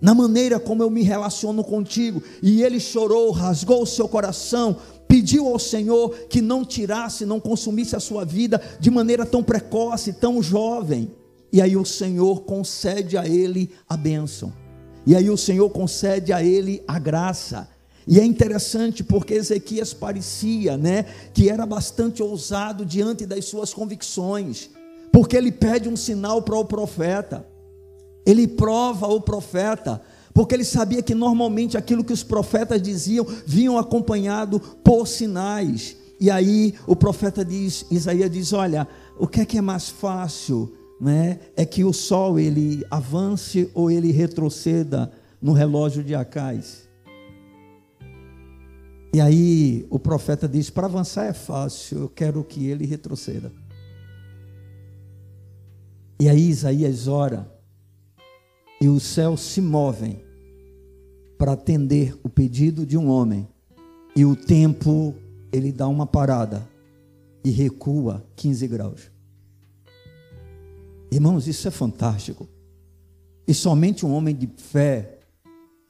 na 0.00 0.14
maneira 0.14 0.60
como 0.60 0.84
eu 0.84 0.90
me 0.90 1.02
relaciono 1.02 1.64
contigo. 1.64 2.22
E 2.40 2.62
ele 2.62 2.78
chorou, 2.78 3.32
rasgou 3.32 3.82
o 3.82 3.86
seu 3.86 4.06
coração, 4.06 4.76
pediu 5.08 5.48
ao 5.48 5.58
Senhor 5.58 6.10
que 6.28 6.40
não 6.40 6.64
tirasse, 6.64 7.26
não 7.26 7.40
consumisse 7.40 7.96
a 7.96 8.00
sua 8.00 8.24
vida 8.24 8.62
de 8.78 8.88
maneira 8.88 9.26
tão 9.26 9.42
precoce, 9.42 10.12
tão 10.12 10.40
jovem. 10.40 11.10
E 11.52 11.62
aí 11.62 11.76
o 11.76 11.84
Senhor 11.84 12.42
concede 12.42 13.16
a 13.16 13.26
ele 13.26 13.70
a 13.88 13.96
bênção. 13.96 14.52
E 15.06 15.16
aí 15.16 15.30
o 15.30 15.36
Senhor 15.36 15.70
concede 15.70 16.32
a 16.32 16.42
ele 16.42 16.82
a 16.86 16.98
graça. 16.98 17.68
E 18.06 18.18
é 18.18 18.24
interessante 18.24 19.04
porque 19.04 19.34
Ezequias 19.34 19.92
parecia, 19.92 20.76
né, 20.76 21.04
que 21.34 21.48
era 21.48 21.66
bastante 21.66 22.22
ousado 22.22 22.84
diante 22.84 23.26
das 23.26 23.44
suas 23.44 23.72
convicções, 23.72 24.70
porque 25.12 25.36
ele 25.36 25.52
pede 25.52 25.88
um 25.88 25.96
sinal 25.96 26.40
para 26.42 26.56
o 26.56 26.64
profeta. 26.64 27.46
Ele 28.24 28.46
prova 28.46 29.06
o 29.06 29.20
profeta, 29.20 30.00
porque 30.32 30.54
ele 30.54 30.64
sabia 30.64 31.02
que 31.02 31.14
normalmente 31.14 31.76
aquilo 31.76 32.04
que 32.04 32.12
os 32.12 32.22
profetas 32.22 32.80
diziam 32.80 33.26
vinham 33.46 33.78
acompanhado 33.78 34.58
por 34.82 35.06
sinais. 35.06 35.96
E 36.20 36.30
aí 36.30 36.74
o 36.86 36.96
profeta 36.96 37.44
diz, 37.44 37.84
Isaías 37.90 38.30
diz: 38.30 38.52
"Olha, 38.52 38.88
o 39.18 39.26
que 39.26 39.40
é 39.40 39.44
que 39.46 39.58
é 39.58 39.62
mais 39.62 39.88
fácil? 39.88 40.77
Né, 41.00 41.38
é 41.56 41.64
que 41.64 41.84
o 41.84 41.92
sol 41.92 42.38
ele 42.38 42.84
avance 42.90 43.70
ou 43.74 43.90
ele 43.90 44.10
retroceda 44.10 45.10
no 45.40 45.52
relógio 45.52 46.02
de 46.02 46.14
Acais. 46.14 46.88
E 49.14 49.20
aí 49.20 49.86
o 49.90 49.98
profeta 49.98 50.48
diz: 50.48 50.70
para 50.70 50.86
avançar 50.86 51.26
é 51.26 51.32
fácil, 51.32 51.98
eu 51.98 52.08
quero 52.08 52.42
que 52.44 52.66
ele 52.66 52.84
retroceda. 52.84 53.52
E 56.20 56.28
aí 56.28 56.48
Isaías 56.48 57.06
ora, 57.06 57.48
e 58.80 58.88
os 58.88 59.04
céus 59.04 59.40
se 59.40 59.60
movem 59.60 60.24
para 61.38 61.52
atender 61.52 62.18
o 62.24 62.28
pedido 62.28 62.84
de 62.84 62.98
um 62.98 63.08
homem, 63.08 63.48
e 64.16 64.24
o 64.24 64.34
tempo 64.34 65.14
ele 65.52 65.70
dá 65.70 65.86
uma 65.86 66.06
parada 66.06 66.68
e 67.44 67.50
recua 67.50 68.24
15 68.34 68.66
graus. 68.66 69.17
Irmãos, 71.10 71.48
isso 71.48 71.66
é 71.66 71.70
fantástico. 71.70 72.48
E 73.46 73.54
somente 73.54 74.04
um 74.04 74.12
homem 74.12 74.34
de 74.34 74.46
fé 74.56 75.20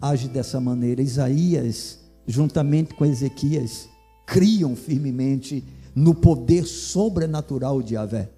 age 0.01 0.29
dessa 0.29 0.61
maneira. 0.61 1.03
Isaías, 1.03 1.99
juntamente 2.27 2.95
com 2.95 3.05
Ezequias, 3.05 3.89
criam 4.25 4.77
firmemente 4.77 5.65
no 5.95 6.15
poder 6.15 6.65
sobrenatural 6.65 7.83
de 7.83 7.95
Yahvé. 7.95 8.31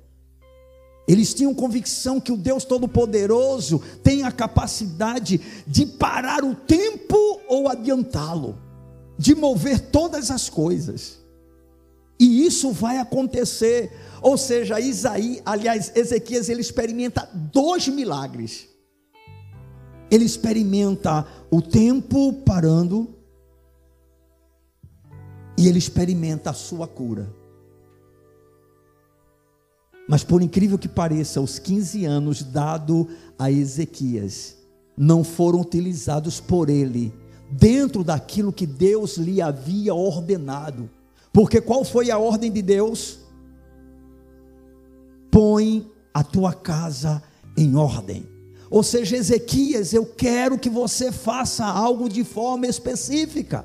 Eles 1.07 1.35
tinham 1.35 1.55
convicção 1.55 2.21
que 2.21 2.33
o 2.33 2.37
Deus 2.37 2.65
Todo-Poderoso 2.65 3.83
tem 4.03 4.23
a 4.23 4.33
capacidade 4.33 5.41
de 5.67 5.85
parar 5.85 6.45
o 6.45 6.55
tempo 6.55 7.41
ou 7.49 7.69
adiantá-lo, 7.69 8.57
de 9.19 9.35
mover 9.35 9.81
todas 9.91 10.31
as 10.31 10.49
coisas. 10.49 11.20
E 12.21 12.45
isso 12.45 12.71
vai 12.71 12.99
acontecer. 12.99 13.91
Ou 14.21 14.37
seja, 14.37 14.79
Isaí, 14.79 15.41
aliás, 15.47 15.91
Ezequias, 15.97 16.51
ele 16.51 16.61
experimenta 16.61 17.27
dois 17.33 17.89
milagres. 17.89 18.69
Ele 20.11 20.27
experimenta 20.27 21.27
o 21.51 21.63
tempo 21.63 22.35
parando 22.45 23.17
e 25.57 25.67
ele 25.67 25.79
experimenta 25.79 26.51
a 26.51 26.55
sua 26.55 26.87
cura. 26.87 27.35
Mas 30.07 30.23
por 30.23 30.43
incrível 30.43 30.79
que 30.79 30.89
pareça, 30.89 31.41
os 31.41 31.59
15 31.59 32.05
anos 32.05 32.43
dado 32.43 33.09
a 33.39 33.51
Ezequias 33.51 34.57
não 34.95 35.25
foram 35.25 35.61
utilizados 35.61 36.39
por 36.39 36.69
ele 36.69 37.15
dentro 37.51 38.05
daquilo 38.05 38.53
que 38.53 38.67
Deus 38.67 39.17
lhe 39.17 39.41
havia 39.41 39.95
ordenado. 39.95 40.91
Porque 41.33 41.61
qual 41.61 41.85
foi 41.85 42.11
a 42.11 42.19
ordem 42.19 42.51
de 42.51 42.63
Deus? 42.63 43.19
Põe 45.31 45.91
a 46.13 46.25
tua 46.25 46.53
casa 46.53 47.23
em 47.57 47.77
ordem. 47.77 48.29
Ou 48.71 48.83
seja, 48.83 49.17
Ezequias, 49.17 49.93
eu 49.93 50.07
quero 50.07 50.59
que 50.59 50.71
você 50.71 51.11
faça 51.11 51.65
algo 51.65 52.09
de 52.09 52.23
forma 52.23 52.67
específica. 52.67 53.65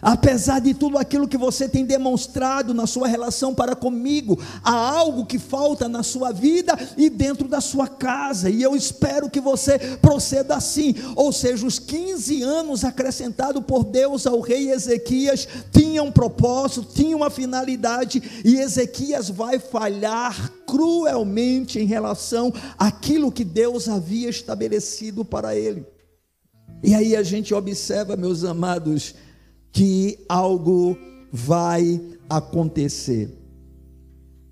Apesar 0.00 0.60
de 0.60 0.74
tudo 0.74 0.98
aquilo 0.98 1.26
que 1.26 1.38
você 1.38 1.68
tem 1.68 1.84
demonstrado 1.84 2.74
na 2.74 2.86
sua 2.86 3.08
relação 3.08 3.54
para 3.54 3.74
comigo, 3.74 4.38
há 4.62 4.72
algo 4.72 5.24
que 5.24 5.38
falta 5.38 5.88
na 5.88 6.02
sua 6.02 6.32
vida 6.32 6.78
e 6.96 7.08
dentro 7.08 7.48
da 7.48 7.60
sua 7.60 7.88
casa, 7.88 8.50
e 8.50 8.62
eu 8.62 8.76
espero 8.76 9.30
que 9.30 9.40
você 9.40 9.78
proceda 10.00 10.54
assim. 10.54 10.94
Ou 11.16 11.32
seja, 11.32 11.66
os 11.66 11.78
15 11.78 12.42
anos 12.42 12.84
acrescentados 12.84 13.64
por 13.64 13.84
Deus 13.84 14.26
ao 14.26 14.40
rei 14.40 14.70
Ezequias 14.70 15.48
tinham 15.96 16.08
um 16.08 16.12
propósito, 16.12 16.86
tinham 16.94 17.20
uma 17.20 17.30
finalidade, 17.30 18.22
e 18.44 18.56
Ezequias 18.56 19.30
vai 19.30 19.58
falhar 19.58 20.52
cruelmente 20.66 21.78
em 21.78 21.86
relação 21.86 22.52
àquilo 22.78 23.32
que 23.32 23.42
Deus 23.42 23.88
havia 23.88 24.28
estabelecido 24.28 25.24
para 25.24 25.56
ele. 25.56 25.86
E 26.82 26.94
aí 26.94 27.16
a 27.16 27.22
gente 27.22 27.54
observa, 27.54 28.14
meus 28.14 28.44
amados, 28.44 29.14
que 29.72 30.18
algo 30.28 30.98
vai 31.32 31.98
acontecer. 32.28 33.30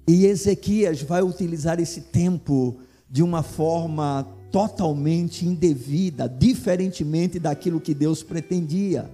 E 0.08 0.24
Ezequias 0.24 1.02
vai 1.02 1.22
utilizar 1.22 1.78
esse 1.78 2.00
tempo 2.00 2.78
de 3.10 3.22
uma 3.22 3.42
forma 3.42 4.26
totalmente 4.50 5.44
indevida, 5.44 6.26
diferentemente 6.26 7.38
daquilo 7.38 7.80
que 7.80 7.92
Deus 7.92 8.22
pretendia. 8.22 9.10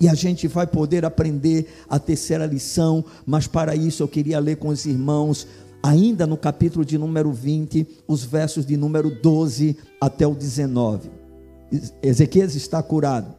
E 0.00 0.08
a 0.08 0.14
gente 0.14 0.48
vai 0.48 0.66
poder 0.66 1.04
aprender 1.04 1.66
a 1.88 1.98
terceira 1.98 2.46
lição, 2.46 3.04
mas 3.26 3.46
para 3.46 3.76
isso 3.76 4.02
eu 4.02 4.08
queria 4.08 4.38
ler 4.38 4.56
com 4.56 4.68
os 4.68 4.86
irmãos, 4.86 5.46
ainda 5.82 6.26
no 6.26 6.36
capítulo 6.36 6.84
de 6.84 6.96
número 6.96 7.30
20, 7.30 7.86
os 8.08 8.24
versos 8.24 8.64
de 8.64 8.76
número 8.76 9.10
12 9.10 9.76
até 10.00 10.26
o 10.26 10.34
19. 10.34 11.10
Ezequias 12.02 12.54
está 12.54 12.82
curado. 12.82 13.34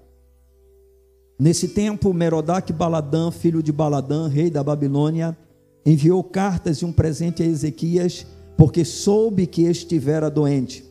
Nesse 1.39 1.69
tempo, 1.69 2.13
Merodach 2.13 2.71
Baladã, 2.71 3.31
filho 3.31 3.63
de 3.63 3.71
Baladã, 3.71 4.27
rei 4.27 4.51
da 4.51 4.63
Babilônia, 4.63 5.35
enviou 5.83 6.23
cartas 6.23 6.77
e 6.77 6.85
um 6.85 6.93
presente 6.93 7.41
a 7.41 7.45
Ezequias, 7.45 8.27
porque 8.55 8.85
soube 8.85 9.47
que 9.47 9.63
estivera 9.63 10.29
doente. 10.29 10.90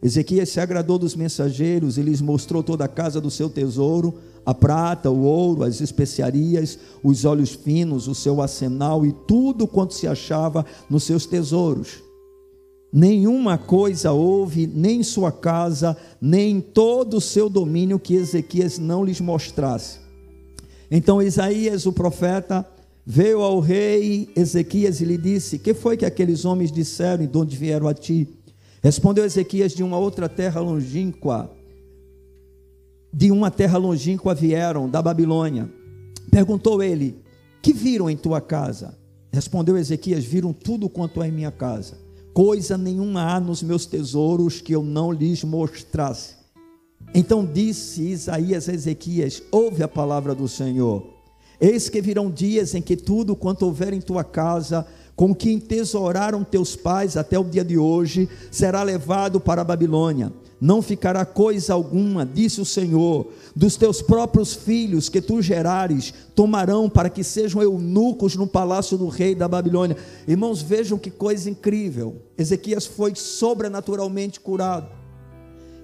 Ezequias 0.00 0.48
se 0.50 0.60
agradou 0.60 0.96
dos 0.96 1.16
mensageiros 1.16 1.98
e 1.98 2.02
lhes 2.02 2.20
mostrou 2.20 2.62
toda 2.62 2.84
a 2.84 2.88
casa 2.88 3.20
do 3.20 3.30
seu 3.30 3.50
tesouro, 3.50 4.14
a 4.46 4.54
prata, 4.54 5.10
o 5.10 5.22
ouro, 5.22 5.64
as 5.64 5.80
especiarias, 5.80 6.78
os 7.02 7.24
olhos 7.24 7.50
finos, 7.50 8.06
o 8.06 8.14
seu 8.14 8.40
arsenal 8.40 9.04
e 9.04 9.12
tudo 9.26 9.66
quanto 9.66 9.94
se 9.94 10.06
achava 10.06 10.64
nos 10.88 11.02
seus 11.02 11.26
tesouros. 11.26 12.02
Nenhuma 12.92 13.58
coisa 13.58 14.12
houve, 14.12 14.66
nem 14.66 15.00
em 15.00 15.02
sua 15.02 15.30
casa, 15.30 15.96
nem 16.20 16.52
em 16.52 16.60
todo 16.60 17.18
o 17.18 17.20
seu 17.20 17.50
domínio, 17.50 17.98
que 17.98 18.14
Ezequias 18.14 18.78
não 18.78 19.04
lhes 19.04 19.20
mostrasse. 19.20 19.98
Então 20.90 21.20
Isaías, 21.20 21.84
o 21.84 21.92
profeta, 21.92 22.66
veio 23.04 23.42
ao 23.42 23.60
rei 23.60 24.30
Ezequias 24.34 25.00
e 25.00 25.04
lhe 25.04 25.18
disse: 25.18 25.58
Que 25.58 25.74
foi 25.74 25.96
que 25.96 26.06
aqueles 26.06 26.46
homens 26.46 26.72
disseram 26.72 27.24
e 27.24 27.26
de 27.26 27.36
onde 27.36 27.56
vieram 27.56 27.88
a 27.88 27.92
ti? 27.92 28.37
Respondeu 28.82 29.24
Ezequias: 29.24 29.72
De 29.72 29.82
uma 29.82 29.98
outra 29.98 30.28
terra 30.28 30.60
longínqua, 30.60 31.50
de 33.12 33.30
uma 33.30 33.50
terra 33.50 33.78
longínqua 33.78 34.34
vieram, 34.34 34.88
da 34.88 35.00
Babilônia. 35.02 35.70
Perguntou 36.30 36.82
ele: 36.82 37.22
Que 37.62 37.72
viram 37.72 38.08
em 38.08 38.16
tua 38.16 38.40
casa? 38.40 38.98
Respondeu 39.32 39.76
Ezequias: 39.76 40.24
Viram 40.24 40.52
tudo 40.52 40.88
quanto 40.88 41.20
há 41.20 41.28
em 41.28 41.32
minha 41.32 41.50
casa 41.50 42.08
coisa 42.38 42.78
nenhuma 42.78 43.34
há 43.34 43.40
nos 43.40 43.64
meus 43.64 43.84
tesouros 43.84 44.60
que 44.60 44.72
eu 44.72 44.80
não 44.80 45.10
lhes 45.10 45.42
mostrasse. 45.42 46.36
Então 47.12 47.44
disse 47.44 48.00
Isaías 48.00 48.68
a 48.68 48.74
Ezequias: 48.74 49.42
Ouve 49.50 49.82
a 49.82 49.88
palavra 49.88 50.36
do 50.36 50.46
Senhor. 50.46 51.04
Eis 51.60 51.88
que 51.88 52.00
virão 52.00 52.30
dias 52.30 52.76
em 52.76 52.80
que 52.80 52.96
tudo 52.96 53.34
quanto 53.34 53.66
houver 53.66 53.92
em 53.92 54.00
tua 54.00 54.22
casa, 54.22 54.86
com 55.18 55.34
que 55.34 55.50
entesouraram 55.50 56.44
teus 56.44 56.76
pais 56.76 57.16
até 57.16 57.36
o 57.36 57.42
dia 57.42 57.64
de 57.64 57.76
hoje, 57.76 58.28
será 58.52 58.84
levado 58.84 59.40
para 59.40 59.62
a 59.62 59.64
Babilônia 59.64 60.32
não 60.60 60.82
ficará 60.82 61.24
coisa 61.24 61.72
alguma, 61.72 62.26
disse 62.26 62.60
o 62.60 62.64
Senhor, 62.64 63.28
dos 63.54 63.76
teus 63.76 64.02
próprios 64.02 64.54
filhos 64.54 65.08
que 65.08 65.20
tu 65.20 65.40
gerares, 65.40 66.12
tomarão 66.34 66.90
para 66.90 67.08
que 67.08 67.22
sejam 67.22 67.62
eunucos 67.62 68.34
no 68.34 68.44
palácio 68.46 68.98
do 68.98 69.06
rei 69.06 69.36
da 69.36 69.46
Babilônia. 69.46 69.96
Irmãos, 70.26 70.60
vejam 70.60 70.98
que 70.98 71.12
coisa 71.12 71.48
incrível. 71.48 72.16
Ezequias 72.36 72.86
foi 72.86 73.14
sobrenaturalmente 73.14 74.40
curado. 74.40 74.88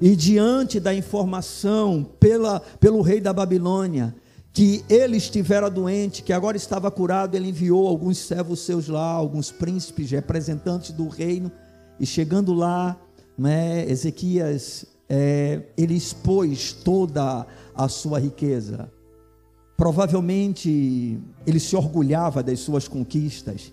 E 0.01 0.17
diante 0.17 0.81
da 0.81 0.93
informação 0.93 2.05
pela, 2.19 2.59
pelo 2.81 3.01
rei 3.01 3.21
da 3.21 3.33
Babilônia, 3.33 4.13
que 4.55 4.85
ele 4.89 5.17
estivera 5.17 5.69
doente, 5.69 6.23
que 6.23 6.33
agora 6.33 6.57
estava 6.57 6.89
curado, 6.89 7.35
ele 7.35 7.49
enviou 7.49 7.89
alguns 7.89 8.19
servos 8.19 8.61
seus 8.61 8.87
lá, 8.87 9.11
alguns 9.11 9.51
príncipes, 9.51 10.13
representantes 10.13 10.93
do 10.93 11.09
reino, 11.09 11.51
e 11.99 12.07
chegando 12.07 12.55
lá, 12.55 12.97
né, 13.37 13.85
Ezequias, 13.91 14.87
é, 15.09 15.61
ele 15.77 15.95
expôs 15.95 16.73
toda 16.73 17.45
a 17.75 17.89
sua 17.89 18.21
riqueza. 18.21 18.89
Provavelmente 19.77 21.19
ele 21.45 21.59
se 21.59 21.75
orgulhava 21.75 22.41
das 22.41 22.61
suas 22.61 22.87
conquistas, 22.87 23.73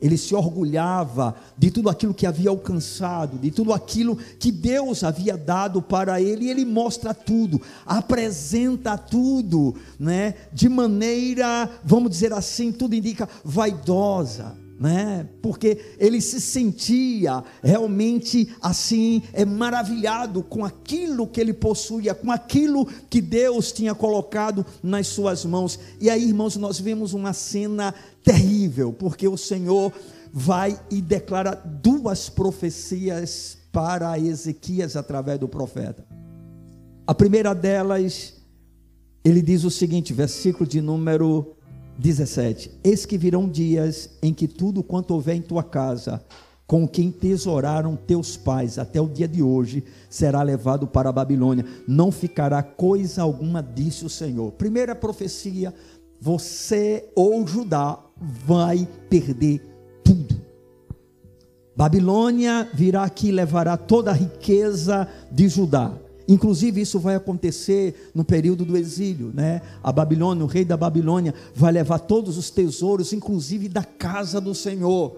ele 0.00 0.16
se 0.16 0.34
orgulhava 0.34 1.34
de 1.56 1.70
tudo 1.70 1.88
aquilo 1.88 2.14
que 2.14 2.26
havia 2.26 2.50
alcançado, 2.50 3.38
de 3.38 3.50
tudo 3.50 3.72
aquilo 3.72 4.16
que 4.16 4.52
Deus 4.52 5.02
havia 5.02 5.36
dado 5.36 5.82
para 5.82 6.20
ele, 6.20 6.46
e 6.46 6.50
ele 6.50 6.64
mostra 6.64 7.12
tudo, 7.12 7.60
apresenta 7.84 8.96
tudo, 8.96 9.74
né? 9.98 10.34
De 10.52 10.68
maneira, 10.68 11.68
vamos 11.84 12.10
dizer 12.10 12.32
assim, 12.32 12.70
tudo 12.70 12.94
indica 12.94 13.28
vaidosa 13.44 14.67
né? 14.78 15.28
Porque 15.42 15.78
ele 15.98 16.20
se 16.20 16.40
sentia 16.40 17.42
realmente 17.62 18.54
assim, 18.62 19.22
é 19.32 19.44
maravilhado 19.44 20.42
com 20.42 20.64
aquilo 20.64 21.26
que 21.26 21.40
ele 21.40 21.52
possuía, 21.52 22.14
com 22.14 22.30
aquilo 22.30 22.86
que 23.10 23.20
Deus 23.20 23.72
tinha 23.72 23.94
colocado 23.94 24.64
nas 24.82 25.08
suas 25.08 25.44
mãos. 25.44 25.78
E 26.00 26.08
aí, 26.08 26.28
irmãos, 26.28 26.56
nós 26.56 26.78
vemos 26.78 27.12
uma 27.12 27.32
cena 27.32 27.92
terrível, 28.22 28.92
porque 28.92 29.26
o 29.26 29.36
Senhor 29.36 29.92
vai 30.32 30.78
e 30.90 31.00
declara 31.00 31.54
duas 31.54 32.28
profecias 32.28 33.58
para 33.72 34.18
Ezequias 34.18 34.96
através 34.96 35.40
do 35.40 35.48
profeta. 35.48 36.06
A 37.06 37.14
primeira 37.14 37.54
delas, 37.54 38.34
ele 39.24 39.42
diz 39.42 39.64
o 39.64 39.70
seguinte, 39.70 40.12
versículo 40.12 40.68
de 40.68 40.80
número 40.80 41.56
17: 41.98 42.70
Eis 42.84 43.04
que 43.04 43.18
virão 43.18 43.48
dias 43.48 44.08
em 44.22 44.32
que 44.32 44.46
tudo 44.46 44.82
quanto 44.82 45.12
houver 45.12 45.34
em 45.34 45.42
tua 45.42 45.64
casa, 45.64 46.22
com 46.66 46.86
quem 46.86 47.10
tesouraram 47.10 47.96
teus 47.96 48.36
pais 48.36 48.78
até 48.78 49.00
o 49.00 49.08
dia 49.08 49.26
de 49.26 49.42
hoje, 49.42 49.82
será 50.08 50.42
levado 50.42 50.86
para 50.86 51.08
a 51.08 51.12
Babilônia. 51.12 51.64
Não 51.88 52.12
ficará 52.12 52.62
coisa 52.62 53.22
alguma, 53.22 53.62
disse 53.62 54.04
o 54.04 54.10
Senhor. 54.10 54.52
Primeira 54.52 54.94
profecia: 54.94 55.74
você 56.20 57.08
ou 57.16 57.46
Judá 57.46 57.98
vai 58.16 58.86
perder 59.10 59.60
tudo. 60.04 60.40
Babilônia 61.76 62.68
virá 62.74 63.04
aqui 63.04 63.28
e 63.28 63.32
levará 63.32 63.76
toda 63.76 64.10
a 64.10 64.14
riqueza 64.14 65.08
de 65.30 65.48
Judá. 65.48 65.96
Inclusive, 66.28 66.82
isso 66.82 67.00
vai 67.00 67.14
acontecer 67.14 68.10
no 68.14 68.22
período 68.22 68.62
do 68.62 68.76
exílio, 68.76 69.32
né? 69.34 69.62
A 69.82 69.90
Babilônia, 69.90 70.44
o 70.44 70.48
rei 70.48 70.62
da 70.62 70.76
Babilônia, 70.76 71.32
vai 71.54 71.72
levar 71.72 72.00
todos 72.00 72.36
os 72.36 72.50
tesouros, 72.50 73.14
inclusive 73.14 73.66
da 73.66 73.82
casa 73.82 74.38
do 74.38 74.54
Senhor. 74.54 75.16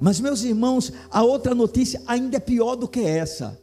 Mas, 0.00 0.18
meus 0.18 0.42
irmãos, 0.42 0.92
a 1.08 1.22
outra 1.22 1.54
notícia 1.54 2.02
ainda 2.04 2.38
é 2.38 2.40
pior 2.40 2.74
do 2.74 2.88
que 2.88 3.00
essa. 3.00 3.60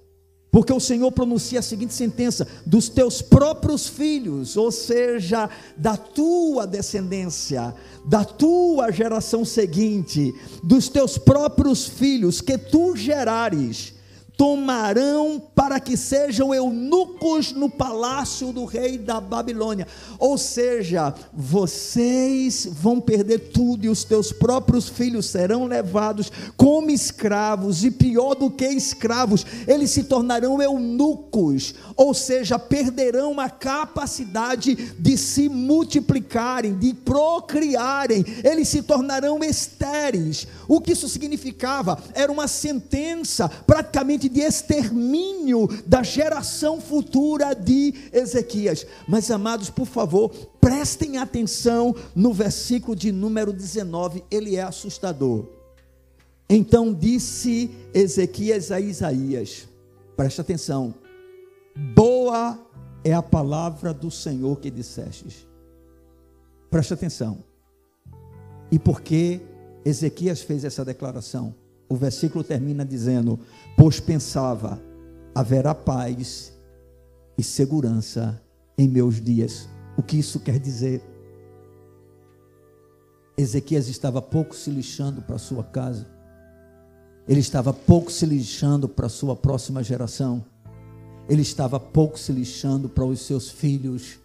Porque 0.50 0.71
o 0.71 0.80
Senhor 0.80 1.12
pronuncia 1.12 1.60
a 1.60 1.62
seguinte 1.62 1.93
sentença: 1.93 2.47
dos 2.65 2.88
teus 2.88 3.21
próprios 3.21 3.88
filhos, 3.88 4.56
ou 4.56 4.71
seja, 4.71 5.50
da 5.76 5.97
tua 5.97 6.66
descendência, 6.66 7.76
da 8.05 8.24
tua 8.24 8.91
geração 8.91 9.43
seguinte, 9.43 10.34
dos 10.64 10.88
teus 10.88 11.18
próprios 11.18 11.86
filhos 11.86 12.39
que 12.39 12.57
tu 12.57 12.95
gerares, 12.95 13.93
tomarão 14.38 15.42
para 15.56 15.80
que 15.80 15.98
sejam 15.98 16.54
eunucos 16.54 17.52
no 17.52 17.68
palácio 17.70 18.54
do 18.54 18.64
rei 18.64 18.98
da 18.98 19.20
Babilônia. 19.20 19.88
Ou 20.20 20.38
seja, 20.38 21.14
vocês 21.34 22.68
vão 22.72 23.02
perder 23.02 23.50
tudo 23.52 23.86
e 23.86 23.90
os 23.90 24.04
teus 24.04 24.32
próprios 24.32 24.88
filhos 24.88 25.26
serão 25.26 25.66
levados 25.66 26.32
como 26.56 26.92
escravos 26.92 27.84
e 27.84 27.90
pior 27.90 28.36
do 28.36 28.52
que 28.52 28.68
escravos, 28.68 29.46
eles 29.68 29.90
se 29.90 30.04
tornarão 30.04 30.62
eunucos, 30.62 31.74
ou 31.96 32.14
seja, 32.14 32.60
perderão 32.60 33.40
a 33.40 33.50
capacidade 33.50 34.76
de 34.76 35.18
se 35.18 35.50
multiplicarem, 35.50 36.78
de 36.78 36.94
procriarem, 36.94 38.24
eles 38.44 38.68
se 38.68 38.84
tornarão 38.84 39.44
estéreis. 39.44 40.48
O 40.68 40.80
que 40.80 40.92
isso 40.92 41.10
significava? 41.10 41.98
Era 42.14 42.32
uma 42.32 42.48
sentença 42.48 43.50
praticamente 43.66 44.26
morte, 44.28 44.30
de 44.30 44.41
extermínio 44.41 45.67
da 45.86 46.03
geração 46.03 46.80
futura 46.80 47.53
de 47.53 47.93
Ezequias. 48.11 48.86
Mas, 49.07 49.32
amados, 49.32 49.69
por 49.69 49.88
favor, 49.88 50.30
prestem 50.59 51.17
atenção 51.17 51.95
no 52.15 52.34
versículo 52.34 52.95
de 52.95 53.11
número 53.11 53.53
19, 53.53 54.23
ele 54.30 54.55
é 54.55 54.61
assustador. 54.61 55.45
Então 56.49 56.93
disse 56.93 57.69
Ezequias 57.93 58.71
a 58.71 58.80
Isaías: 58.80 59.67
preste 60.15 60.39
atenção, 60.39 60.93
boa 61.93 62.57
é 63.03 63.13
a 63.13 63.21
palavra 63.21 63.93
do 63.93 64.09
Senhor 64.09 64.57
que 64.59 64.71
dissestes. 64.71 65.45
Preste 66.69 66.93
atenção. 66.93 67.43
E 68.71 68.80
por 68.80 69.01
que 69.01 69.41
Ezequias 69.86 70.41
fez 70.41 70.63
essa 70.63 70.84
declaração? 70.84 71.53
O 71.89 71.95
versículo 71.95 72.43
termina 72.43 72.86
dizendo: 72.86 73.39
Pois 73.78 73.99
pensava, 73.99 74.82
haverá 75.36 75.75
paz 75.75 76.51
e 77.38 77.43
segurança 77.43 78.41
em 78.75 78.88
meus 78.88 79.21
dias. 79.21 79.69
O 79.95 80.01
que 80.01 80.17
isso 80.17 80.39
quer 80.39 80.57
dizer? 80.59 80.99
Ezequias 83.38 83.88
estava 83.88 84.19
pouco 84.19 84.55
se 84.55 84.71
lixando 84.71 85.21
para 85.21 85.38
sua 85.38 85.63
casa, 85.63 86.07
ele 87.28 87.39
estava 87.39 87.71
pouco 87.71 88.11
se 88.11 88.25
lixando 88.25 88.89
para 88.89 89.07
sua 89.07 89.36
próxima 89.36 89.84
geração, 89.84 90.43
ele 91.30 91.43
estava 91.43 91.80
pouco 91.80 92.17
se 92.17 92.32
lixando 92.32 92.89
para 92.89 93.05
os 93.05 93.19
seus 93.19 93.47
filhos, 93.47 94.17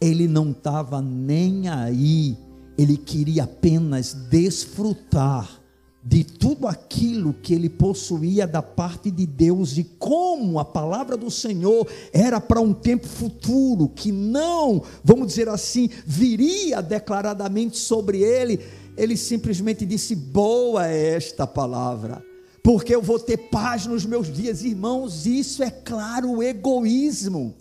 ele 0.00 0.26
não 0.26 0.50
estava 0.50 1.00
nem 1.00 1.68
aí, 1.68 2.36
ele 2.76 2.96
queria 2.96 3.44
apenas 3.44 4.12
desfrutar 4.12 5.62
de 6.02 6.24
tudo 6.24 6.66
aquilo 6.66 7.34
que 7.34 7.52
ele 7.52 7.68
possuía 7.68 8.46
da 8.46 8.62
parte 8.62 9.10
de 9.10 9.26
Deus 9.26 9.76
e 9.76 9.84
como 9.84 10.58
a 10.58 10.64
palavra 10.64 11.16
do 11.16 11.30
Senhor 11.30 11.86
era 12.12 12.40
para 12.40 12.60
um 12.60 12.72
tempo 12.72 13.06
futuro 13.06 13.88
que 13.88 14.12
não, 14.12 14.82
vamos 15.02 15.28
dizer 15.28 15.48
assim, 15.48 15.90
viria 16.06 16.80
declaradamente 16.80 17.76
sobre 17.76 18.22
ele, 18.22 18.60
ele 18.96 19.16
simplesmente 19.16 19.86
disse: 19.86 20.14
Boa 20.14 20.88
é 20.88 21.14
esta 21.14 21.46
palavra, 21.46 22.24
porque 22.62 22.94
eu 22.94 23.02
vou 23.02 23.18
ter 23.18 23.36
paz 23.36 23.86
nos 23.86 24.04
meus 24.04 24.32
dias, 24.32 24.64
irmãos. 24.64 25.26
Isso 25.26 25.62
é 25.62 25.70
claro 25.70 26.42
egoísmo. 26.42 27.54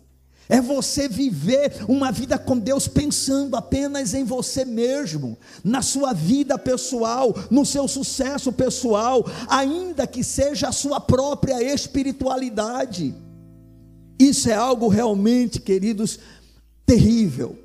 É 0.49 0.61
você 0.61 1.09
viver 1.09 1.73
uma 1.87 2.11
vida 2.11 2.37
com 2.37 2.57
Deus 2.57 2.87
pensando 2.87 3.55
apenas 3.55 4.13
em 4.13 4.23
você 4.23 4.63
mesmo, 4.63 5.37
na 5.63 5.81
sua 5.81 6.13
vida 6.13 6.57
pessoal, 6.57 7.33
no 7.51 7.65
seu 7.65 7.87
sucesso 7.87 8.51
pessoal, 8.51 9.25
ainda 9.49 10.07
que 10.07 10.23
seja 10.23 10.69
a 10.69 10.71
sua 10.71 11.01
própria 11.01 11.61
espiritualidade. 11.61 13.13
Isso 14.17 14.49
é 14.49 14.53
algo 14.53 14.87
realmente, 14.87 15.59
queridos, 15.59 16.17
terrível. 16.85 17.59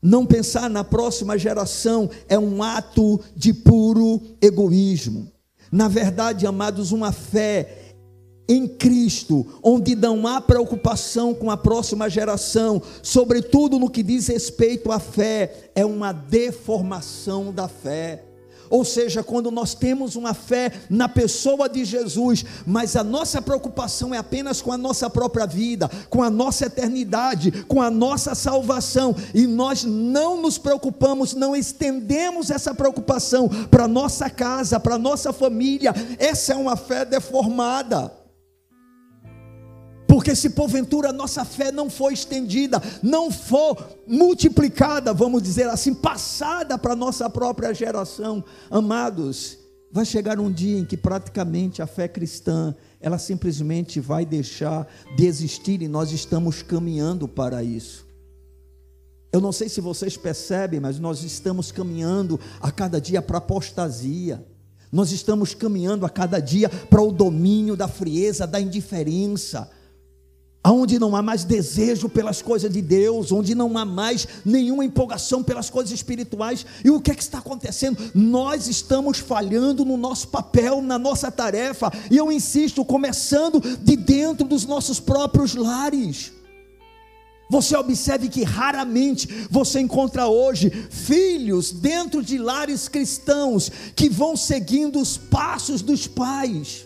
Não 0.00 0.24
pensar 0.24 0.70
na 0.70 0.84
próxima 0.84 1.36
geração 1.36 2.08
é 2.28 2.38
um 2.38 2.62
ato 2.62 3.20
de 3.36 3.52
puro 3.52 4.22
egoísmo. 4.40 5.30
Na 5.70 5.88
verdade, 5.88 6.46
amados, 6.46 6.92
uma 6.92 7.12
fé 7.12 7.75
em 8.48 8.66
Cristo, 8.66 9.46
onde 9.62 9.96
não 9.96 10.26
há 10.26 10.40
preocupação 10.40 11.34
com 11.34 11.50
a 11.50 11.56
próxima 11.56 12.08
geração, 12.08 12.80
sobretudo 13.02 13.78
no 13.78 13.90
que 13.90 14.02
diz 14.02 14.28
respeito 14.28 14.92
à 14.92 14.98
fé, 14.98 15.70
é 15.74 15.84
uma 15.84 16.12
deformação 16.12 17.52
da 17.52 17.68
fé. 17.68 18.22
Ou 18.68 18.84
seja, 18.84 19.22
quando 19.22 19.50
nós 19.50 19.74
temos 19.74 20.16
uma 20.16 20.34
fé 20.34 20.72
na 20.90 21.08
pessoa 21.08 21.68
de 21.68 21.84
Jesus, 21.84 22.44
mas 22.66 22.96
a 22.96 23.04
nossa 23.04 23.40
preocupação 23.40 24.14
é 24.14 24.18
apenas 24.18 24.60
com 24.60 24.72
a 24.72 24.78
nossa 24.78 25.08
própria 25.08 25.46
vida, 25.46 25.88
com 26.10 26.22
a 26.22 26.30
nossa 26.30 26.66
eternidade, 26.66 27.64
com 27.68 27.80
a 27.80 27.90
nossa 27.90 28.34
salvação, 28.34 29.14
e 29.34 29.46
nós 29.46 29.84
não 29.84 30.40
nos 30.40 30.58
preocupamos, 30.58 31.34
não 31.34 31.54
estendemos 31.54 32.50
essa 32.50 32.74
preocupação 32.74 33.48
para 33.70 33.86
nossa 33.86 34.28
casa, 34.28 34.80
para 34.80 34.98
nossa 34.98 35.32
família, 35.32 35.94
essa 36.18 36.52
é 36.52 36.56
uma 36.56 36.76
fé 36.76 37.04
deformada. 37.04 38.15
Porque 40.16 40.34
se 40.34 40.48
porventura 40.48 41.10
a 41.10 41.12
nossa 41.12 41.44
fé 41.44 41.70
não 41.70 41.90
for 41.90 42.10
estendida, 42.10 42.82
não 43.02 43.30
for 43.30 43.86
multiplicada, 44.06 45.12
vamos 45.12 45.42
dizer 45.42 45.68
assim, 45.68 45.92
passada 45.92 46.78
para 46.78 46.94
a 46.94 46.96
nossa 46.96 47.28
própria 47.28 47.74
geração, 47.74 48.42
amados, 48.70 49.58
vai 49.92 50.06
chegar 50.06 50.40
um 50.40 50.50
dia 50.50 50.78
em 50.78 50.86
que 50.86 50.96
praticamente 50.96 51.82
a 51.82 51.86
fé 51.86 52.08
cristã, 52.08 52.74
ela 52.98 53.18
simplesmente 53.18 54.00
vai 54.00 54.24
deixar 54.24 54.88
de 55.14 55.26
existir 55.26 55.82
e 55.82 55.86
nós 55.86 56.10
estamos 56.12 56.62
caminhando 56.62 57.28
para 57.28 57.62
isso. 57.62 58.06
Eu 59.30 59.40
não 59.42 59.52
sei 59.52 59.68
se 59.68 59.82
vocês 59.82 60.16
percebem, 60.16 60.80
mas 60.80 60.98
nós 60.98 61.22
estamos 61.24 61.70
caminhando 61.70 62.40
a 62.58 62.70
cada 62.70 62.98
dia 62.98 63.20
para 63.20 63.36
apostasia. 63.36 64.42
Nós 64.90 65.12
estamos 65.12 65.52
caminhando 65.52 66.06
a 66.06 66.08
cada 66.08 66.40
dia 66.40 66.70
para 66.70 67.02
o 67.02 67.12
domínio 67.12 67.76
da 67.76 67.86
frieza, 67.86 68.46
da 68.46 68.58
indiferença 68.58 69.75
aonde 70.66 70.98
não 70.98 71.14
há 71.14 71.22
mais 71.22 71.44
desejo 71.44 72.08
pelas 72.08 72.42
coisas 72.42 72.68
de 72.68 72.82
Deus, 72.82 73.30
onde 73.30 73.54
não 73.54 73.78
há 73.78 73.84
mais 73.84 74.26
nenhuma 74.44 74.84
empolgação 74.84 75.40
pelas 75.40 75.70
coisas 75.70 75.92
espirituais. 75.92 76.66
E 76.84 76.90
o 76.90 77.00
que 77.00 77.12
é 77.12 77.14
que 77.14 77.22
está 77.22 77.38
acontecendo? 77.38 77.96
Nós 78.12 78.66
estamos 78.66 79.18
falhando 79.18 79.84
no 79.84 79.96
nosso 79.96 80.26
papel, 80.26 80.82
na 80.82 80.98
nossa 80.98 81.30
tarefa, 81.30 81.92
e 82.10 82.16
eu 82.16 82.32
insisto, 82.32 82.84
começando 82.84 83.60
de 83.60 83.94
dentro 83.94 84.44
dos 84.44 84.66
nossos 84.66 84.98
próprios 84.98 85.54
lares. 85.54 86.32
Você 87.48 87.76
observe 87.76 88.28
que 88.28 88.42
raramente 88.42 89.28
você 89.48 89.78
encontra 89.78 90.26
hoje 90.26 90.68
filhos 90.90 91.70
dentro 91.70 92.24
de 92.24 92.38
lares 92.38 92.88
cristãos 92.88 93.70
que 93.94 94.08
vão 94.08 94.36
seguindo 94.36 95.00
os 95.00 95.16
passos 95.16 95.80
dos 95.80 96.08
pais, 96.08 96.84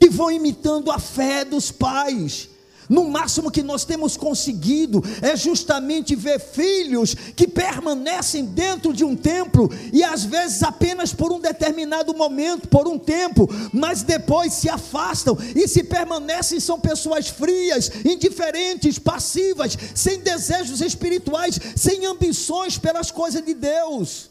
que 0.00 0.10
vão 0.10 0.28
imitando 0.28 0.90
a 0.90 0.98
fé 0.98 1.44
dos 1.44 1.70
pais 1.70 2.50
no 2.90 3.08
máximo 3.08 3.52
que 3.52 3.62
nós 3.62 3.84
temos 3.84 4.16
conseguido 4.16 5.02
é 5.22 5.36
justamente 5.36 6.16
ver 6.16 6.40
filhos 6.40 7.14
que 7.14 7.46
permanecem 7.46 8.44
dentro 8.44 8.92
de 8.92 9.04
um 9.04 9.14
templo 9.14 9.70
e 9.92 10.02
às 10.02 10.24
vezes 10.24 10.62
apenas 10.64 11.14
por 11.14 11.32
um 11.32 11.38
determinado 11.38 12.12
momento, 12.12 12.66
por 12.66 12.88
um 12.88 12.98
tempo, 12.98 13.48
mas 13.72 14.02
depois 14.02 14.52
se 14.52 14.68
afastam 14.68 15.38
e 15.54 15.68
se 15.68 15.84
permanecem 15.84 16.58
são 16.58 16.80
pessoas 16.80 17.28
frias, 17.28 17.90
indiferentes, 18.04 18.98
passivas, 18.98 19.78
sem 19.94 20.18
desejos 20.18 20.80
espirituais, 20.80 21.58
sem 21.76 22.04
ambições 22.06 22.76
pelas 22.76 23.12
coisas 23.12 23.44
de 23.44 23.54
Deus. 23.54 24.30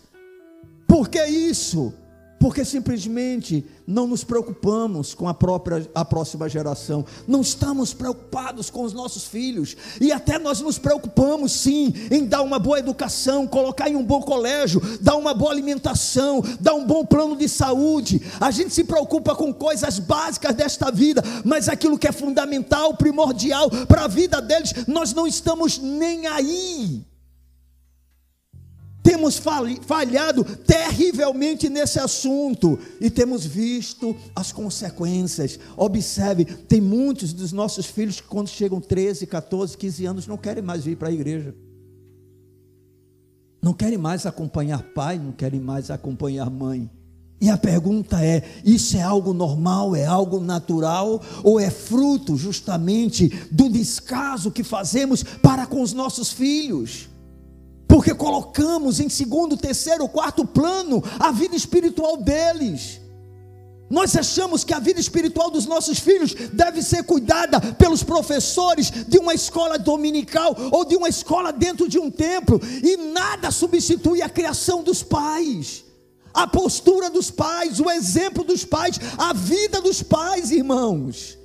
Por 0.86 1.07
que 1.07 1.24
isso? 1.26 1.93
Porque 2.39 2.63
simplesmente 2.63 3.65
não 3.85 4.07
nos 4.07 4.23
preocupamos 4.23 5.13
com 5.13 5.27
a 5.27 5.33
própria 5.33 5.89
a 5.93 6.05
próxima 6.05 6.47
geração, 6.47 7.05
não 7.27 7.41
estamos 7.41 7.93
preocupados 7.93 8.69
com 8.69 8.83
os 8.83 8.93
nossos 8.93 9.25
filhos, 9.25 9.75
e 9.99 10.11
até 10.11 10.39
nós 10.39 10.61
nos 10.61 10.77
preocupamos 10.79 11.51
sim 11.51 11.93
em 12.09 12.25
dar 12.25 12.41
uma 12.41 12.57
boa 12.57 12.79
educação, 12.79 13.47
colocar 13.47 13.89
em 13.89 13.95
um 13.95 14.03
bom 14.03 14.21
colégio, 14.21 14.81
dar 15.01 15.15
uma 15.15 15.33
boa 15.33 15.51
alimentação, 15.51 16.41
dar 16.59 16.73
um 16.73 16.85
bom 16.85 17.05
plano 17.05 17.35
de 17.35 17.49
saúde. 17.49 18.21
A 18.39 18.51
gente 18.51 18.73
se 18.73 18.83
preocupa 18.83 19.35
com 19.35 19.53
coisas 19.53 19.99
básicas 19.99 20.55
desta 20.55 20.91
vida, 20.91 21.21
mas 21.43 21.67
aquilo 21.67 21.97
que 21.97 22.07
é 22.07 22.11
fundamental, 22.11 22.95
primordial 22.95 23.69
para 23.87 24.05
a 24.05 24.07
vida 24.07 24.41
deles, 24.41 24.73
nós 24.87 25.13
não 25.13 25.27
estamos 25.27 25.79
nem 25.79 26.27
aí. 26.27 27.09
Temos 29.01 29.41
falhado 29.81 30.43
terrivelmente 30.43 31.69
nesse 31.69 31.99
assunto 31.99 32.77
e 32.99 33.09
temos 33.09 33.45
visto 33.45 34.15
as 34.35 34.51
consequências. 34.51 35.57
Observe, 35.77 36.45
tem 36.45 36.81
muitos 36.81 37.31
dos 37.31 37.51
nossos 37.51 37.85
filhos 37.85 38.19
que, 38.19 38.27
quando 38.27 38.49
chegam 38.49 38.81
13, 38.81 39.25
14, 39.25 39.77
15 39.77 40.05
anos, 40.05 40.27
não 40.27 40.37
querem 40.37 40.61
mais 40.61 40.83
vir 40.83 40.97
para 40.97 41.07
a 41.07 41.13
igreja. 41.13 41.55
Não 43.61 43.73
querem 43.73 43.97
mais 43.97 44.25
acompanhar 44.25 44.83
pai, 44.83 45.17
não 45.17 45.31
querem 45.31 45.59
mais 45.59 45.89
acompanhar 45.89 46.49
mãe. 46.49 46.89
E 47.41 47.49
a 47.49 47.57
pergunta 47.57 48.23
é: 48.23 48.43
isso 48.65 48.97
é 48.97 49.01
algo 49.01 49.33
normal, 49.33 49.95
é 49.95 50.05
algo 50.05 50.39
natural, 50.39 51.21
ou 51.43 51.59
é 51.59 51.69
fruto 51.69 52.35
justamente 52.35 53.29
do 53.49 53.69
descaso 53.69 54.51
que 54.51 54.63
fazemos 54.63 55.23
para 55.23 55.65
com 55.65 55.81
os 55.81 55.93
nossos 55.93 56.31
filhos? 56.31 57.09
Porque 57.99 58.15
colocamos 58.15 59.01
em 59.01 59.09
segundo, 59.09 59.57
terceiro, 59.57 60.07
quarto 60.07 60.45
plano 60.45 61.03
a 61.19 61.33
vida 61.33 61.53
espiritual 61.53 62.15
deles. 62.15 63.01
Nós 63.89 64.15
achamos 64.15 64.63
que 64.63 64.73
a 64.73 64.79
vida 64.79 65.01
espiritual 65.01 65.51
dos 65.51 65.65
nossos 65.65 65.99
filhos 65.99 66.33
deve 66.53 66.81
ser 66.81 67.03
cuidada 67.03 67.59
pelos 67.73 68.01
professores 68.01 68.89
de 69.05 69.17
uma 69.17 69.33
escola 69.33 69.77
dominical 69.77 70.55
ou 70.71 70.85
de 70.85 70.95
uma 70.95 71.09
escola 71.09 71.51
dentro 71.51 71.89
de 71.89 71.99
um 71.99 72.09
templo, 72.09 72.61
e 72.81 72.95
nada 72.95 73.51
substitui 73.51 74.21
a 74.21 74.29
criação 74.29 74.81
dos 74.81 75.03
pais. 75.03 75.83
a 76.33 76.47
postura 76.47 77.09
dos 77.09 77.29
pais, 77.29 77.81
o 77.81 77.89
exemplo 77.89 78.45
dos 78.45 78.63
pais, 78.63 78.97
a 79.17 79.33
vida 79.33 79.81
dos 79.81 80.01
pais, 80.01 80.51
irmãos. 80.51 81.38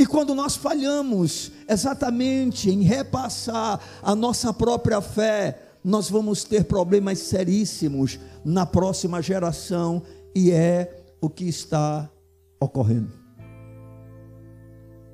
E 0.00 0.06
quando 0.06 0.34
nós 0.34 0.56
falhamos 0.56 1.52
exatamente 1.68 2.70
em 2.70 2.80
repassar 2.80 3.78
a 4.02 4.14
nossa 4.14 4.50
própria 4.50 4.98
fé, 5.02 5.60
nós 5.84 6.08
vamos 6.08 6.42
ter 6.42 6.64
problemas 6.64 7.18
seríssimos 7.18 8.18
na 8.42 8.64
próxima 8.64 9.20
geração, 9.20 10.02
e 10.34 10.52
é 10.52 11.04
o 11.20 11.28
que 11.28 11.44
está 11.44 12.10
ocorrendo. 12.58 13.12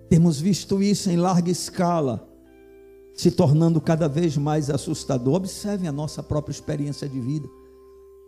Temos 0.09 0.39
visto 0.39 0.81
isso 0.81 1.11
em 1.11 1.17
larga 1.17 1.51
escala, 1.51 2.25
se 3.13 3.33
tornando 3.33 3.81
cada 3.81 4.09
vez 4.09 4.37
mais 4.37 4.71
assustador. 4.71 5.35
Observem 5.35 5.89
a 5.89 5.93
nossa 5.93 6.23
própria 6.23 6.53
experiência 6.53 7.09
de 7.09 7.21
vida. 7.21 7.49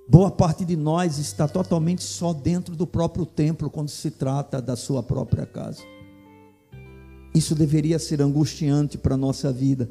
Boa 0.09 0.33
parte 0.33 0.65
de 0.65 0.75
nós 0.75 1.19
está 1.19 1.47
totalmente 1.47 2.03
só 2.03 2.33
dentro 2.33 2.75
do 2.75 2.85
próprio 2.85 3.25
templo 3.25 3.71
quando 3.71 3.91
se 3.91 4.11
trata 4.11 4.61
da 4.61 4.75
sua 4.75 5.05
própria 5.05 5.47
casa. 5.47 5.98
Isso 7.35 7.55
deveria 7.55 7.99
ser 7.99 8.21
angustiante 8.23 8.99
para 8.99 9.15
a 9.15 9.19
nossa 9.19 9.53
vida, 9.53 9.91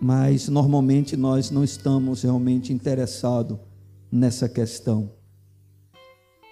mas 0.00 0.48
normalmente 0.48 1.16
nós 1.16 1.50
não 1.50 1.62
estamos 1.62 2.22
realmente 2.22 2.72
interessados 2.72 3.58
nessa 4.10 4.48
questão. 4.48 5.10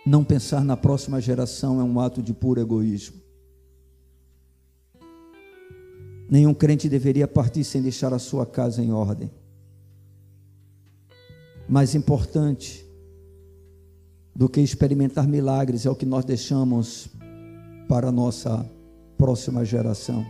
Não 0.06 0.24
pensar 0.24 0.64
na 0.64 0.76
próxima 0.76 1.20
geração 1.20 1.80
é 1.80 1.84
um 1.84 1.98
ato 2.00 2.22
de 2.22 2.32
puro 2.32 2.60
egoísmo. 2.60 3.20
Nenhum 6.30 6.54
crente 6.54 6.88
deveria 6.88 7.26
partir 7.26 7.64
sem 7.64 7.82
deixar 7.82 8.14
a 8.14 8.18
sua 8.18 8.46
casa 8.46 8.82
em 8.82 8.92
ordem 8.92 9.30
mais 11.70 11.94
importante 11.94 12.84
do 14.34 14.48
que 14.48 14.60
experimentar 14.60 15.28
milagres 15.28 15.86
é 15.86 15.90
o 15.90 15.94
que 15.94 16.04
nós 16.04 16.24
deixamos 16.24 17.08
para 17.88 18.08
a 18.08 18.12
nossa 18.12 18.68
próxima 19.20 19.66
geração. 19.66 20.24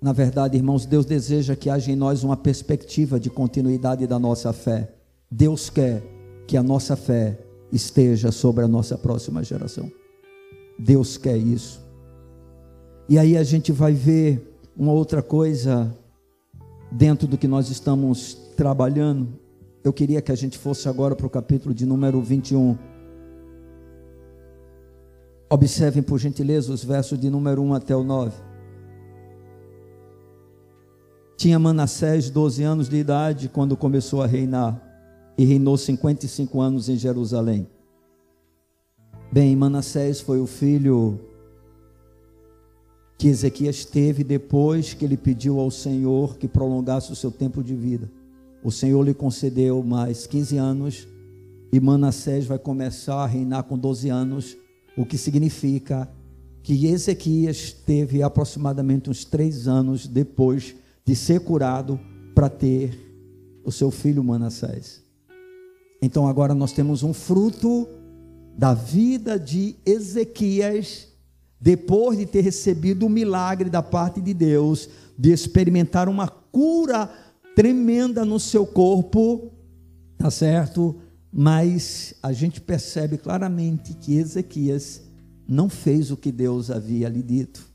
Na 0.00 0.12
verdade, 0.12 0.56
irmãos, 0.56 0.86
Deus 0.86 1.04
deseja 1.04 1.56
que 1.56 1.68
haja 1.68 1.90
em 1.90 1.96
nós 1.96 2.22
uma 2.22 2.36
perspectiva 2.36 3.18
de 3.18 3.28
continuidade 3.28 4.06
da 4.06 4.20
nossa 4.20 4.52
fé. 4.52 4.94
Deus 5.28 5.68
quer 5.68 6.00
que 6.46 6.56
a 6.56 6.62
nossa 6.62 6.94
fé 6.94 7.36
esteja 7.72 8.30
sobre 8.30 8.64
a 8.64 8.68
nossa 8.68 8.96
próxima 8.96 9.42
geração. 9.42 9.90
Deus 10.78 11.16
quer 11.16 11.36
isso. 11.36 11.84
E 13.08 13.18
aí 13.18 13.36
a 13.36 13.42
gente 13.42 13.72
vai 13.72 13.92
ver 13.92 14.56
uma 14.76 14.92
outra 14.92 15.22
coisa 15.22 15.92
dentro 16.92 17.26
do 17.26 17.36
que 17.36 17.48
nós 17.48 17.68
estamos 17.68 18.34
trabalhando, 18.56 19.28
eu 19.82 19.92
queria 19.92 20.22
que 20.22 20.30
a 20.30 20.36
gente 20.36 20.56
fosse 20.56 20.88
agora 20.88 21.16
para 21.16 21.26
o 21.26 21.30
capítulo 21.30 21.74
de 21.74 21.84
número 21.84 22.20
21. 22.22 22.78
Observem, 25.54 26.02
por 26.02 26.18
gentileza, 26.18 26.72
os 26.72 26.82
versos 26.82 27.16
de 27.16 27.30
número 27.30 27.62
1 27.62 27.74
até 27.74 27.94
o 27.94 28.02
9. 28.02 28.34
Tinha 31.36 31.60
Manassés 31.60 32.28
12 32.28 32.64
anos 32.64 32.88
de 32.88 32.96
idade 32.96 33.48
quando 33.48 33.76
começou 33.76 34.20
a 34.20 34.26
reinar 34.26 34.82
e 35.38 35.44
reinou 35.44 35.76
55 35.76 36.60
anos 36.60 36.88
em 36.88 36.96
Jerusalém. 36.96 37.68
Bem, 39.30 39.54
Manassés 39.54 40.20
foi 40.20 40.40
o 40.40 40.46
filho 40.48 41.20
que 43.16 43.28
Ezequias 43.28 43.84
teve 43.84 44.24
depois 44.24 44.92
que 44.92 45.04
ele 45.04 45.16
pediu 45.16 45.60
ao 45.60 45.70
Senhor 45.70 46.36
que 46.36 46.48
prolongasse 46.48 47.12
o 47.12 47.16
seu 47.16 47.30
tempo 47.30 47.62
de 47.62 47.76
vida. 47.76 48.10
O 48.60 48.72
Senhor 48.72 49.04
lhe 49.04 49.14
concedeu 49.14 49.84
mais 49.84 50.26
15 50.26 50.56
anos 50.56 51.06
e 51.72 51.78
Manassés 51.78 52.44
vai 52.44 52.58
começar 52.58 53.22
a 53.22 53.26
reinar 53.26 53.62
com 53.62 53.78
12 53.78 54.08
anos, 54.08 54.56
o 54.96 55.04
que 55.04 55.18
significa 55.18 56.08
que 56.62 56.86
Ezequias 56.86 57.72
teve 57.72 58.22
aproximadamente 58.22 59.10
uns 59.10 59.24
três 59.24 59.68
anos 59.68 60.06
depois 60.06 60.74
de 61.04 61.14
ser 61.14 61.40
curado 61.40 62.00
para 62.34 62.48
ter 62.48 62.98
o 63.64 63.70
seu 63.70 63.90
filho 63.90 64.24
Manassés. 64.24 65.02
Então 66.00 66.26
agora 66.26 66.54
nós 66.54 66.72
temos 66.72 67.02
um 67.02 67.12
fruto 67.12 67.86
da 68.56 68.72
vida 68.72 69.38
de 69.38 69.76
Ezequias, 69.84 71.08
depois 71.60 72.18
de 72.18 72.26
ter 72.26 72.40
recebido 72.42 73.06
o 73.06 73.10
milagre 73.10 73.68
da 73.68 73.82
parte 73.82 74.20
de 74.20 74.32
Deus, 74.32 74.88
de 75.18 75.32
experimentar 75.32 76.08
uma 76.08 76.28
cura 76.28 77.10
tremenda 77.54 78.24
no 78.24 78.38
seu 78.38 78.66
corpo, 78.66 79.50
tá 80.16 80.30
certo? 80.30 80.96
Mas 81.36 82.14
a 82.22 82.32
gente 82.32 82.60
percebe 82.60 83.18
claramente 83.18 83.92
que 83.94 84.16
Ezequias 84.16 85.02
não 85.48 85.68
fez 85.68 86.12
o 86.12 86.16
que 86.16 86.30
Deus 86.30 86.70
havia 86.70 87.08
lhe 87.08 87.24
dito. 87.24 87.66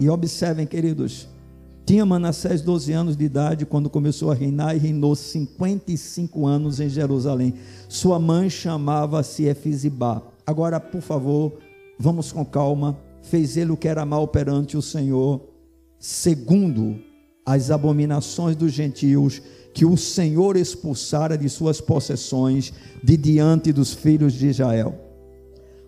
E 0.00 0.08
observem, 0.08 0.66
queridos, 0.66 1.28
tinha 1.84 2.06
Manassés 2.06 2.62
12 2.62 2.92
anos 2.92 3.14
de 3.14 3.26
idade 3.26 3.66
quando 3.66 3.90
começou 3.90 4.30
a 4.30 4.34
reinar 4.34 4.74
e 4.74 4.78
reinou 4.78 5.14
55 5.14 6.46
anos 6.46 6.80
em 6.80 6.88
Jerusalém. 6.88 7.54
Sua 7.90 8.18
mãe 8.18 8.48
chamava-se 8.48 9.44
Efizibá. 9.44 10.22
Agora, 10.46 10.80
por 10.80 11.02
favor, 11.02 11.58
vamos 11.98 12.32
com 12.32 12.42
calma. 12.42 12.98
Fez 13.20 13.58
ele 13.58 13.70
o 13.70 13.76
que 13.76 13.86
era 13.86 14.06
mal 14.06 14.26
perante 14.26 14.78
o 14.78 14.82
Senhor, 14.82 15.46
segundo 15.98 16.98
as 17.44 17.70
abominações 17.70 18.56
dos 18.56 18.72
gentios 18.72 19.42
que 19.74 19.84
o 19.84 19.96
Senhor 19.96 20.56
expulsara 20.56 21.36
de 21.36 21.48
suas 21.48 21.80
possessões 21.80 22.72
de 23.02 23.16
diante 23.16 23.72
dos 23.72 23.92
filhos 23.92 24.32
de 24.32 24.46
Israel. 24.46 24.94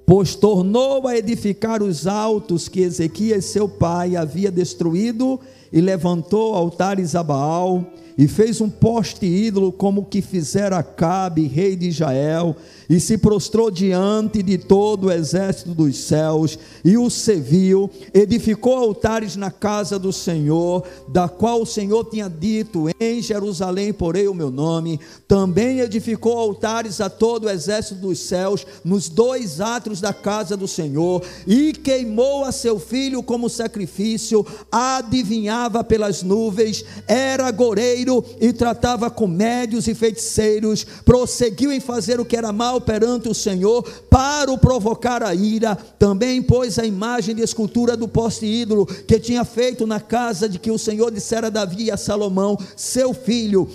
Pois 0.04 0.34
tornou 0.34 1.06
a 1.06 1.16
edificar 1.16 1.82
os 1.82 2.06
altos 2.06 2.68
que 2.68 2.80
Ezequias 2.80 3.44
seu 3.44 3.68
pai 3.68 4.16
havia 4.16 4.50
destruído 4.50 5.40
e 5.72 5.80
levantou 5.80 6.54
altares 6.54 7.14
a 7.14 7.22
Baal 7.22 7.84
e 8.18 8.26
fez 8.26 8.60
um 8.60 8.70
poste 8.70 9.26
ídolo 9.26 9.70
como 9.70 10.04
que 10.04 10.22
fizera 10.22 10.78
Acabe, 10.78 11.46
rei 11.46 11.76
de 11.76 11.88
Israel, 11.88 12.56
e 12.88 13.00
se 13.00 13.18
prostrou 13.18 13.70
diante 13.70 14.42
de 14.42 14.58
todo 14.58 15.06
o 15.06 15.12
exército 15.12 15.74
dos 15.74 15.96
céus, 15.96 16.58
e 16.84 16.96
o 16.96 17.10
serviu, 17.10 17.90
edificou 18.14 18.76
altares 18.76 19.36
na 19.36 19.50
casa 19.50 19.98
do 19.98 20.12
Senhor, 20.12 20.84
da 21.08 21.28
qual 21.28 21.62
o 21.62 21.66
Senhor 21.66 22.04
tinha 22.04 22.28
dito: 22.28 22.86
Em 23.00 23.20
Jerusalém 23.20 23.92
porei 23.92 24.28
o 24.28 24.34
meu 24.34 24.50
nome. 24.50 25.00
Também 25.26 25.80
edificou 25.80 26.38
altares 26.38 27.00
a 27.00 27.10
todo 27.10 27.44
o 27.44 27.50
exército 27.50 28.00
dos 28.00 28.18
céus, 28.20 28.66
nos 28.84 29.08
dois 29.08 29.60
átrios 29.60 30.00
da 30.00 30.12
casa 30.12 30.56
do 30.56 30.68
Senhor, 30.68 31.22
e 31.46 31.72
queimou 31.72 32.44
a 32.44 32.52
seu 32.52 32.78
filho 32.78 33.22
como 33.22 33.48
sacrifício, 33.48 34.46
adivinhava 34.70 35.82
pelas 35.82 36.22
nuvens, 36.22 36.84
era 37.06 37.50
goreiro 37.50 38.24
e 38.40 38.52
tratava 38.52 39.10
com 39.10 39.26
médios 39.26 39.88
e 39.88 39.94
feiticeiros, 39.94 40.84
prosseguiu 41.04 41.72
em 41.72 41.80
fazer 41.80 42.20
o 42.20 42.24
que 42.24 42.36
era 42.36 42.52
mal 42.52 42.75
perante 42.80 43.28
o 43.28 43.34
Senhor 43.34 43.82
para 44.10 44.50
o 44.50 44.58
provocar 44.58 45.22
a 45.22 45.34
ira. 45.34 45.76
Também 45.98 46.42
pôs 46.42 46.78
a 46.78 46.84
imagem 46.84 47.34
de 47.34 47.42
escultura 47.42 47.96
do 47.96 48.08
poste 48.08 48.46
ídolo 48.46 48.86
que 48.86 49.18
tinha 49.18 49.44
feito 49.44 49.86
na 49.86 50.00
casa 50.00 50.48
de 50.48 50.58
que 50.58 50.70
o 50.70 50.78
Senhor 50.78 51.10
dissera 51.10 51.48
a 51.48 51.50
Davi 51.50 51.84
e 51.84 51.90
a 51.90 51.96
Salomão, 51.96 52.58
seu 52.76 53.12
filho, 53.12 53.68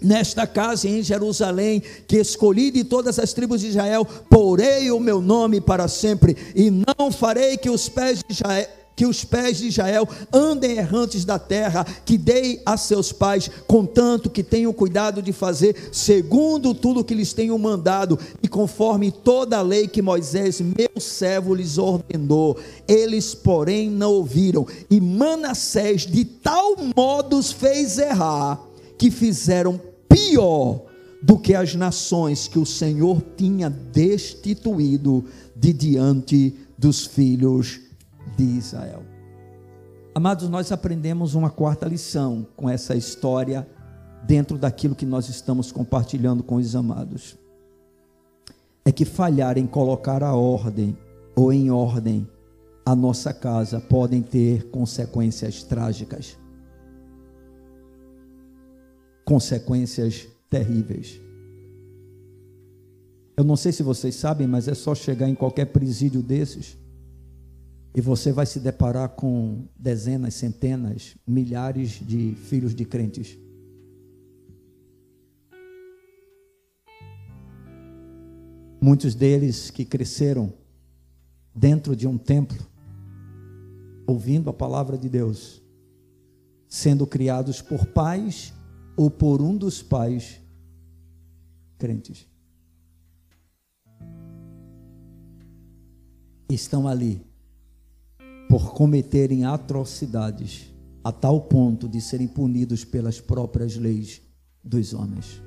nesta 0.00 0.46
casa 0.46 0.88
em 0.88 1.02
Jerusalém, 1.02 1.82
que 2.06 2.16
escolhi 2.16 2.70
de 2.70 2.84
todas 2.84 3.18
as 3.18 3.32
tribos 3.32 3.60
de 3.60 3.68
Israel, 3.68 4.06
porei 4.28 4.90
o 4.90 5.00
meu 5.00 5.20
nome 5.20 5.60
para 5.60 5.88
sempre, 5.88 6.36
e 6.54 6.70
não 6.70 7.10
farei 7.10 7.56
que 7.56 7.70
os 7.70 7.88
pés 7.88 8.18
de 8.18 8.32
Israel 8.34 8.68
que 8.96 9.04
os 9.04 9.22
pés 9.22 9.58
de 9.58 9.68
Israel 9.68 10.08
andem 10.32 10.78
errantes 10.78 11.26
da 11.26 11.38
terra 11.38 11.84
que 11.84 12.16
dei 12.16 12.62
a 12.64 12.78
seus 12.78 13.12
pais, 13.12 13.50
contanto 13.66 14.30
que 14.30 14.42
tenham 14.42 14.72
cuidado 14.72 15.20
de 15.20 15.34
fazer 15.34 15.90
segundo 15.92 16.74
tudo 16.74 17.04
que 17.04 17.14
lhes 17.14 17.34
tenho 17.34 17.56
mandado 17.58 18.18
e 18.42 18.48
conforme 18.48 19.12
toda 19.12 19.58
a 19.58 19.62
lei 19.62 19.86
que 19.86 20.00
Moisés, 20.00 20.62
meu 20.62 20.98
servo, 20.98 21.54
lhes 21.54 21.76
ordenou. 21.76 22.56
Eles, 22.88 23.34
porém, 23.34 23.90
não 23.90 24.12
ouviram, 24.12 24.66
e 24.88 24.98
Manassés 24.98 26.06
de 26.06 26.24
tal 26.24 26.76
modo 26.96 27.36
os 27.36 27.52
fez 27.52 27.98
errar 27.98 28.58
que 28.96 29.10
fizeram 29.10 29.78
pior 30.08 30.80
do 31.22 31.36
que 31.36 31.54
as 31.54 31.74
nações 31.74 32.48
que 32.48 32.58
o 32.58 32.64
Senhor 32.64 33.22
tinha 33.36 33.68
destituído 33.68 35.24
de 35.54 35.72
diante 35.72 36.54
dos 36.78 37.04
filhos 37.04 37.85
de 38.36 38.44
Israel. 38.44 39.02
Amados, 40.14 40.48
nós 40.48 40.72
aprendemos 40.72 41.34
uma 41.34 41.50
quarta 41.50 41.86
lição 41.86 42.46
com 42.56 42.70
essa 42.70 42.94
história 42.94 43.68
dentro 44.26 44.56
daquilo 44.56 44.94
que 44.94 45.04
nós 45.04 45.28
estamos 45.28 45.70
compartilhando 45.70 46.42
com 46.42 46.56
os 46.56 46.74
amados. 46.74 47.36
É 48.84 48.90
que 48.90 49.04
falhar 49.04 49.58
em 49.58 49.66
colocar 49.66 50.22
a 50.22 50.34
ordem 50.34 50.96
ou 51.34 51.52
em 51.52 51.70
ordem 51.70 52.26
a 52.84 52.94
nossa 52.94 53.34
casa 53.34 53.80
podem 53.80 54.22
ter 54.22 54.70
consequências 54.70 55.62
trágicas. 55.62 56.38
Consequências 59.24 60.26
terríveis. 60.48 61.20
Eu 63.36 63.44
não 63.44 63.56
sei 63.56 63.70
se 63.70 63.82
vocês 63.82 64.14
sabem, 64.14 64.46
mas 64.46 64.66
é 64.66 64.74
só 64.74 64.94
chegar 64.94 65.28
em 65.28 65.34
qualquer 65.34 65.66
presídio 65.66 66.22
desses 66.22 66.78
e 67.96 68.00
você 68.02 68.30
vai 68.30 68.44
se 68.44 68.60
deparar 68.60 69.08
com 69.08 69.64
dezenas, 69.74 70.34
centenas, 70.34 71.16
milhares 71.26 71.92
de 71.92 72.34
filhos 72.34 72.74
de 72.74 72.84
crentes. 72.84 73.38
Muitos 78.78 79.14
deles 79.14 79.70
que 79.70 79.82
cresceram 79.82 80.52
dentro 81.54 81.96
de 81.96 82.06
um 82.06 82.18
templo, 82.18 82.58
ouvindo 84.06 84.50
a 84.50 84.52
palavra 84.52 84.98
de 84.98 85.08
Deus, 85.08 85.62
sendo 86.68 87.06
criados 87.06 87.62
por 87.62 87.86
pais 87.86 88.52
ou 88.94 89.10
por 89.10 89.40
um 89.40 89.56
dos 89.56 89.82
pais 89.82 90.38
crentes. 91.78 92.28
Estão 96.50 96.86
ali 96.86 97.25
por 98.48 98.72
cometerem 98.72 99.44
atrocidades 99.44 100.72
a 101.02 101.12
tal 101.12 101.40
ponto 101.42 101.88
de 101.88 102.00
serem 102.00 102.26
punidos 102.26 102.84
pelas 102.84 103.20
próprias 103.20 103.76
leis 103.76 104.20
dos 104.62 104.92
homens. 104.92 105.40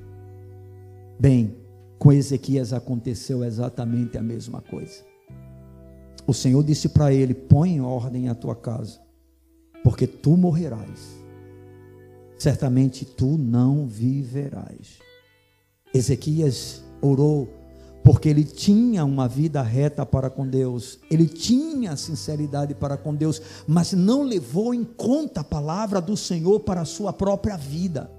Bem, 1.20 1.58
com 1.98 2.14
Ezequias 2.14 2.72
aconteceu 2.72 3.44
exatamente 3.44 4.18
a 4.18 4.22
mesma 4.22 4.62
coisa. 4.62 5.04
O 6.26 6.34
Senhor 6.34 6.64
disse 6.64 6.88
para 6.88 7.14
ele: 7.14 7.34
Põe 7.34 7.72
em 7.72 7.82
ordem 7.82 8.30
a 8.30 8.36
tua 8.36 8.56
casa, 8.56 9.02
porque 9.84 10.08
tu 10.08 10.38
morrerás. 10.38 11.20
Certamente 12.38 13.04
tu 13.04 13.38
não 13.38 13.86
viverás. 13.86 15.00
Ezequias 15.94 16.82
orou 17.02 17.50
porque 18.10 18.28
ele 18.28 18.44
tinha 18.44 19.06
uma 19.06 19.28
vida 19.28 19.62
reta 19.62 20.04
para 20.04 20.32
com 20.32 20.48
Deus, 20.48 20.98
ele 21.12 21.28
tinha 21.28 21.96
sinceridade 21.96 22.74
para 22.74 22.98
com 22.98 23.14
Deus, 23.14 23.40
mas 23.68 23.94
não 23.94 24.24
levou 24.24 24.74
em 24.74 24.84
conta 24.84 25.42
a 25.42 25.44
palavra 25.44 26.02
do 26.02 26.18
Senhor 26.18 26.62
para 26.62 26.82
a 26.82 26.86
sua 26.86 27.14
própria 27.14 27.56
vida. 27.56 28.10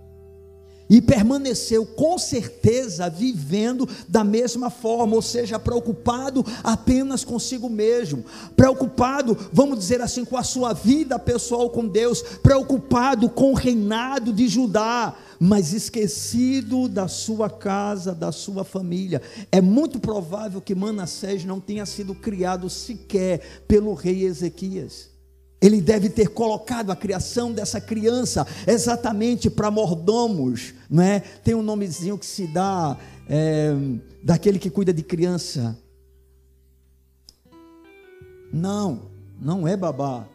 E 0.88 1.02
permaneceu 1.02 1.84
com 1.84 2.16
certeza 2.18 3.10
vivendo 3.10 3.88
da 4.08 4.22
mesma 4.22 4.70
forma, 4.70 5.16
ou 5.16 5.22
seja, 5.22 5.58
preocupado 5.58 6.46
apenas 6.62 7.24
consigo 7.24 7.68
mesmo, 7.68 8.24
preocupado, 8.56 9.36
vamos 9.52 9.76
dizer 9.76 10.00
assim, 10.00 10.24
com 10.24 10.36
a 10.36 10.44
sua 10.44 10.72
vida 10.72 11.18
pessoal 11.18 11.68
com 11.68 11.84
Deus, 11.84 12.22
preocupado 12.40 13.28
com 13.28 13.50
o 13.50 13.56
reinado 13.56 14.32
de 14.32 14.46
Judá, 14.46 15.16
mas 15.42 15.72
esquecido 15.72 16.86
da 16.86 17.08
sua 17.08 17.48
casa, 17.48 18.14
da 18.14 18.30
sua 18.30 18.62
família. 18.62 19.22
É 19.50 19.58
muito 19.58 19.98
provável 19.98 20.60
que 20.60 20.74
Manassés 20.74 21.46
não 21.46 21.58
tenha 21.58 21.86
sido 21.86 22.14
criado 22.14 22.68
sequer 22.68 23.62
pelo 23.66 23.94
rei 23.94 24.24
Ezequias. 24.24 25.08
Ele 25.58 25.80
deve 25.80 26.10
ter 26.10 26.28
colocado 26.28 26.90
a 26.90 26.96
criação 26.96 27.52
dessa 27.52 27.80
criança 27.80 28.46
exatamente 28.66 29.48
para 29.48 29.70
mordomos, 29.70 30.74
não 30.90 31.02
é? 31.02 31.20
Tem 31.20 31.54
um 31.54 31.62
nomezinho 31.62 32.18
que 32.18 32.26
se 32.26 32.46
dá 32.46 32.98
é, 33.26 33.74
daquele 34.22 34.58
que 34.58 34.68
cuida 34.68 34.92
de 34.92 35.02
criança. 35.02 35.78
Não, 38.52 39.10
não 39.40 39.66
é 39.66 39.76
babá. 39.76 40.26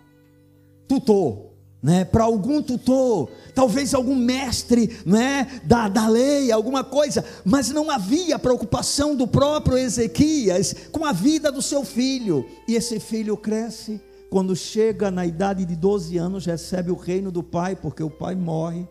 Tutor, 0.88 1.55
né? 1.86 2.04
Para 2.04 2.24
algum 2.24 2.64
tutor, 2.64 3.30
talvez 3.54 3.94
algum 3.94 4.16
mestre, 4.16 4.98
né? 5.06 5.62
Da, 5.64 5.88
da 5.88 6.08
lei, 6.08 6.52
alguma 6.52 6.84
coisa, 6.84 7.24
mas 7.46 7.70
não 7.70 7.92
havia 7.92 8.40
preocupação 8.40 9.16
do 9.16 9.28
próprio 9.28 9.78
Ezequias 9.78 10.76
com 10.92 11.06
a 11.06 11.12
vida 11.12 11.52
do 11.52 11.62
seu 11.62 11.86
filho. 11.86 12.44
E 12.68 12.74
esse 12.74 13.00
filho 13.00 13.38
cresce 13.38 14.02
quando 14.32 14.56
chega 14.56 15.12
na 15.12 15.28
idade 15.28 15.64
de 15.64 15.76
12 15.76 16.18
anos, 16.18 16.48
recebe 16.48 16.90
o 16.90 16.96
reino 16.96 17.32
do 17.32 17.44
pai, 17.44 17.76
porque 17.76 18.02
o 18.02 18.10
pai 18.10 18.34
morre. 18.34 18.88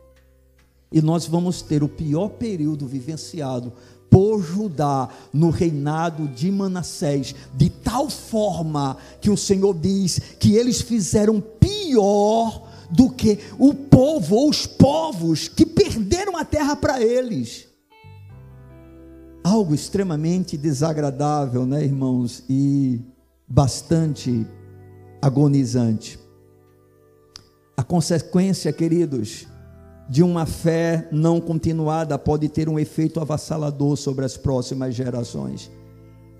E 0.92 1.02
nós 1.02 1.26
vamos 1.26 1.62
ter 1.62 1.82
o 1.82 1.88
pior 1.88 2.28
período 2.28 2.86
vivenciado 2.86 3.72
por 4.08 4.40
Judá 4.40 5.08
no 5.32 5.50
reinado 5.50 6.28
de 6.28 6.48
Manassés, 6.48 7.34
de 7.52 7.68
tal 7.68 8.08
forma 8.08 8.96
que 9.20 9.30
o 9.30 9.36
Senhor 9.36 9.74
diz 9.74 10.20
que 10.38 10.54
eles 10.54 10.80
fizeram 10.80 11.40
pior 11.40 12.72
do 12.94 13.10
que 13.10 13.40
o 13.58 13.74
povo 13.74 14.36
ou 14.36 14.48
os 14.48 14.66
povos 14.66 15.48
que 15.48 15.66
perderam 15.66 16.36
a 16.36 16.44
terra 16.44 16.76
para 16.76 17.02
eles. 17.02 17.66
Algo 19.42 19.74
extremamente 19.74 20.56
desagradável, 20.56 21.66
né, 21.66 21.82
irmãos? 21.84 22.44
E 22.48 23.00
bastante 23.48 24.46
agonizante. 25.20 26.18
A 27.76 27.82
consequência, 27.82 28.72
queridos, 28.72 29.48
de 30.08 30.22
uma 30.22 30.46
fé 30.46 31.08
não 31.10 31.40
continuada 31.40 32.16
pode 32.16 32.48
ter 32.48 32.68
um 32.68 32.78
efeito 32.78 33.20
avassalador 33.20 33.96
sobre 33.96 34.24
as 34.24 34.36
próximas 34.36 34.94
gerações. 34.94 35.68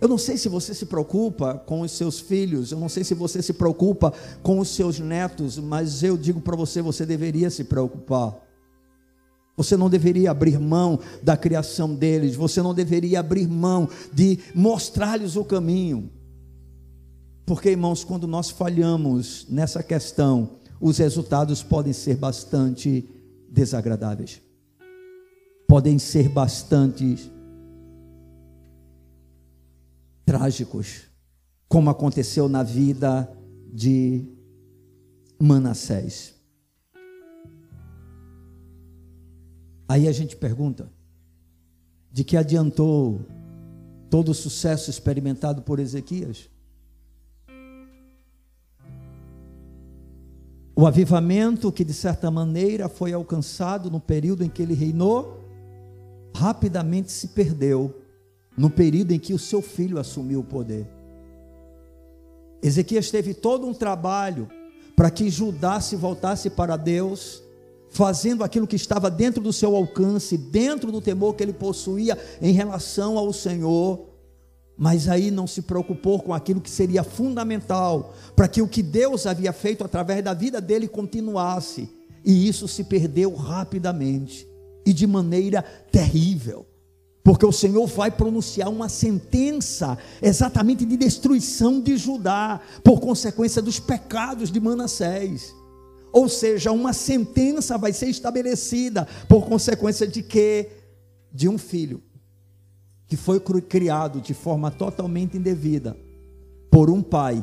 Eu 0.00 0.08
não 0.08 0.18
sei 0.18 0.36
se 0.36 0.48
você 0.48 0.74
se 0.74 0.86
preocupa 0.86 1.54
com 1.54 1.80
os 1.80 1.92
seus 1.92 2.20
filhos, 2.20 2.72
eu 2.72 2.78
não 2.78 2.88
sei 2.88 3.04
se 3.04 3.14
você 3.14 3.40
se 3.40 3.52
preocupa 3.52 4.12
com 4.42 4.58
os 4.58 4.68
seus 4.68 4.98
netos, 4.98 5.58
mas 5.58 6.02
eu 6.02 6.16
digo 6.16 6.40
para 6.40 6.56
você: 6.56 6.82
você 6.82 7.06
deveria 7.06 7.50
se 7.50 7.64
preocupar. 7.64 8.42
Você 9.56 9.76
não 9.76 9.88
deveria 9.88 10.32
abrir 10.32 10.58
mão 10.58 10.98
da 11.22 11.36
criação 11.36 11.94
deles, 11.94 12.34
você 12.34 12.60
não 12.60 12.74
deveria 12.74 13.20
abrir 13.20 13.46
mão 13.46 13.88
de 14.12 14.40
mostrar-lhes 14.54 15.36
o 15.36 15.44
caminho. 15.44 16.10
Porque, 17.46 17.70
irmãos, 17.70 18.02
quando 18.02 18.26
nós 18.26 18.50
falhamos 18.50 19.46
nessa 19.48 19.82
questão, 19.82 20.56
os 20.80 20.98
resultados 20.98 21.62
podem 21.62 21.92
ser 21.92 22.16
bastante 22.16 23.08
desagradáveis. 23.48 24.42
Podem 25.68 25.98
ser 25.98 26.28
bastante 26.28 27.30
trágicos, 30.24 31.02
como 31.68 31.90
aconteceu 31.90 32.48
na 32.48 32.62
vida 32.62 33.30
de 33.72 34.24
Manassés. 35.38 36.34
Aí 39.88 40.08
a 40.08 40.12
gente 40.12 40.36
pergunta: 40.36 40.90
de 42.10 42.24
que 42.24 42.36
adiantou 42.36 43.20
todo 44.08 44.30
o 44.30 44.34
sucesso 44.34 44.90
experimentado 44.90 45.62
por 45.62 45.78
Ezequias? 45.78 46.48
O 50.76 50.86
avivamento 50.86 51.70
que 51.70 51.84
de 51.84 51.94
certa 51.94 52.30
maneira 52.30 52.88
foi 52.88 53.12
alcançado 53.12 53.90
no 53.90 54.00
período 54.00 54.42
em 54.42 54.48
que 54.48 54.60
ele 54.60 54.74
reinou, 54.74 55.40
rapidamente 56.34 57.12
se 57.12 57.28
perdeu 57.28 58.03
no 58.56 58.70
período 58.70 59.12
em 59.12 59.18
que 59.18 59.34
o 59.34 59.38
seu 59.38 59.60
filho 59.60 59.98
assumiu 59.98 60.40
o 60.40 60.44
poder. 60.44 60.86
Ezequias 62.62 63.10
teve 63.10 63.34
todo 63.34 63.66
um 63.66 63.74
trabalho 63.74 64.48
para 64.96 65.10
que 65.10 65.28
Judá 65.28 65.80
se 65.80 65.96
voltasse 65.96 66.48
para 66.48 66.76
Deus, 66.76 67.42
fazendo 67.90 68.42
aquilo 68.42 68.66
que 68.66 68.76
estava 68.76 69.10
dentro 69.10 69.42
do 69.42 69.52
seu 69.52 69.74
alcance, 69.76 70.38
dentro 70.38 70.90
do 70.90 71.00
temor 71.00 71.34
que 71.34 71.42
ele 71.42 71.52
possuía 71.52 72.18
em 72.40 72.52
relação 72.52 73.18
ao 73.18 73.32
Senhor 73.32 74.14
mas 74.76 75.08
aí 75.08 75.30
não 75.30 75.46
se 75.46 75.62
preocupou 75.62 76.20
com 76.20 76.34
aquilo 76.34 76.60
que 76.60 76.70
seria 76.70 77.04
fundamental 77.04 78.12
para 78.34 78.48
que 78.48 78.60
o 78.60 78.68
que 78.68 78.82
Deus 78.82 79.26
havia 79.26 79.52
feito 79.52 79.84
através 79.84 80.22
da 80.22 80.34
vida 80.34 80.60
dele 80.60 80.88
continuasse. 80.88 81.88
E 82.24 82.48
isso 82.48 82.66
se 82.66 82.84
perdeu 82.84 83.34
rapidamente 83.34 84.48
e 84.84 84.92
de 84.92 85.06
maneira 85.06 85.62
terrível. 85.92 86.66
Porque 87.24 87.46
o 87.46 87.50
Senhor 87.50 87.86
vai 87.86 88.10
pronunciar 88.10 88.68
uma 88.68 88.90
sentença 88.90 89.96
exatamente 90.20 90.84
de 90.84 90.94
destruição 90.94 91.80
de 91.80 91.96
Judá, 91.96 92.60
por 92.84 93.00
consequência 93.00 93.62
dos 93.62 93.80
pecados 93.80 94.52
de 94.52 94.60
Manassés. 94.60 95.54
Ou 96.12 96.28
seja, 96.28 96.70
uma 96.70 96.92
sentença 96.92 97.78
vai 97.78 97.94
ser 97.94 98.10
estabelecida 98.10 99.08
por 99.26 99.46
consequência 99.46 100.06
de 100.06 100.22
que? 100.22 100.68
De 101.32 101.48
um 101.48 101.56
filho 101.56 102.02
que 103.08 103.16
foi 103.16 103.40
criado 103.40 104.20
de 104.20 104.34
forma 104.34 104.70
totalmente 104.70 105.36
indevida 105.36 105.96
por 106.70 106.90
um 106.90 107.02
pai 107.02 107.42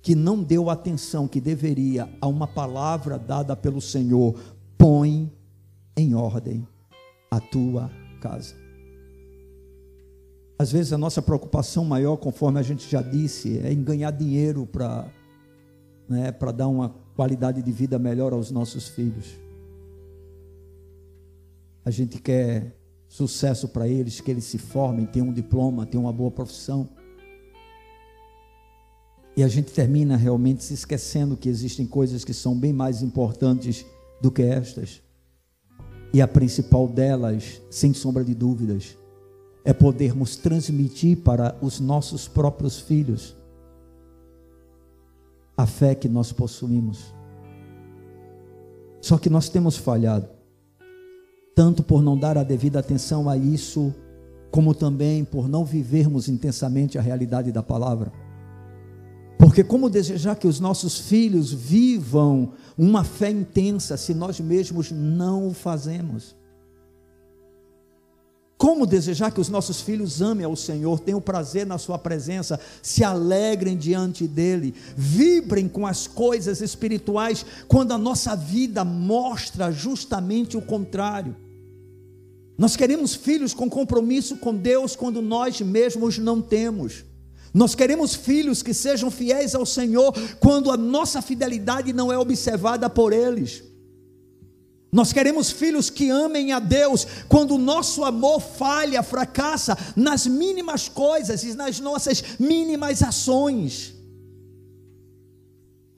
que 0.00 0.14
não 0.14 0.42
deu 0.42 0.70
atenção 0.70 1.28
que 1.28 1.40
deveria 1.40 2.08
a 2.20 2.26
uma 2.26 2.46
palavra 2.46 3.18
dada 3.18 3.54
pelo 3.54 3.80
Senhor: 3.80 4.34
põe 4.78 5.30
em 5.96 6.14
ordem 6.14 6.66
a 7.30 7.38
tua 7.38 7.90
casa. 8.20 8.67
Às 10.58 10.72
vezes 10.72 10.92
a 10.92 10.98
nossa 10.98 11.22
preocupação 11.22 11.84
maior, 11.84 12.16
conforme 12.16 12.58
a 12.58 12.62
gente 12.62 12.90
já 12.90 13.00
disse, 13.00 13.58
é 13.58 13.72
em 13.72 13.80
ganhar 13.80 14.10
dinheiro 14.10 14.66
para 14.66 15.06
né, 16.08 16.34
dar 16.56 16.66
uma 16.66 16.96
qualidade 17.14 17.62
de 17.62 17.70
vida 17.70 17.96
melhor 17.96 18.32
aos 18.32 18.50
nossos 18.50 18.88
filhos. 18.88 19.38
A 21.84 21.92
gente 21.92 22.20
quer 22.20 22.76
sucesso 23.06 23.68
para 23.68 23.86
eles, 23.86 24.20
que 24.20 24.30
eles 24.32 24.44
se 24.44 24.58
formem, 24.58 25.06
tenham 25.06 25.28
um 25.28 25.32
diploma, 25.32 25.86
tenham 25.86 26.04
uma 26.04 26.12
boa 26.12 26.30
profissão. 26.30 26.88
E 29.36 29.44
a 29.44 29.48
gente 29.48 29.72
termina 29.72 30.16
realmente 30.16 30.64
se 30.64 30.74
esquecendo 30.74 31.36
que 31.36 31.48
existem 31.48 31.86
coisas 31.86 32.24
que 32.24 32.34
são 32.34 32.58
bem 32.58 32.72
mais 32.72 33.00
importantes 33.00 33.86
do 34.20 34.28
que 34.28 34.42
estas. 34.42 35.00
E 36.12 36.20
a 36.20 36.26
principal 36.26 36.88
delas, 36.88 37.62
sem 37.70 37.94
sombra 37.94 38.24
de 38.24 38.34
dúvidas, 38.34 38.97
é 39.68 39.74
podermos 39.74 40.34
transmitir 40.34 41.18
para 41.18 41.54
os 41.60 41.78
nossos 41.78 42.26
próprios 42.26 42.80
filhos 42.80 43.36
a 45.54 45.66
fé 45.66 45.94
que 45.94 46.08
nós 46.08 46.32
possuímos. 46.32 47.12
Só 48.98 49.18
que 49.18 49.28
nós 49.28 49.50
temos 49.50 49.76
falhado, 49.76 50.26
tanto 51.54 51.82
por 51.82 52.02
não 52.02 52.16
dar 52.16 52.38
a 52.38 52.42
devida 52.42 52.78
atenção 52.78 53.28
a 53.28 53.36
isso, 53.36 53.94
como 54.50 54.74
também 54.74 55.22
por 55.22 55.46
não 55.46 55.66
vivermos 55.66 56.30
intensamente 56.30 56.96
a 56.96 57.02
realidade 57.02 57.52
da 57.52 57.62
palavra. 57.62 58.10
Porque 59.36 59.62
como 59.62 59.90
desejar 59.90 60.36
que 60.36 60.48
os 60.48 60.58
nossos 60.58 60.98
filhos 60.98 61.52
vivam 61.52 62.54
uma 62.78 63.04
fé 63.04 63.28
intensa 63.28 63.98
se 63.98 64.14
nós 64.14 64.40
mesmos 64.40 64.90
não 64.90 65.46
o 65.46 65.52
fazemos? 65.52 66.37
Como 68.58 68.88
desejar 68.88 69.30
que 69.30 69.40
os 69.40 69.48
nossos 69.48 69.80
filhos 69.80 70.20
amem 70.20 70.44
ao 70.44 70.56
Senhor, 70.56 70.98
tenham 70.98 71.20
prazer 71.20 71.64
na 71.64 71.78
Sua 71.78 71.96
presença, 71.96 72.58
se 72.82 73.04
alegrem 73.04 73.76
diante 73.76 74.26
dEle, 74.26 74.74
vibrem 74.96 75.68
com 75.68 75.86
as 75.86 76.08
coisas 76.08 76.60
espirituais, 76.60 77.46
quando 77.68 77.92
a 77.92 77.98
nossa 77.98 78.34
vida 78.34 78.84
mostra 78.84 79.70
justamente 79.70 80.56
o 80.56 80.60
contrário. 80.60 81.36
Nós 82.58 82.74
queremos 82.74 83.14
filhos 83.14 83.54
com 83.54 83.70
compromisso 83.70 84.36
com 84.38 84.52
Deus 84.52 84.96
quando 84.96 85.22
nós 85.22 85.60
mesmos 85.60 86.18
não 86.18 86.42
temos. 86.42 87.04
Nós 87.54 87.76
queremos 87.76 88.16
filhos 88.16 88.60
que 88.60 88.74
sejam 88.74 89.08
fiéis 89.08 89.54
ao 89.54 89.64
Senhor 89.64 90.12
quando 90.40 90.72
a 90.72 90.76
nossa 90.76 91.22
fidelidade 91.22 91.92
não 91.92 92.12
é 92.12 92.18
observada 92.18 92.90
por 92.90 93.12
eles. 93.12 93.67
Nós 94.90 95.12
queremos 95.12 95.50
filhos 95.50 95.90
que 95.90 96.08
amem 96.08 96.52
a 96.52 96.58
Deus 96.58 97.06
quando 97.28 97.54
o 97.54 97.58
nosso 97.58 98.04
amor 98.04 98.40
falha, 98.40 99.02
fracassa 99.02 99.76
nas 99.94 100.26
mínimas 100.26 100.88
coisas 100.88 101.44
e 101.44 101.54
nas 101.54 101.78
nossas 101.78 102.22
mínimas 102.38 103.02
ações. 103.02 103.94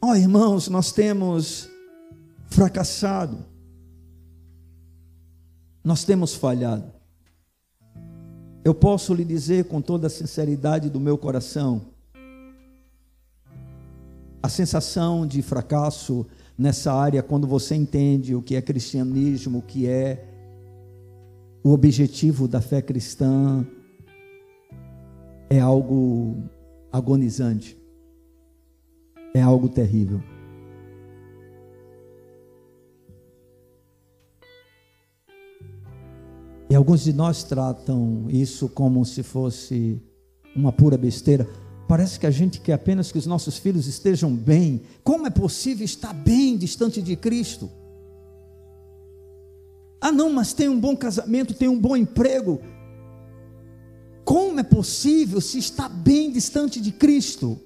Ó 0.02 0.10
oh, 0.10 0.16
irmãos, 0.16 0.68
nós 0.68 0.90
temos 0.90 1.68
fracassado, 2.48 3.44
nós 5.84 6.02
temos 6.04 6.34
falhado. 6.34 6.90
Eu 8.64 8.74
posso 8.74 9.14
lhe 9.14 9.24
dizer 9.24 9.66
com 9.66 9.80
toda 9.80 10.08
a 10.08 10.10
sinceridade 10.10 10.90
do 10.90 10.98
meu 10.98 11.16
coração, 11.16 11.82
a 14.42 14.48
sensação 14.48 15.26
de 15.26 15.42
fracasso 15.42 16.26
nessa 16.60 16.92
área 16.92 17.22
quando 17.22 17.46
você 17.46 17.74
entende 17.74 18.34
o 18.34 18.42
que 18.42 18.54
é 18.54 18.60
cristianismo, 18.60 19.60
o 19.60 19.62
que 19.62 19.88
é 19.88 20.26
o 21.64 21.70
objetivo 21.70 22.46
da 22.46 22.60
fé 22.60 22.82
cristã, 22.82 23.66
é 25.48 25.58
algo 25.58 26.36
agonizante, 26.92 27.80
é 29.32 29.40
algo 29.40 29.70
terrível. 29.70 30.20
E 36.68 36.74
alguns 36.74 37.02
de 37.02 37.14
nós 37.14 37.42
tratam 37.42 38.26
isso 38.28 38.68
como 38.68 39.02
se 39.06 39.22
fosse 39.22 39.98
uma 40.54 40.70
pura 40.70 40.98
besteira. 40.98 41.48
Parece 41.90 42.20
que 42.20 42.26
a 42.26 42.30
gente 42.30 42.60
quer 42.60 42.74
apenas 42.74 43.10
que 43.10 43.18
os 43.18 43.26
nossos 43.26 43.58
filhos 43.58 43.88
estejam 43.88 44.32
bem. 44.32 44.80
Como 45.02 45.26
é 45.26 45.30
possível 45.30 45.84
estar 45.84 46.12
bem 46.12 46.56
distante 46.56 47.02
de 47.02 47.16
Cristo? 47.16 47.68
Ah, 50.00 50.12
não, 50.12 50.30
mas 50.32 50.52
tem 50.52 50.68
um 50.68 50.78
bom 50.78 50.96
casamento, 50.96 51.52
tem 51.52 51.68
um 51.68 51.80
bom 51.80 51.96
emprego. 51.96 52.60
Como 54.24 54.60
é 54.60 54.62
possível 54.62 55.40
se 55.40 55.58
estar 55.58 55.88
bem 55.88 56.30
distante 56.30 56.80
de 56.80 56.92
Cristo? 56.92 57.58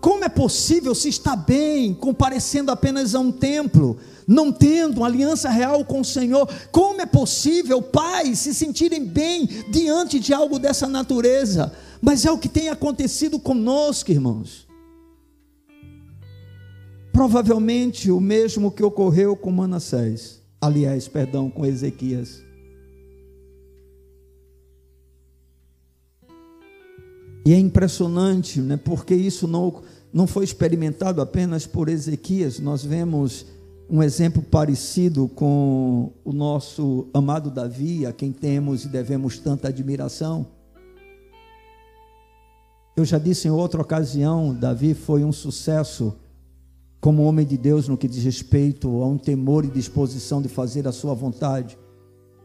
Como 0.00 0.24
é 0.24 0.28
possível 0.28 0.92
se 0.92 1.08
estar 1.08 1.36
bem 1.36 1.94
comparecendo 1.94 2.72
apenas 2.72 3.14
a 3.14 3.20
um 3.20 3.30
templo, 3.30 3.98
não 4.26 4.50
tendo 4.50 4.96
uma 4.96 5.06
aliança 5.06 5.48
real 5.48 5.84
com 5.84 6.00
o 6.00 6.04
Senhor? 6.04 6.48
Como 6.72 7.00
é 7.00 7.06
possível 7.06 7.80
pais 7.80 8.40
se 8.40 8.52
sentirem 8.52 9.04
bem 9.04 9.46
diante 9.70 10.18
de 10.18 10.34
algo 10.34 10.58
dessa 10.58 10.88
natureza? 10.88 11.72
Mas 12.00 12.24
é 12.24 12.30
o 12.30 12.38
que 12.38 12.48
tem 12.48 12.68
acontecido 12.68 13.38
conosco, 13.38 14.10
irmãos. 14.10 14.66
Provavelmente 17.12 18.10
o 18.10 18.20
mesmo 18.20 18.70
que 18.70 18.82
ocorreu 18.82 19.34
com 19.34 19.50
Manassés, 19.50 20.42
aliás, 20.60 21.08
perdão, 21.08 21.50
com 21.50 21.64
Ezequias. 21.64 22.44
E 27.46 27.52
é 27.52 27.58
impressionante, 27.58 28.60
né, 28.60 28.76
porque 28.76 29.14
isso 29.14 29.46
não, 29.46 29.82
não 30.12 30.26
foi 30.26 30.44
experimentado 30.44 31.22
apenas 31.22 31.66
por 31.66 31.88
Ezequias, 31.88 32.58
nós 32.58 32.84
vemos 32.84 33.46
um 33.88 34.02
exemplo 34.02 34.42
parecido 34.42 35.28
com 35.28 36.12
o 36.24 36.32
nosso 36.32 37.06
amado 37.14 37.50
Davi, 37.50 38.04
a 38.04 38.12
quem 38.12 38.32
temos 38.32 38.84
e 38.84 38.88
devemos 38.88 39.38
tanta 39.38 39.68
admiração. 39.68 40.46
Eu 42.96 43.04
já 43.04 43.18
disse 43.18 43.46
em 43.46 43.50
outra 43.50 43.82
ocasião, 43.82 44.54
Davi 44.54 44.94
foi 44.94 45.22
um 45.22 45.30
sucesso 45.30 46.16
como 46.98 47.24
homem 47.24 47.44
de 47.44 47.58
Deus 47.58 47.86
no 47.86 47.96
que 47.96 48.08
diz 48.08 48.24
respeito 48.24 48.88
a 49.02 49.06
um 49.06 49.18
temor 49.18 49.66
e 49.66 49.68
disposição 49.68 50.40
de 50.40 50.48
fazer 50.48 50.88
a 50.88 50.92
sua 50.92 51.12
vontade. 51.12 51.78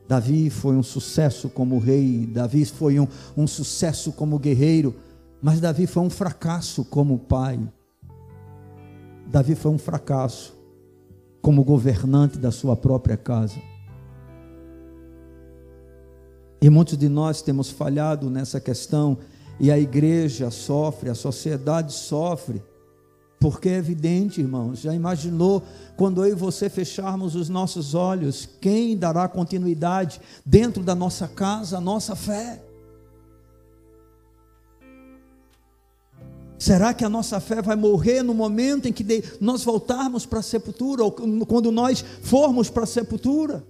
Davi 0.09 0.49
foi 0.49 0.75
um 0.75 0.83
sucesso 0.83 1.47
como 1.47 1.79
rei, 1.79 2.25
Davi 2.25 2.65
foi 2.65 2.99
um, 2.99 3.07
um 3.37 3.47
sucesso 3.47 4.11
como 4.11 4.37
guerreiro, 4.37 4.93
mas 5.41 5.61
Davi 5.61 5.87
foi 5.87 6.03
um 6.03 6.09
fracasso 6.09 6.83
como 6.83 7.17
pai. 7.17 7.57
Davi 9.27 9.55
foi 9.55 9.71
um 9.71 9.77
fracasso 9.77 10.53
como 11.41 11.63
governante 11.63 12.37
da 12.37 12.51
sua 12.51 12.75
própria 12.75 13.15
casa. 13.15 13.55
E 16.61 16.69
muitos 16.69 16.97
de 16.97 17.07
nós 17.07 17.41
temos 17.41 17.69
falhado 17.69 18.29
nessa 18.29 18.59
questão 18.59 19.17
e 19.61 19.69
a 19.69 19.77
igreja 19.77 20.49
sofre, 20.49 21.07
a 21.07 21.13
sociedade 21.13 21.93
sofre, 21.93 22.63
porque 23.39 23.69
é 23.69 23.75
evidente, 23.75 24.41
irmãos, 24.41 24.79
já 24.79 24.91
imaginou 24.91 25.61
quando 25.95 26.25
eu 26.25 26.31
e 26.31 26.35
você 26.35 26.67
fecharmos 26.67 27.35
os 27.35 27.47
nossos 27.47 27.93
olhos, 27.93 28.49
quem 28.59 28.97
dará 28.97 29.27
continuidade 29.27 30.19
dentro 30.43 30.81
da 30.81 30.95
nossa 30.95 31.27
casa, 31.27 31.77
a 31.77 31.81
nossa 31.81 32.15
fé? 32.15 32.59
Será 36.57 36.91
que 36.91 37.05
a 37.05 37.09
nossa 37.09 37.39
fé 37.39 37.61
vai 37.61 37.75
morrer 37.75 38.23
no 38.23 38.33
momento 38.33 38.87
em 38.87 38.93
que 38.93 39.23
nós 39.39 39.63
voltarmos 39.63 40.25
para 40.25 40.39
a 40.39 40.43
sepultura, 40.43 41.03
ou 41.03 41.11
quando 41.11 41.71
nós 41.71 42.03
formos 42.23 42.67
para 42.67 42.85
a 42.85 42.87
sepultura? 42.87 43.63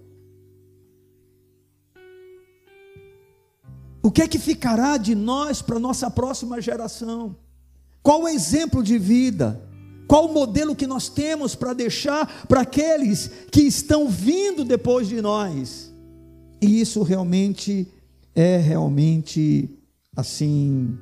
O 4.04 4.10
que 4.10 4.22
é 4.22 4.28
que 4.28 4.40
ficará 4.40 4.98
de 4.98 5.14
nós 5.14 5.62
para 5.62 5.80
nossa 5.80 6.10
próxima 6.10 6.60
geração? 6.60 7.36
Qual 8.02 8.24
o 8.24 8.28
exemplo 8.28 8.82
de 8.84 8.98
vida? 8.98 9.62
Qual 10.08 10.26
o 10.26 10.34
modelo 10.34 10.76
que 10.76 10.88
nós 10.88 11.08
temos 11.08 11.56
para 11.56 11.74
deixar 11.74 12.46
para 12.48 12.62
aqueles 12.62 13.30
que 13.52 13.62
estão 13.62 14.10
vindo 14.10 14.66
depois 14.66 15.08
de 15.08 15.22
nós? 15.22 15.92
E 16.62 16.82
isso 16.82 17.04
realmente 17.04 17.88
é 18.36 18.58
realmente 18.58 19.70
assim 20.16 20.98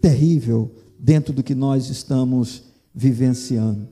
terrível 0.00 0.70
dentro 0.98 1.32
do 1.32 1.42
que 1.42 1.54
nós 1.54 1.88
estamos 1.88 2.64
vivenciando. 2.94 3.88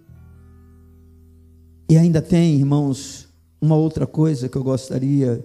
E 1.89 1.97
ainda 1.97 2.21
tem, 2.21 2.57
irmãos, 2.57 3.29
uma 3.61 3.75
outra 3.75 4.07
coisa 4.07 4.49
que 4.49 4.57
eu 4.57 4.63
gostaria 4.63 5.45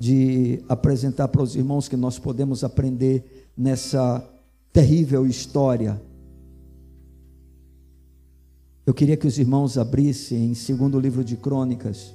de 0.00 0.64
apresentar 0.66 1.28
para 1.28 1.42
os 1.42 1.54
irmãos 1.54 1.86
que 1.86 1.94
nós 1.94 2.18
podemos 2.18 2.64
aprender 2.64 3.52
nessa 3.54 4.26
terrível 4.72 5.26
história. 5.26 6.00
Eu 8.86 8.94
queria 8.94 9.14
que 9.14 9.26
os 9.26 9.38
irmãos 9.38 9.76
abrissem 9.76 10.46
em 10.46 10.54
segundo 10.54 10.98
livro 10.98 11.22
de 11.22 11.36
Crônicas, 11.36 12.14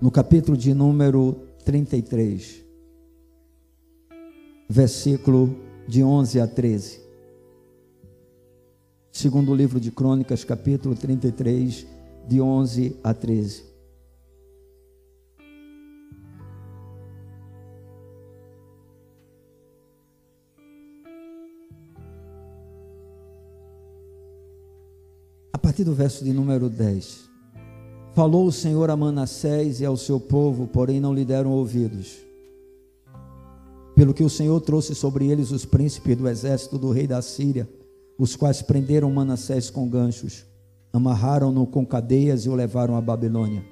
no 0.00 0.12
capítulo 0.12 0.56
de 0.56 0.72
número 0.72 1.36
33, 1.64 2.62
versículo 4.68 5.58
de 5.88 6.04
11 6.04 6.40
a 6.40 6.46
13. 6.46 7.00
Segundo 9.10 9.52
livro 9.52 9.80
de 9.80 9.90
Crônicas, 9.90 10.44
capítulo 10.44 10.94
33, 10.94 11.93
de 12.26 12.40
11 12.40 12.96
a 13.02 13.12
13. 13.12 13.64
A 25.52 25.58
partir 25.58 25.84
do 25.84 25.94
verso 25.94 26.24
de 26.24 26.32
número 26.32 26.68
10. 26.68 27.30
Falou 28.14 28.46
o 28.46 28.52
Senhor 28.52 28.90
a 28.90 28.96
Manassés 28.96 29.80
e 29.80 29.84
ao 29.84 29.96
seu 29.96 30.20
povo, 30.20 30.68
porém 30.68 31.00
não 31.00 31.12
lhe 31.12 31.24
deram 31.24 31.50
ouvidos. 31.50 32.18
Pelo 33.96 34.14
que 34.14 34.22
o 34.22 34.30
Senhor 34.30 34.60
trouxe 34.60 34.94
sobre 34.94 35.28
eles 35.28 35.50
os 35.50 35.64
príncipes 35.64 36.16
do 36.16 36.28
exército 36.28 36.78
do 36.78 36.90
rei 36.92 37.06
da 37.06 37.20
Síria, 37.20 37.68
os 38.16 38.36
quais 38.36 38.62
prenderam 38.62 39.10
Manassés 39.10 39.68
com 39.68 39.88
ganchos, 39.88 40.44
amarraram-no 40.94 41.66
com 41.66 41.84
cadeias 41.84 42.46
e 42.46 42.48
o 42.48 42.54
levaram 42.54 42.96
à 42.96 43.02
Babilônia. 43.02 43.62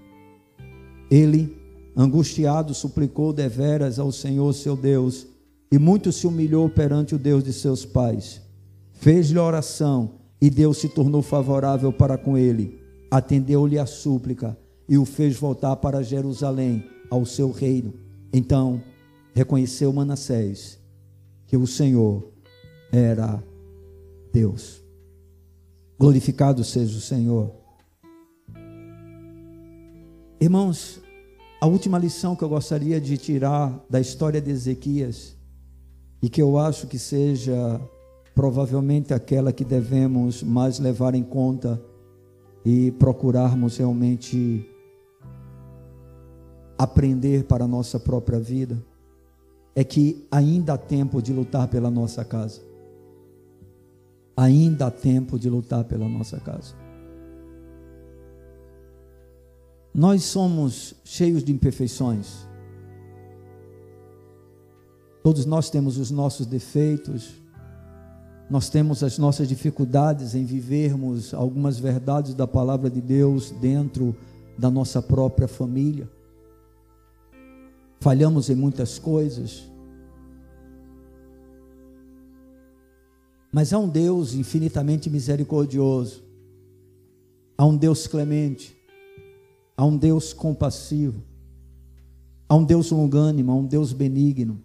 Ele, 1.10 1.56
angustiado, 1.96 2.74
suplicou 2.74 3.32
deveras 3.32 3.98
ao 3.98 4.12
Senhor 4.12 4.52
seu 4.52 4.76
Deus, 4.76 5.26
e 5.72 5.78
muito 5.78 6.12
se 6.12 6.26
humilhou 6.26 6.68
perante 6.68 7.14
o 7.14 7.18
Deus 7.18 7.42
de 7.42 7.54
seus 7.54 7.86
pais. 7.86 8.42
Fez-lhe 8.92 9.38
oração, 9.38 10.16
e 10.38 10.50
Deus 10.50 10.76
se 10.76 10.90
tornou 10.90 11.22
favorável 11.22 11.90
para 11.90 12.18
com 12.18 12.36
ele 12.36 12.82
atendeu-lhe 13.12 13.78
a 13.78 13.84
súplica 13.84 14.56
e 14.88 14.96
o 14.96 15.04
fez 15.04 15.36
voltar 15.36 15.76
para 15.76 16.02
Jerusalém, 16.02 16.88
ao 17.10 17.26
seu 17.26 17.50
reino. 17.50 17.92
Então 18.32 18.82
reconheceu 19.34 19.92
Manassés 19.92 20.78
que 21.46 21.58
o 21.58 21.66
Senhor 21.66 22.26
era 22.90 23.44
Deus. 24.32 24.81
Glorificado 26.02 26.64
seja 26.64 26.98
o 26.98 27.00
Senhor. 27.00 27.52
Irmãos, 30.40 31.00
a 31.60 31.66
última 31.68 31.96
lição 31.96 32.34
que 32.34 32.42
eu 32.42 32.48
gostaria 32.48 33.00
de 33.00 33.16
tirar 33.16 33.86
da 33.88 34.00
história 34.00 34.40
de 34.40 34.50
Ezequias, 34.50 35.36
e 36.20 36.28
que 36.28 36.42
eu 36.42 36.58
acho 36.58 36.88
que 36.88 36.98
seja 36.98 37.80
provavelmente 38.34 39.14
aquela 39.14 39.52
que 39.52 39.64
devemos 39.64 40.42
mais 40.42 40.80
levar 40.80 41.14
em 41.14 41.22
conta 41.22 41.80
e 42.64 42.90
procurarmos 42.90 43.76
realmente 43.76 44.68
aprender 46.76 47.44
para 47.44 47.62
a 47.62 47.68
nossa 47.68 48.00
própria 48.00 48.40
vida, 48.40 48.84
é 49.72 49.84
que 49.84 50.26
ainda 50.32 50.72
há 50.72 50.78
tempo 50.78 51.22
de 51.22 51.32
lutar 51.32 51.68
pela 51.68 51.92
nossa 51.92 52.24
casa. 52.24 52.71
Ainda 54.36 54.86
há 54.86 54.90
tempo 54.90 55.38
de 55.38 55.48
lutar 55.48 55.84
pela 55.84 56.08
nossa 56.08 56.40
casa. 56.40 56.74
Nós 59.94 60.24
somos 60.24 60.94
cheios 61.04 61.44
de 61.44 61.52
imperfeições. 61.52 62.46
Todos 65.22 65.44
nós 65.44 65.68
temos 65.68 65.98
os 65.98 66.10
nossos 66.10 66.46
defeitos, 66.46 67.30
nós 68.50 68.68
temos 68.68 69.02
as 69.02 69.18
nossas 69.18 69.48
dificuldades 69.48 70.34
em 70.34 70.44
vivermos 70.44 71.32
algumas 71.32 71.78
verdades 71.78 72.34
da 72.34 72.46
palavra 72.46 72.90
de 72.90 73.00
Deus 73.00 73.50
dentro 73.50 74.16
da 74.58 74.70
nossa 74.70 75.00
própria 75.00 75.46
família. 75.46 76.08
Falhamos 78.00 78.50
em 78.50 78.54
muitas 78.54 78.98
coisas. 78.98 79.71
Mas 83.52 83.72
há 83.72 83.78
um 83.78 83.88
Deus 83.88 84.34
infinitamente 84.34 85.08
misericordioso. 85.10 86.24
Há 87.56 87.64
um 87.66 87.76
Deus 87.76 88.06
clemente. 88.06 88.74
Há 89.76 89.84
um 89.84 89.96
Deus 89.96 90.32
compassivo. 90.32 91.22
Há 92.48 92.56
um 92.56 92.64
Deus 92.64 92.90
longânimo, 92.90 93.52
há 93.52 93.54
um 93.54 93.66
Deus 93.66 93.92
benigno. 93.92 94.60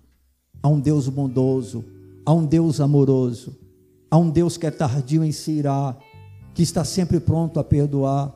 Há 0.63 0.69
um 0.69 0.79
Deus 0.79 1.07
bondoso. 1.07 1.83
Há 2.25 2.33
um 2.33 2.45
Deus 2.45 2.81
amoroso 2.81 3.67
Há 4.09 4.17
um 4.17 4.29
Deus 4.29 4.57
que 4.57 4.65
é 4.65 4.71
tardio 4.71 5.23
em 5.23 5.31
se 5.31 5.51
irar, 5.51 5.97
que 6.53 6.63
está 6.63 6.83
sempre 6.85 7.19
pronto 7.19 7.59
a 7.59 7.63
perdoar. 7.63 8.33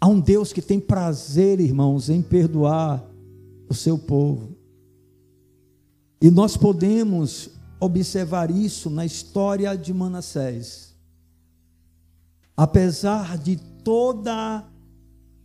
Há 0.00 0.06
um 0.06 0.20
Deus 0.20 0.52
que 0.52 0.62
tem 0.62 0.78
prazer, 0.78 1.60
irmãos, 1.60 2.08
em 2.08 2.22
perdoar 2.22 3.04
o 3.68 3.74
seu 3.74 3.98
povo. 3.98 4.56
E 6.20 6.30
nós 6.30 6.56
podemos 6.56 7.50
observar 7.78 8.50
isso 8.50 8.88
na 8.88 9.04
história 9.04 9.76
de 9.76 9.92
Manassés. 9.92 10.94
Apesar 12.56 13.36
de 13.36 13.56
toda 13.84 14.64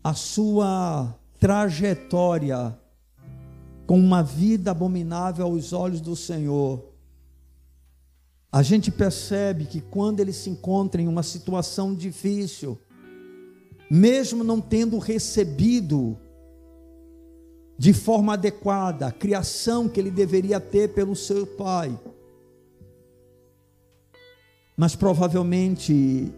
a 0.03 0.13
sua 0.13 1.13
trajetória 1.39 2.77
com 3.85 3.99
uma 3.99 4.23
vida 4.23 4.71
abominável 4.71 5.45
aos 5.45 5.73
olhos 5.73 5.99
do 5.99 6.15
Senhor, 6.15 6.91
a 8.51 8.61
gente 8.63 8.91
percebe 8.91 9.65
que 9.65 9.81
quando 9.81 10.19
ele 10.19 10.33
se 10.33 10.49
encontra 10.49 11.01
em 11.01 11.07
uma 11.07 11.23
situação 11.23 11.95
difícil, 11.95 12.77
mesmo 13.89 14.43
não 14.43 14.61
tendo 14.61 14.97
recebido 14.97 16.17
de 17.77 17.93
forma 17.93 18.33
adequada 18.33 19.07
a 19.07 19.11
criação 19.11 19.89
que 19.89 19.99
ele 19.99 20.11
deveria 20.11 20.59
ter 20.59 20.93
pelo 20.93 21.15
seu 21.15 21.47
pai, 21.47 21.97
mas 24.81 24.95
provavelmente 24.95 26.33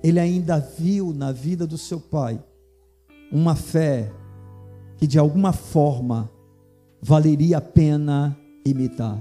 ele 0.00 0.20
ainda 0.20 0.60
viu 0.60 1.12
na 1.12 1.32
vida 1.32 1.66
do 1.66 1.76
seu 1.76 1.98
pai 1.98 2.40
uma 3.32 3.56
fé 3.56 4.12
que 4.96 5.08
de 5.08 5.18
alguma 5.18 5.52
forma 5.52 6.30
valeria 7.02 7.58
a 7.58 7.60
pena 7.60 8.38
imitar. 8.64 9.20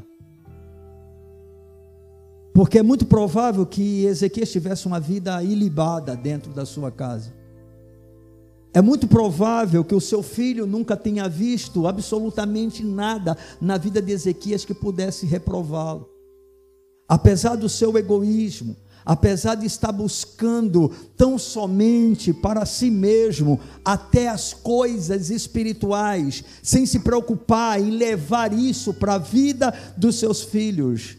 Porque 2.54 2.78
é 2.78 2.84
muito 2.84 3.08
provável 3.08 3.66
que 3.66 4.06
Ezequiel 4.06 4.46
tivesse 4.46 4.86
uma 4.86 5.00
vida 5.00 5.42
ilibada 5.42 6.16
dentro 6.16 6.54
da 6.54 6.64
sua 6.64 6.92
casa. 6.92 7.34
É 8.72 8.84
muito 8.84 9.08
provável 9.08 9.84
que 9.84 9.96
o 9.96 10.02
seu 10.02 10.22
filho 10.22 10.68
nunca 10.68 10.96
tenha 10.96 11.28
visto 11.28 11.88
absolutamente 11.88 12.86
nada 12.86 13.36
na 13.60 13.80
vida 13.80 14.00
de 14.00 14.12
Ezequias 14.12 14.64
que 14.64 14.76
pudesse 14.76 15.26
reprová-lo. 15.26 16.13
Apesar 17.14 17.56
do 17.56 17.70
seu 17.70 17.96
egoísmo, 17.96 18.76
apesar 19.06 19.54
de 19.54 19.68
estar 19.68 19.92
buscando 19.92 20.90
tão 21.16 21.38
somente 21.38 22.34
para 22.34 22.66
si 22.66 22.90
mesmo 22.90 23.60
até 23.86 24.30
as 24.30 24.52
coisas 24.52 25.30
espirituais, 25.30 26.44
sem 26.64 26.88
se 26.88 27.02
preocupar 27.02 27.80
em 27.80 27.92
levar 27.92 28.52
isso 28.52 28.96
para 28.96 29.14
a 29.14 29.20
vida 29.20 29.72
dos 29.96 30.16
seus 30.16 30.42
filhos, 30.42 31.16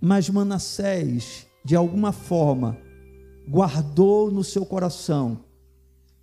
mas 0.00 0.30
Manassés, 0.30 1.48
de 1.64 1.74
alguma 1.74 2.12
forma, 2.12 2.78
guardou 3.48 4.30
no 4.30 4.44
seu 4.44 4.64
coração 4.64 5.40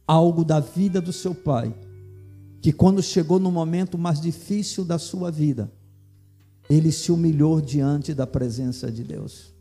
algo 0.08 0.46
da 0.46 0.62
vida 0.62 1.02
do 1.02 1.12
seu 1.12 1.36
pai, 1.36 1.76
que 2.62 2.72
quando 2.72 3.04
chegou 3.04 3.42
no 3.42 3.52
momento 3.52 3.98
mais 3.98 4.22
difícil 4.22 4.86
da 4.86 4.98
sua 4.98 5.30
vida, 5.30 5.70
ele 6.72 6.92
se 6.92 7.12
humilhou 7.12 7.60
diante 7.60 8.14
da 8.14 8.26
presença 8.26 8.90
de 8.90 9.04
Deus. 9.04 9.54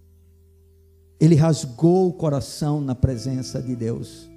Ele 1.18 1.34
rasgou 1.34 2.08
o 2.08 2.12
coração 2.12 2.80
na 2.80 2.94
presença 2.94 3.60
de 3.60 3.74
Deus. 3.74 4.30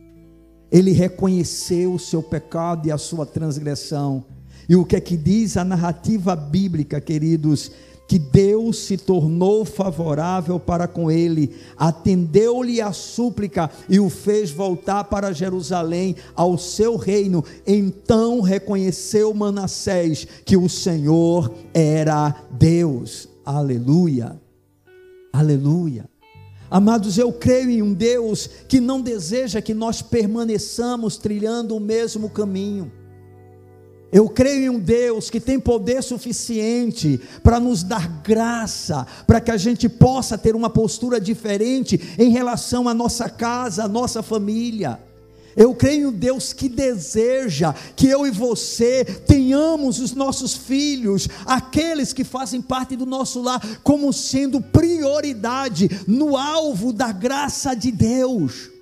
Ele 0.72 0.92
reconheceu 0.92 1.94
o 1.94 2.00
seu 2.00 2.24
pecado 2.24 2.88
e 2.88 2.92
a 2.92 2.98
sua 2.98 3.28
transgressão. 3.28 4.26
E 4.68 4.76
o 4.76 4.84
que 4.84 4.96
é 4.96 5.02
que 5.02 5.16
diz 5.16 5.56
a 5.56 5.64
narrativa 5.64 6.36
bíblica, 6.36 7.00
queridos? 7.00 7.72
Que 8.08 8.20
Deus 8.20 8.80
se 8.80 8.98
tornou 8.98 9.66
favorável 9.66 10.60
para 10.60 10.88
com 10.88 11.10
ele, 11.10 11.56
atendeu-lhe 11.78 12.82
a 12.82 12.92
súplica 12.92 13.70
e 13.90 14.00
o 14.00 14.10
fez 14.10 14.52
voltar 14.52 15.06
para 15.06 15.34
Jerusalém, 15.34 16.16
ao 16.36 16.58
seu 16.58 16.96
reino. 16.96 17.44
Então 17.66 18.42
reconheceu 18.42 19.34
Manassés 19.34 20.28
que 20.46 20.58
o 20.58 20.70
Senhor 20.70 21.52
era 21.74 22.36
Deus. 22.52 23.28
Aleluia. 23.46 24.40
Aleluia. 25.32 26.10
Amados, 26.70 27.18
eu 27.18 27.32
creio 27.32 27.70
em 27.70 27.82
um 27.82 27.94
Deus 27.94 28.50
que 28.68 28.80
não 28.80 29.00
deseja 29.00 29.62
que 29.62 29.74
nós 29.74 30.02
permaneçamos 30.02 31.18
trilhando 31.18 31.76
o 31.76 31.80
mesmo 31.80 32.30
caminho. 32.30 32.92
Eu 34.14 34.30
creio 34.30 34.66
em 34.66 34.70
um 34.70 34.80
Deus 34.80 35.32
que 35.32 35.40
tem 35.40 35.60
poder 35.60 36.04
suficiente 36.04 37.20
para 37.42 37.60
nos 37.60 37.82
dar 37.82 38.08
graça, 38.22 39.08
para 39.26 39.42
que 39.42 39.50
a 39.50 39.58
gente 39.58 39.90
possa 39.90 40.38
ter 40.38 40.56
uma 40.56 40.70
postura 40.70 41.20
diferente 41.20 42.00
em 42.20 42.30
relação 42.30 42.88
à 42.88 42.94
nossa 42.94 43.28
casa, 43.28 43.86
à 43.86 43.88
nossa 43.88 44.22
família. 44.22 45.00
Eu 45.58 45.74
creio 45.74 46.02
em 46.02 46.06
um 46.06 46.12
Deus 46.12 46.54
que 46.54 46.70
deseja 46.70 47.74
que 47.96 48.08
eu 48.08 48.28
e 48.28 48.30
você 48.30 49.04
tenhamos 49.04 50.00
os 50.00 50.14
nossos 50.14 50.54
filhos, 50.54 51.28
aqueles 51.44 52.14
que 52.14 52.24
fazem 52.24 52.62
parte 52.62 52.96
do 52.96 53.08
nosso 53.08 53.42
lar, 53.42 53.60
como 53.82 54.14
sendo 54.14 54.62
prioridade 54.62 55.90
no 56.06 56.38
alvo 56.38 56.94
da 56.94 57.12
graça 57.12 57.74
de 57.74 57.92
Deus. 57.92 58.73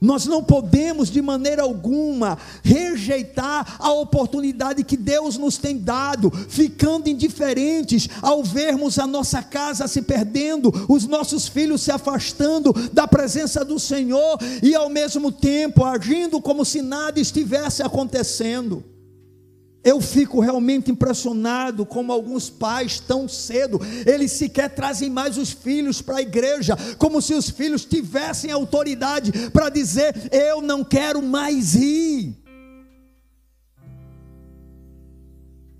Nós 0.00 0.24
não 0.24 0.42
podemos 0.42 1.10
de 1.10 1.20
maneira 1.20 1.62
alguma 1.62 2.38
rejeitar 2.62 3.76
a 3.78 3.92
oportunidade 3.92 4.82
que 4.82 4.96
Deus 4.96 5.36
nos 5.36 5.58
tem 5.58 5.76
dado, 5.76 6.30
ficando 6.30 7.10
indiferentes 7.10 8.08
ao 8.22 8.42
vermos 8.42 8.98
a 8.98 9.06
nossa 9.06 9.42
casa 9.42 9.86
se 9.86 10.00
perdendo, 10.00 10.72
os 10.88 11.06
nossos 11.06 11.46
filhos 11.46 11.82
se 11.82 11.90
afastando 11.90 12.72
da 12.92 13.06
presença 13.06 13.62
do 13.62 13.78
Senhor 13.78 14.38
e 14.62 14.74
ao 14.74 14.88
mesmo 14.88 15.30
tempo 15.30 15.84
agindo 15.84 16.40
como 16.40 16.64
se 16.64 16.80
nada 16.80 17.20
estivesse 17.20 17.82
acontecendo. 17.82 18.82
Eu 19.82 20.00
fico 20.00 20.40
realmente 20.40 20.90
impressionado 20.90 21.86
como 21.86 22.12
alguns 22.12 22.50
pais 22.50 23.00
tão 23.00 23.26
cedo, 23.26 23.80
eles 24.04 24.32
sequer 24.32 24.68
trazem 24.68 25.08
mais 25.08 25.38
os 25.38 25.52
filhos 25.52 26.02
para 26.02 26.18
a 26.18 26.22
igreja, 26.22 26.76
como 26.98 27.22
se 27.22 27.32
os 27.32 27.48
filhos 27.48 27.84
tivessem 27.86 28.50
autoridade 28.50 29.32
para 29.50 29.70
dizer: 29.70 30.14
"Eu 30.30 30.60
não 30.60 30.84
quero 30.84 31.22
mais 31.22 31.74
ir". 31.74 32.36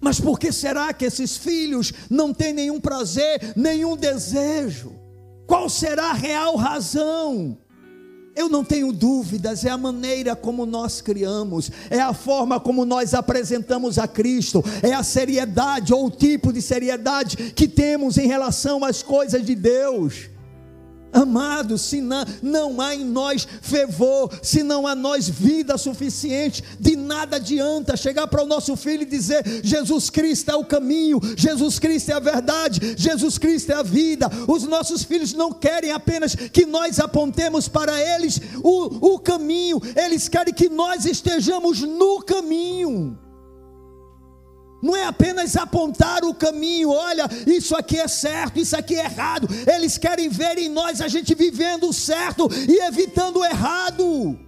Mas 0.00 0.18
por 0.18 0.38
que 0.38 0.50
será 0.50 0.94
que 0.94 1.04
esses 1.04 1.36
filhos 1.36 1.92
não 2.08 2.32
têm 2.32 2.54
nenhum 2.54 2.80
prazer, 2.80 3.52
nenhum 3.54 3.96
desejo? 3.96 4.94
Qual 5.46 5.68
será 5.68 6.10
a 6.10 6.14
real 6.14 6.56
razão? 6.56 7.58
Eu 8.34 8.48
não 8.48 8.64
tenho 8.64 8.92
dúvidas, 8.92 9.64
é 9.64 9.70
a 9.70 9.76
maneira 9.76 10.36
como 10.36 10.64
nós 10.64 11.00
criamos, 11.00 11.70
é 11.90 12.00
a 12.00 12.14
forma 12.14 12.60
como 12.60 12.84
nós 12.84 13.12
apresentamos 13.12 13.98
a 13.98 14.06
Cristo, 14.06 14.64
é 14.82 14.92
a 14.94 15.02
seriedade 15.02 15.92
ou 15.92 16.06
o 16.06 16.10
tipo 16.10 16.52
de 16.52 16.62
seriedade 16.62 17.36
que 17.52 17.66
temos 17.66 18.16
em 18.16 18.28
relação 18.28 18.84
às 18.84 19.02
coisas 19.02 19.44
de 19.44 19.54
Deus. 19.54 20.29
Amados, 21.12 21.82
se 21.82 22.00
não, 22.00 22.24
não 22.42 22.80
há 22.80 22.94
em 22.94 23.04
nós 23.04 23.46
fervor, 23.60 24.30
se 24.42 24.62
não 24.62 24.86
há 24.86 24.94
nós 24.94 25.28
vida 25.28 25.76
suficiente, 25.76 26.62
de 26.78 26.94
nada 26.94 27.36
adianta 27.36 27.96
chegar 27.96 28.26
para 28.28 28.42
o 28.42 28.46
nosso 28.46 28.76
filho 28.76 29.02
e 29.02 29.06
dizer: 29.06 29.44
Jesus 29.62 30.08
Cristo 30.10 30.50
é 30.50 30.54
o 30.54 30.64
caminho, 30.64 31.20
Jesus 31.36 31.78
Cristo 31.78 32.10
é 32.10 32.14
a 32.14 32.20
verdade, 32.20 32.94
Jesus 32.96 33.38
Cristo 33.38 33.70
é 33.72 33.74
a 33.74 33.82
vida. 33.82 34.30
Os 34.46 34.64
nossos 34.64 35.02
filhos 35.02 35.32
não 35.32 35.52
querem 35.52 35.90
apenas 35.90 36.34
que 36.34 36.64
nós 36.64 37.00
apontemos 37.00 37.68
para 37.68 38.00
eles 38.00 38.40
o, 38.62 39.14
o 39.14 39.18
caminho, 39.18 39.80
eles 39.96 40.28
querem 40.28 40.54
que 40.54 40.68
nós 40.68 41.04
estejamos 41.04 41.80
no 41.80 42.22
caminho. 42.22 43.29
Não 44.82 44.96
é 44.96 45.04
apenas 45.04 45.56
apontar 45.56 46.24
o 46.24 46.34
caminho, 46.34 46.90
olha, 46.90 47.28
isso 47.46 47.76
aqui 47.76 47.98
é 47.98 48.08
certo, 48.08 48.58
isso 48.58 48.76
aqui 48.76 48.94
é 48.94 49.04
errado. 49.04 49.48
Eles 49.66 49.98
querem 49.98 50.28
ver 50.28 50.58
em 50.58 50.68
nós 50.68 51.00
a 51.00 51.08
gente 51.08 51.34
vivendo 51.34 51.88
o 51.88 51.92
certo 51.92 52.48
e 52.68 52.80
evitando 52.86 53.40
o 53.40 53.44
errado. 53.44 54.38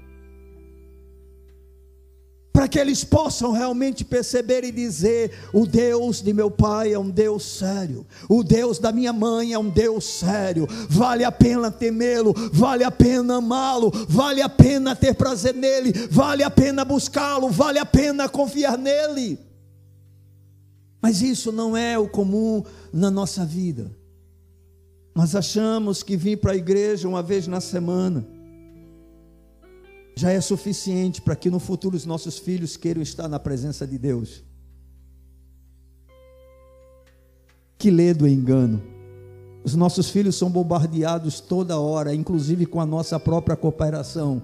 Para 2.52 2.68
que 2.68 2.78
eles 2.78 3.02
possam 3.02 3.50
realmente 3.50 4.04
perceber 4.04 4.62
e 4.62 4.70
dizer: 4.70 5.32
o 5.52 5.66
Deus 5.66 6.20
de 6.20 6.32
meu 6.34 6.50
pai 6.50 6.92
é 6.92 6.98
um 6.98 7.08
Deus 7.08 7.44
sério, 7.44 8.06
o 8.28 8.44
Deus 8.44 8.78
da 8.78 8.92
minha 8.92 9.12
mãe 9.12 9.54
é 9.54 9.58
um 9.58 9.70
Deus 9.70 10.04
sério. 10.04 10.68
Vale 10.88 11.24
a 11.24 11.32
pena 11.32 11.70
temê-lo, 11.70 12.34
vale 12.52 12.84
a 12.84 12.90
pena 12.90 13.36
amá-lo, 13.36 13.90
vale 14.06 14.42
a 14.42 14.50
pena 14.50 14.94
ter 14.94 15.14
prazer 15.14 15.54
nele, 15.54 15.92
vale 16.10 16.42
a 16.42 16.50
pena 16.50 16.84
buscá-lo, 16.84 17.48
vale 17.48 17.78
a 17.78 17.86
pena 17.86 18.28
confiar 18.28 18.76
nele. 18.76 19.51
Mas 21.02 21.20
isso 21.20 21.50
não 21.50 21.76
é 21.76 21.98
o 21.98 22.08
comum 22.08 22.62
na 22.92 23.10
nossa 23.10 23.44
vida. 23.44 23.90
Nós 25.12 25.34
achamos 25.34 26.02
que 26.02 26.16
vir 26.16 26.38
para 26.38 26.52
a 26.52 26.56
igreja 26.56 27.08
uma 27.08 27.22
vez 27.22 27.48
na 27.48 27.60
semana 27.60 28.24
já 30.14 30.30
é 30.30 30.40
suficiente 30.40 31.20
para 31.20 31.34
que 31.34 31.50
no 31.50 31.58
futuro 31.58 31.96
os 31.96 32.06
nossos 32.06 32.38
filhos 32.38 32.76
queiram 32.76 33.02
estar 33.02 33.26
na 33.26 33.40
presença 33.40 33.86
de 33.86 33.98
Deus. 33.98 34.44
Que 37.76 37.90
ledo 37.90 38.28
engano. 38.28 38.80
Os 39.64 39.74
nossos 39.74 40.10
filhos 40.10 40.36
são 40.36 40.50
bombardeados 40.50 41.40
toda 41.40 41.80
hora, 41.80 42.14
inclusive 42.14 42.66
com 42.66 42.80
a 42.80 42.86
nossa 42.86 43.18
própria 43.18 43.56
cooperação, 43.56 44.42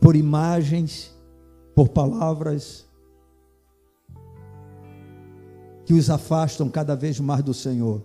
por 0.00 0.14
imagens, 0.14 1.12
por 1.74 1.88
palavras, 1.88 2.85
que 5.86 5.94
os 5.94 6.10
afastam 6.10 6.68
cada 6.68 6.96
vez 6.96 7.20
mais 7.20 7.42
do 7.42 7.54
Senhor. 7.54 8.02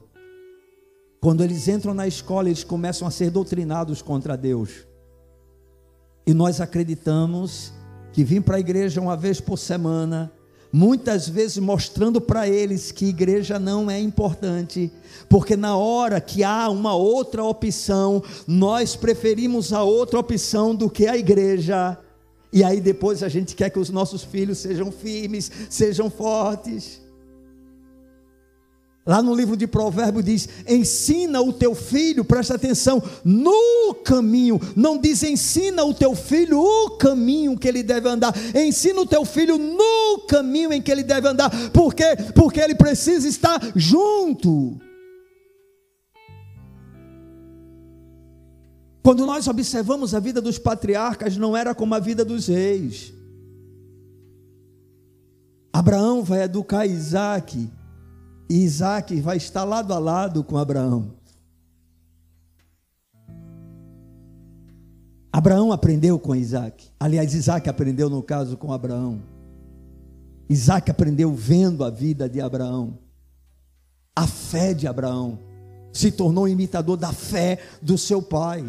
Quando 1.20 1.44
eles 1.44 1.68
entram 1.68 1.94
na 1.94 2.08
escola, 2.08 2.48
eles 2.48 2.64
começam 2.64 3.08
a 3.08 3.12
ser 3.12 3.32
doutrinados 3.32 4.02
contra 4.02 4.38
Deus. 4.38 4.88
E 6.26 6.34
nós 6.34 6.62
acreditamos 6.62 7.74
que 8.14 8.24
vir 8.24 8.44
para 8.44 8.58
a 8.58 8.60
igreja 8.60 9.02
uma 9.02 9.18
vez 9.18 9.42
por 9.42 9.58
semana, 9.58 10.32
muitas 10.72 11.28
vezes 11.28 11.58
mostrando 11.58 12.22
para 12.22 12.48
eles 12.48 12.92
que 12.92 13.06
igreja 13.06 13.58
não 13.58 13.90
é 13.90 14.00
importante, 14.00 14.92
porque 15.28 15.56
na 15.56 15.76
hora 15.76 16.22
que 16.22 16.44
há 16.44 16.70
uma 16.70 16.94
outra 16.94 17.44
opção, 17.44 18.24
nós 18.46 18.96
preferimos 18.96 19.74
a 19.74 19.82
outra 19.82 20.20
opção 20.20 20.76
do 20.76 20.88
que 20.88 21.08
a 21.08 21.18
igreja. 21.18 21.98
E 22.54 22.64
aí 22.64 22.80
depois 22.80 23.24
a 23.24 23.30
gente 23.30 23.56
quer 23.56 23.72
que 23.72 23.80
os 23.80 23.90
nossos 23.90 24.24
filhos 24.24 24.60
sejam 24.60 24.92
firmes, 24.92 25.52
sejam 25.70 26.12
fortes. 26.12 27.02
Lá 29.12 29.22
no 29.22 29.36
livro 29.36 29.58
de 29.58 29.68
Provérbios 29.68 30.24
diz: 30.24 30.48
ensina 30.66 31.42
o 31.42 31.52
teu 31.52 31.76
filho, 31.76 32.24
presta 32.24 32.56
atenção, 32.56 33.04
no 33.26 33.94
caminho. 34.06 34.58
Não 34.74 34.98
diz 34.98 35.22
ensina 35.22 35.84
o 35.84 35.94
teu 35.94 36.16
filho 36.16 36.62
o 36.62 36.92
caminho 36.92 37.60
que 37.60 37.68
ele 37.68 37.84
deve 37.84 38.08
andar. 38.08 38.34
Ensina 38.56 39.02
o 39.02 39.06
teu 39.06 39.26
filho 39.26 39.58
no 39.58 40.20
caminho 40.30 40.72
em 40.72 40.82
que 40.82 40.90
ele 40.90 41.04
deve 41.04 41.28
andar. 41.28 41.50
Por 41.72 41.94
quê? 41.94 42.16
Porque 42.34 42.62
ele 42.62 42.74
precisa 42.74 43.28
estar 43.28 43.60
junto. 43.76 44.80
Quando 49.04 49.26
nós 49.26 49.46
observamos 49.46 50.16
a 50.16 50.22
vida 50.22 50.40
dos 50.40 50.58
patriarcas, 50.58 51.36
não 51.36 51.58
era 51.58 51.76
como 51.76 51.94
a 51.94 52.00
vida 52.00 52.24
dos 52.24 52.48
reis. 52.48 53.14
Abraão 55.74 56.24
vai 56.24 56.44
educar 56.44 56.86
Isaac 56.86 57.70
e 58.52 58.66
Isaac 58.66 59.18
vai 59.22 59.38
estar 59.38 59.64
lado 59.64 59.94
a 59.94 59.98
lado 59.98 60.44
com 60.44 60.58
Abraão. 60.58 61.14
Abraão 65.32 65.72
aprendeu 65.72 66.20
com 66.20 66.36
Isaac. 66.36 66.90
Aliás, 67.00 67.34
Isaac 67.34 67.70
aprendeu 67.70 68.10
no 68.10 68.22
caso 68.22 68.58
com 68.58 68.74
Abraão. 68.74 69.22
Isaac 70.50 70.92
aprendeu 70.92 71.34
vendo 71.34 71.86
a 71.86 71.90
vida 71.90 72.28
de 72.28 72.42
Abraão. 72.42 73.00
A 74.14 74.28
fé 74.28 74.74
de 74.74 74.86
Abraão. 74.86 75.40
Se 75.94 76.12
tornou 76.12 76.46
imitador 76.46 76.98
da 76.98 77.14
fé 77.14 77.58
do 77.82 77.98
seu 77.98 78.22
pai. 78.22 78.66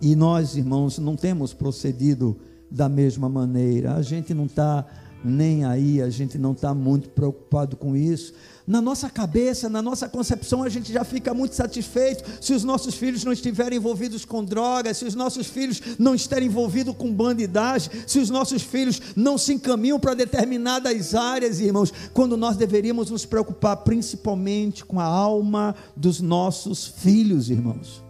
E 0.00 0.16
nós, 0.16 0.56
irmãos, 0.56 0.98
não 0.98 1.14
temos 1.14 1.52
procedido 1.52 2.40
da 2.70 2.88
mesma 2.88 3.28
maneira. 3.28 3.96
A 3.96 4.00
gente 4.00 4.32
não 4.32 4.46
está 4.46 4.86
nem 5.24 5.64
aí, 5.64 6.00
a 6.00 6.08
gente 6.10 6.38
não 6.38 6.52
está 6.52 6.72
muito 6.72 7.08
preocupado 7.08 7.76
com 7.76 7.96
isso. 7.96 8.32
Na 8.66 8.80
nossa 8.80 9.08
cabeça, 9.08 9.68
na 9.68 9.80
nossa 9.80 10.08
concepção, 10.08 10.62
a 10.62 10.68
gente 10.68 10.92
já 10.92 11.02
fica 11.02 11.32
muito 11.34 11.54
satisfeito 11.54 12.22
se 12.40 12.52
os 12.52 12.62
nossos 12.62 12.94
filhos 12.94 13.24
não 13.24 13.32
estiverem 13.32 13.78
envolvidos 13.78 14.24
com 14.24 14.44
drogas, 14.44 14.98
se 14.98 15.06
os 15.06 15.14
nossos 15.14 15.46
filhos 15.46 15.80
não 15.98 16.14
estiverem 16.14 16.48
envolvidos 16.48 16.94
com 16.94 17.12
bandidagem, 17.12 17.90
se 18.06 18.18
os 18.18 18.30
nossos 18.30 18.62
filhos 18.62 19.00
não 19.16 19.38
se 19.38 19.54
encaminham 19.54 19.98
para 19.98 20.14
determinadas 20.14 21.14
áreas, 21.14 21.60
irmãos, 21.60 21.92
quando 22.12 22.36
nós 22.36 22.56
deveríamos 22.56 23.10
nos 23.10 23.24
preocupar 23.24 23.78
principalmente 23.78 24.84
com 24.84 25.00
a 25.00 25.04
alma 25.04 25.74
dos 25.96 26.20
nossos 26.20 26.86
filhos, 26.86 27.50
irmãos. 27.50 28.04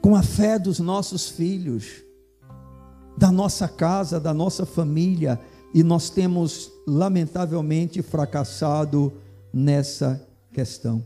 Com 0.00 0.16
a 0.16 0.22
fé 0.22 0.58
dos 0.58 0.78
nossos 0.78 1.28
filhos 1.28 2.07
da 3.18 3.32
nossa 3.32 3.66
casa, 3.66 4.20
da 4.20 4.32
nossa 4.32 4.64
família, 4.64 5.40
e 5.74 5.82
nós 5.82 6.08
temos 6.08 6.70
lamentavelmente 6.86 8.00
fracassado 8.00 9.12
nessa 9.52 10.24
questão. 10.52 11.04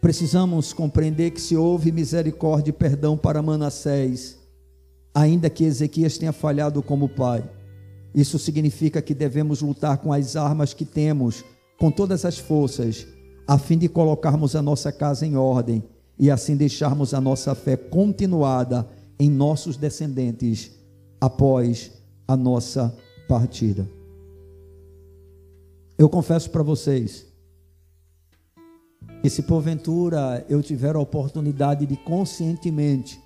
Precisamos 0.00 0.72
compreender 0.72 1.32
que 1.32 1.40
se 1.40 1.54
houve 1.54 1.92
misericórdia 1.92 2.70
e 2.70 2.72
perdão 2.72 3.14
para 3.14 3.42
Manassés, 3.42 4.38
ainda 5.14 5.50
que 5.50 5.64
Ezequias 5.64 6.16
tenha 6.16 6.32
falhado 6.32 6.82
como 6.82 7.10
pai, 7.10 7.44
isso 8.14 8.38
significa 8.38 9.02
que 9.02 9.12
devemos 9.12 9.60
lutar 9.60 9.98
com 9.98 10.12
as 10.12 10.34
armas 10.34 10.72
que 10.72 10.86
temos, 10.86 11.44
com 11.78 11.90
todas 11.90 12.24
as 12.24 12.38
forças, 12.38 13.06
a 13.46 13.58
fim 13.58 13.76
de 13.76 13.88
colocarmos 13.88 14.56
a 14.56 14.62
nossa 14.62 14.90
casa 14.90 15.26
em 15.26 15.36
ordem 15.36 15.84
e 16.18 16.30
assim 16.30 16.56
deixarmos 16.56 17.12
a 17.12 17.20
nossa 17.20 17.54
fé 17.54 17.76
continuada 17.76 18.88
em 19.24 19.30
nossos 19.30 19.78
descendentes 19.78 20.70
após 21.18 21.90
a 22.28 22.36
nossa 22.36 22.94
partida. 23.26 23.88
Eu 25.96 26.10
confesso 26.10 26.50
para 26.50 26.62
vocês 26.62 27.26
E 29.22 29.30
se 29.30 29.42
porventura 29.44 30.44
eu 30.50 30.62
tiver 30.62 30.94
a 30.94 30.98
oportunidade 30.98 31.86
de 31.86 31.96
conscientemente 31.96 33.18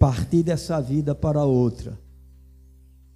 partir 0.00 0.42
dessa 0.42 0.80
vida 0.80 1.14
para 1.14 1.44
outra, 1.44 1.98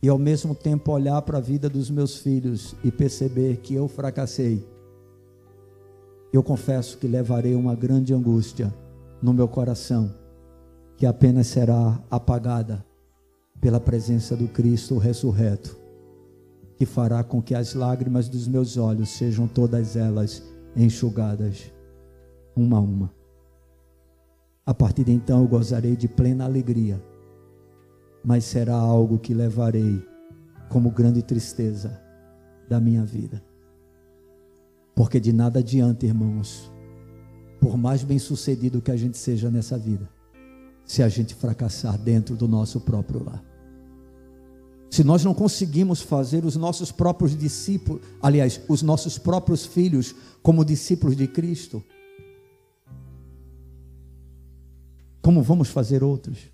e 0.03 0.09
ao 0.11 0.19
mesmo 0.19 0.55
tempo 0.55 0.93
olhar 0.93 1.23
para 1.23 1.39
a 1.39 1.41
vida 1.41 1.71
dos 1.71 1.89
meus 1.89 2.19
filhos 2.19 2.77
e 2.85 2.93
perceber 2.93 3.57
que 3.63 3.73
eu 3.73 3.89
fracassei, 3.89 4.63
eu 6.31 6.43
confesso 6.43 6.99
que 6.99 7.07
levarei 7.07 7.55
uma 7.55 7.75
grande 7.75 8.13
angústia 8.13 8.75
no 9.23 9.33
meu 9.33 9.49
coração, 9.49 10.13
que 11.03 11.07
apenas 11.07 11.49
será 11.49 12.01
apagada 12.09 12.87
pela 13.61 13.81
presença 13.81 14.37
do 14.37 14.47
Cristo 14.47 14.99
ressurreto, 14.99 15.77
que 16.77 16.87
fará 16.87 17.25
com 17.25 17.43
que 17.43 17.57
as 17.57 17.75
lágrimas 17.75 18.29
dos 18.29 18.47
meus 18.47 18.77
olhos 18.77 19.09
sejam 19.09 19.49
todas 19.49 19.97
elas 19.97 20.45
enxugadas, 20.77 21.73
uma 22.55 22.77
a 22.77 22.81
uma. 22.81 23.13
A 24.65 24.73
partir 24.73 25.03
de 25.03 25.11
então 25.11 25.43
eu 25.43 25.49
gozarei 25.49 25.97
de 25.97 26.07
plena 26.07 26.45
alegria 26.45 27.03
mas 28.25 28.45
será 28.45 28.77
algo 28.77 29.19
que 29.19 29.35
levarei 29.35 30.01
como 30.69 30.89
grande 30.89 31.21
tristeza 31.21 32.01
da 32.69 32.79
minha 32.79 33.05
vida. 33.05 33.43
Porque 34.95 35.19
de 35.19 35.33
nada 35.33 35.59
adianta, 35.59 36.07
irmãos, 36.07 36.73
por 37.61 37.77
mais 37.77 38.05
bem-sucedido 38.05 38.81
que 38.81 38.93
a 38.93 38.97
gente 38.97 39.19
seja 39.19 39.51
nessa 39.51 39.77
vida, 39.77 40.09
se 40.85 41.03
a 41.03 41.09
gente 41.09 41.35
fracassar 41.35 41.99
dentro 41.99 42.37
do 42.37 42.47
nosso 42.47 42.81
próprio 42.81 43.25
lar. 43.25 43.43
Se 44.91 45.03
nós 45.03 45.25
não 45.25 45.33
conseguimos 45.33 46.03
fazer 46.03 46.45
os 46.45 46.55
nossos 46.55 46.93
próprios 46.93 47.35
discípulos, 47.35 48.03
aliás, 48.21 48.61
os 48.69 48.83
nossos 48.83 49.17
próprios 49.17 49.65
filhos 49.65 50.15
como 50.43 50.65
discípulos 50.65 51.17
de 51.17 51.27
Cristo, 51.27 51.83
como 55.23 55.43
vamos 55.43 55.71
fazer 55.71 56.05
outros? 56.05 56.53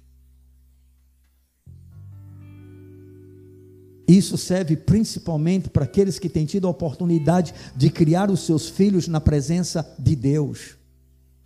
Isso 4.07 4.39
serve 4.39 4.74
principalmente 4.74 5.68
para 5.68 5.85
aqueles 5.85 6.18
que 6.18 6.31
têm 6.31 6.47
tido 6.47 6.66
a 6.66 6.70
oportunidade 6.70 7.53
de 7.76 7.91
criar 7.91 8.31
os 8.31 8.41
seus 8.41 8.66
filhos 8.66 9.07
na 9.07 9.20
presença 9.20 9.95
de 9.99 10.16
Deus. 10.16 10.78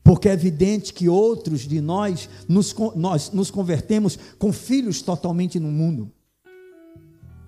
Porque 0.05 0.29
é 0.29 0.33
evidente 0.33 0.93
que 0.93 1.09
outros 1.09 1.61
de 1.61 1.81
nós 1.81 2.29
nos, 2.49 2.75
nós 2.97 3.31
nos 3.31 3.51
convertemos 3.51 4.19
com 4.39 4.53
filhos 4.53 5.01
totalmente 5.01 5.61
no 5.61 5.69
mundo, 5.69 6.11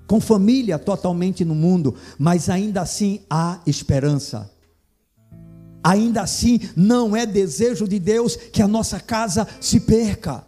com 0.07 0.21
família 0.21 0.79
totalmente 0.79 1.45
no 1.45 1.55
mundo, 1.55 1.95
mas 2.19 2.49
ainda 2.49 2.81
assim 2.83 3.21
há 3.29 3.61
esperança. 3.67 4.51
Ainda 5.83 6.23
assim, 6.23 6.61
não 6.75 7.15
é 7.15 7.27
desejo 7.27 7.87
de 7.87 7.99
Deus 7.99 8.37
que 8.37 8.63
a 8.63 8.69
nossa 8.69 8.99
casa 8.99 9.47
se 9.61 9.81
perca. 9.81 10.47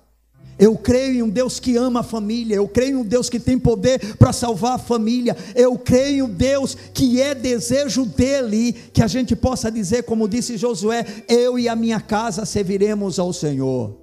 Eu 0.59 0.76
creio 0.76 1.14
em 1.16 1.22
um 1.22 1.28
Deus 1.28 1.61
que 1.61 1.76
ama 1.76 2.00
a 2.00 2.02
família, 2.02 2.57
eu 2.57 2.66
creio 2.66 2.92
em 2.92 3.00
um 3.00 3.04
Deus 3.04 3.28
que 3.28 3.38
tem 3.38 3.59
poder 3.59 4.16
para 4.16 4.32
salvar 4.32 4.72
a 4.72 4.78
família, 4.78 5.36
eu 5.54 5.76
creio 5.78 6.16
em 6.16 6.22
um 6.22 6.30
Deus 6.30 6.74
que 6.94 7.20
é 7.20 7.34
desejo 7.34 8.07
dele 8.07 8.72
que 8.92 9.02
a 9.02 9.07
gente 9.07 9.36
possa 9.36 9.70
dizer, 9.70 10.04
como 10.04 10.28
disse 10.28 10.57
Josué: 10.57 11.04
Eu 11.28 11.59
e 11.59 11.68
a 11.68 11.76
minha 11.76 12.00
casa 12.00 12.46
serviremos 12.46 13.18
ao 13.18 13.34
Senhor. 13.34 13.98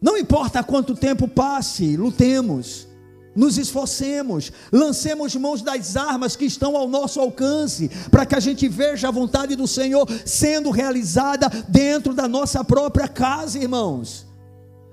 Não 0.00 0.18
importa 0.18 0.62
quanto 0.62 0.94
tempo 0.94 1.26
passe, 1.26 1.96
lutemos, 1.96 2.86
nos 3.34 3.56
esforcemos, 3.56 4.52
lancemos 4.70 5.34
mãos 5.34 5.62
das 5.62 5.96
armas 5.96 6.36
que 6.36 6.44
estão 6.44 6.76
ao 6.76 6.86
nosso 6.86 7.20
alcance, 7.20 7.90
para 8.10 8.26
que 8.26 8.34
a 8.34 8.40
gente 8.40 8.68
veja 8.68 9.08
a 9.08 9.12
vontade 9.12 9.56
do 9.56 9.66
Senhor 9.66 10.06
sendo 10.26 10.70
realizada 10.70 11.48
dentro 11.68 12.12
da 12.12 12.28
nossa 12.28 12.62
própria 12.62 13.08
casa, 13.08 13.58
irmãos 13.58 14.27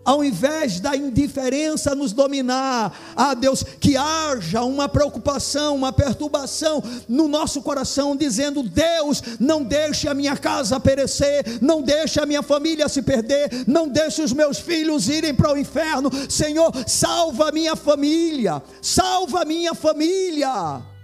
ao 0.06 0.24
invés 0.24 0.80
da 0.80 0.96
indiferença 0.96 1.96
nos 1.96 2.14
dominar, 2.14 2.96
ah 3.16 3.34
Deus, 3.34 3.64
que 3.64 3.98
haja 3.98 4.64
uma 4.64 4.88
preocupação, 4.88 5.76
uma 5.76 5.92
perturbação 5.92 6.82
no 7.10 7.28
nosso 7.28 7.62
coração, 7.62 8.16
dizendo: 8.16 8.62
Deus, 8.62 9.22
não 9.40 9.64
deixe 9.64 10.08
a 10.08 10.14
minha 10.14 10.38
casa 10.38 10.80
perecer, 10.80 11.60
não 11.62 11.82
deixe 11.82 12.20
a 12.22 12.26
minha 12.26 12.44
família 12.44 12.88
se 12.88 13.02
perder, 13.02 13.66
não 13.68 13.88
deixe 13.88 14.22
os 14.22 14.32
meus 14.32 14.60
filhos 14.60 15.10
irem 15.10 15.34
para 15.34 15.52
o 15.52 15.58
inferno, 15.58 16.12
Senhor, 16.30 16.72
salva 16.88 17.50
a 17.50 17.52
minha 17.52 17.76
família, 17.76 18.62
salva 18.82 19.42
a 19.42 19.46
minha 19.46 19.74
família. 19.74 20.95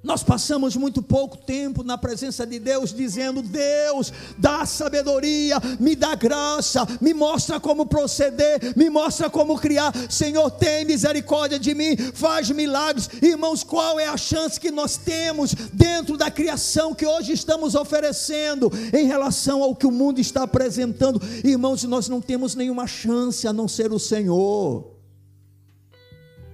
Nós 0.00 0.22
passamos 0.22 0.76
muito 0.76 1.02
pouco 1.02 1.36
tempo 1.36 1.82
na 1.82 1.98
presença 1.98 2.46
de 2.46 2.60
Deus 2.60 2.94
dizendo: 2.94 3.42
Deus, 3.42 4.12
dá 4.38 4.64
sabedoria, 4.64 5.56
me 5.80 5.96
dá 5.96 6.14
graça, 6.14 6.86
me 7.00 7.12
mostra 7.12 7.58
como 7.58 7.84
proceder, 7.84 8.74
me 8.76 8.88
mostra 8.88 9.28
como 9.28 9.58
criar. 9.58 9.92
Senhor, 10.08 10.52
tem 10.52 10.84
misericórdia 10.84 11.58
de 11.58 11.74
mim, 11.74 11.96
faz 12.14 12.48
milagres. 12.50 13.10
Irmãos, 13.20 13.64
qual 13.64 13.98
é 13.98 14.06
a 14.06 14.16
chance 14.16 14.60
que 14.60 14.70
nós 14.70 14.96
temos 14.96 15.52
dentro 15.72 16.16
da 16.16 16.30
criação 16.30 16.94
que 16.94 17.04
hoje 17.04 17.32
estamos 17.32 17.74
oferecendo 17.74 18.70
em 18.96 19.04
relação 19.04 19.64
ao 19.64 19.74
que 19.74 19.86
o 19.86 19.90
mundo 19.90 20.20
está 20.20 20.44
apresentando? 20.44 21.20
Irmãos, 21.42 21.82
nós 21.82 22.08
não 22.08 22.20
temos 22.20 22.54
nenhuma 22.54 22.86
chance 22.86 23.48
a 23.48 23.52
não 23.52 23.66
ser 23.66 23.92
o 23.92 23.98
Senhor. 23.98 24.96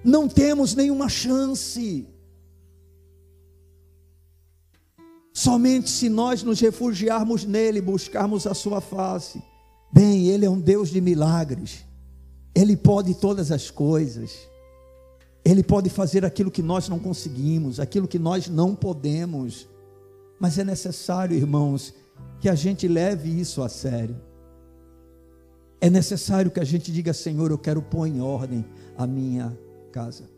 Não 0.03 0.27
temos 0.27 0.73
nenhuma 0.73 1.07
chance. 1.07 2.14
Somente 5.37 5.89
se 5.89 6.07
nós 6.07 6.43
nos 6.43 6.61
refugiarmos 6.61 7.43
nele, 7.43 7.81
buscarmos 7.81 8.47
a 8.47 8.53
sua 8.53 8.79
face. 8.79 9.43
Bem, 9.91 10.29
ele 10.29 10.45
é 10.45 10.49
um 10.49 10.61
Deus 10.61 10.89
de 10.89 11.01
milagres. 11.01 11.85
Ele 12.55 12.77
pode 12.77 13.13
todas 13.15 13.51
as 13.51 13.69
coisas. 13.69 14.31
Ele 15.43 15.61
pode 15.61 15.89
fazer 15.89 16.23
aquilo 16.23 16.49
que 16.49 16.61
nós 16.63 16.87
não 16.87 16.97
conseguimos, 16.97 17.81
aquilo 17.81 18.07
que 18.07 18.17
nós 18.17 18.47
não 18.47 18.73
podemos. 18.73 19.67
Mas 20.39 20.57
é 20.57 20.63
necessário, 20.63 21.35
irmãos, 21.35 21.93
que 22.39 22.47
a 22.47 22.55
gente 22.55 22.87
leve 22.87 23.29
isso 23.29 23.61
a 23.61 23.67
sério. 23.67 24.15
É 25.81 25.89
necessário 25.89 26.49
que 26.49 26.61
a 26.61 26.65
gente 26.65 26.93
diga, 26.93 27.11
Senhor, 27.11 27.51
eu 27.51 27.57
quero 27.57 27.81
pôr 27.81 28.07
em 28.07 28.21
ordem 28.21 28.63
a 28.97 29.05
minha 29.05 29.53
casa. 29.91 30.34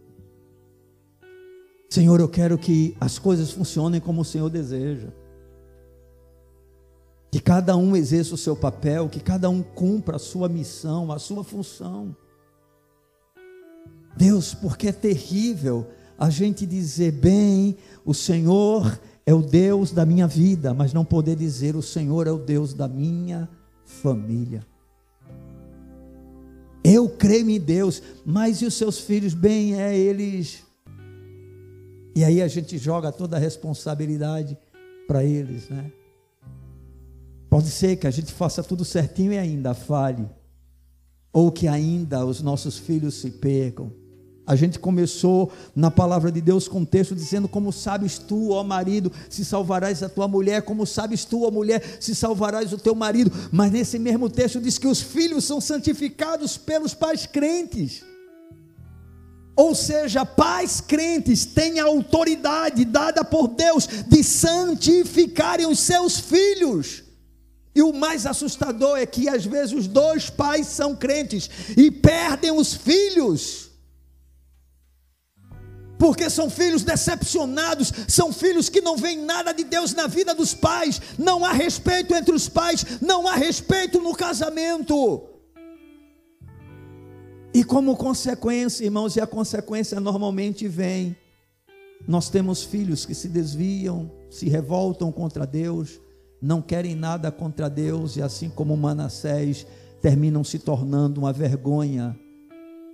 Senhor, 1.90 2.20
eu 2.20 2.28
quero 2.28 2.58
que 2.58 2.96
as 3.00 3.18
coisas 3.18 3.52
funcionem 3.52 4.02
como 4.02 4.22
o 4.22 4.26
Senhor 4.26 4.50
deseja. 4.50 5.08
Que 7.32 7.40
cada 7.40 7.76
um 7.78 7.96
exerça 7.96 8.36
o 8.36 8.38
seu 8.38 8.56
papel, 8.56 9.10
que 9.10 9.20
cada 9.20 9.50
um 9.50 9.62
cumpra 9.62 10.18
a 10.18 10.20
sua 10.20 10.50
missão, 10.50 11.12
a 11.12 11.20
sua 11.20 11.44
função. 11.44 12.16
Deus, 14.16 14.54
porque 14.54 14.90
é 14.90 14.92
terrível 14.92 15.88
a 16.18 16.30
gente 16.30 16.66
dizer 16.66 17.12
bem, 17.12 17.78
o 18.04 18.14
Senhor 18.14 19.00
é 19.26 19.34
o 19.34 19.42
Deus 19.42 19.92
da 19.92 20.06
minha 20.06 20.28
vida, 20.28 20.74
mas 20.74 20.94
não 20.94 21.06
poder 21.06 21.36
dizer 21.36 21.76
o 21.76 21.82
Senhor 21.82 22.28
é 22.28 22.32
o 22.32 22.40
Deus 22.40 22.74
da 22.74 22.88
minha 22.88 23.48
família. 23.86 24.66
Eu 26.84 27.10
creio 27.10 27.50
em 27.50 27.60
Deus, 27.60 28.02
mas 28.26 28.62
e 28.62 28.66
os 28.66 28.74
seus 28.74 29.00
filhos? 29.00 29.34
Bem, 29.34 29.80
é 29.80 29.96
eles 29.96 30.67
e 32.18 32.24
aí 32.24 32.42
a 32.42 32.48
gente 32.48 32.80
joga 32.80 33.12
toda 33.12 33.36
a 33.38 33.40
responsabilidade 33.40 34.58
para 35.08 35.24
eles, 35.24 35.70
né? 35.70 35.92
Pode 37.48 37.70
ser 37.70 37.96
que 37.96 38.08
a 38.08 38.10
gente 38.12 38.34
faça 38.34 38.64
tudo 38.64 38.84
certinho 38.84 39.34
e 39.34 39.38
ainda 39.38 39.76
falhe, 39.76 40.28
ou 41.32 41.52
que 41.52 41.68
ainda 41.68 42.26
os 42.26 42.42
nossos 42.42 42.76
filhos 42.76 43.14
se 43.14 43.30
percam. 43.30 43.92
A 44.48 44.56
gente 44.56 44.80
começou 44.80 45.52
na 45.76 45.92
palavra 45.92 46.32
de 46.32 46.42
Deus 46.42 46.68
com 46.68 46.82
o 46.82 46.86
texto 46.88 47.14
dizendo: 47.14 47.48
Como 47.48 47.72
sabes 47.72 48.18
tu, 48.18 48.50
ó 48.50 48.64
marido, 48.64 49.12
se 49.30 49.46
salvarás 49.46 50.02
a 50.02 50.10
tua 50.10 50.28
mulher, 50.28 50.64
como 50.64 50.88
sabes 50.88 51.24
tu, 51.24 51.44
ó 51.44 51.52
mulher, 51.52 51.84
se 52.00 52.16
salvarás 52.16 52.74
o 52.74 52.80
teu 52.80 52.96
marido. 52.96 53.32
Mas 53.52 53.72
nesse 53.72 54.00
mesmo 54.00 54.28
texto 54.28 54.60
diz 54.60 54.80
que 54.80 54.88
os 54.88 55.04
filhos 55.04 55.46
são 55.46 55.62
santificados 55.62 56.58
pelos 56.58 56.96
pais 56.96 57.28
crentes. 57.28 58.04
Ou 59.58 59.74
seja, 59.74 60.24
pais 60.24 60.80
crentes 60.80 61.44
têm 61.44 61.80
a 61.80 61.86
autoridade 61.86 62.86
dada 62.86 63.26
por 63.26 63.48
Deus 63.48 63.88
de 64.08 64.24
santificarem 64.24 65.66
os 65.66 65.80
seus 65.80 66.20
filhos. 66.20 67.04
E 67.74 67.82
o 67.82 67.92
mais 67.92 68.28
assustador 68.28 69.00
é 69.00 69.06
que 69.08 69.28
às 69.28 69.44
vezes 69.44 69.74
os 69.74 69.88
dois 69.88 70.30
pais 70.30 70.68
são 70.68 70.96
crentes 70.96 71.50
e 71.76 71.90
perdem 71.90 72.52
os 72.52 72.76
filhos. 72.76 73.72
Porque 75.98 76.30
são 76.30 76.52
filhos 76.52 76.84
decepcionados, 76.84 77.92
são 78.08 78.32
filhos 78.32 78.70
que 78.70 78.82
não 78.82 78.96
veem 78.96 79.26
nada 79.26 79.52
de 79.52 79.64
Deus 79.64 79.92
na 79.92 80.06
vida 80.06 80.36
dos 80.36 80.54
pais, 80.54 81.02
não 81.18 81.44
há 81.44 81.52
respeito 81.52 82.14
entre 82.14 82.36
os 82.36 82.48
pais, 82.48 82.86
não 83.02 83.28
há 83.28 83.34
respeito 83.34 84.00
no 84.00 84.16
casamento. 84.16 85.37
E 87.54 87.64
como 87.64 87.96
consequência, 87.96 88.86
irmãos, 88.86 89.16
e 89.16 89.22
a 89.22 89.28
consequência 89.28 90.00
normalmente 90.00 90.68
vem, 90.68 91.16
nós 92.08 92.30
temos 92.30 92.64
filhos 92.64 93.06
que 93.06 93.16
se 93.16 93.28
desviam, 93.28 94.12
se 94.30 94.48
revoltam 94.48 95.12
contra 95.12 95.46
Deus, 95.46 96.00
não 96.42 96.62
querem 96.62 96.96
nada 96.96 97.32
contra 97.32 97.70
Deus 97.70 98.16
e, 98.16 98.22
assim 98.22 98.50
como 98.50 98.78
Manassés, 98.78 99.66
terminam 100.02 100.44
se 100.44 100.60
tornando 100.60 101.20
uma 101.20 101.34
vergonha 101.34 102.18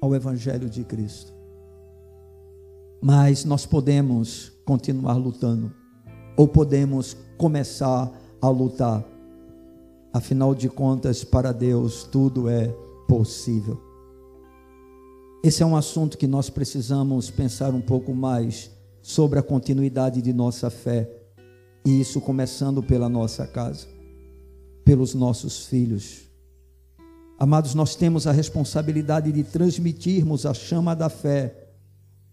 ao 0.01 0.15
Evangelho 0.15 0.69
de 0.69 0.83
Cristo. 0.83 1.33
Mas 3.01 3.43
nós 3.43 3.65
podemos 3.65 4.51
continuar 4.65 5.15
lutando, 5.15 5.73
ou 6.37 6.47
podemos 6.47 7.17
começar 7.37 8.11
a 8.41 8.49
lutar. 8.49 9.03
Afinal 10.13 10.55
de 10.55 10.69
contas, 10.69 11.23
para 11.23 11.51
Deus 11.51 12.03
tudo 12.05 12.47
é 12.47 12.67
possível. 13.07 13.92
Esse 15.43 15.61
é 15.61 15.65
um 15.65 15.75
assunto 15.75 16.17
que 16.17 16.25
nós 16.25 16.49
precisamos 16.49 17.29
pensar 17.29 17.73
um 17.73 17.81
pouco 17.81 18.15
mais 18.15 18.71
sobre 19.01 19.37
a 19.37 19.43
continuidade 19.43 20.21
de 20.21 20.31
nossa 20.31 20.69
fé. 20.69 21.09
E 21.85 21.99
isso 21.99 22.21
começando 22.21 22.81
pela 22.81 23.09
nossa 23.09 23.45
casa, 23.45 23.85
pelos 24.85 25.13
nossos 25.13 25.65
filhos. 25.65 26.21
Amados, 27.37 27.75
nós 27.75 27.93
temos 27.93 28.25
a 28.25 28.31
responsabilidade 28.31 29.33
de 29.33 29.43
transmitirmos 29.43 30.45
a 30.45 30.53
chama 30.53 30.95
da 30.95 31.09
fé, 31.09 31.73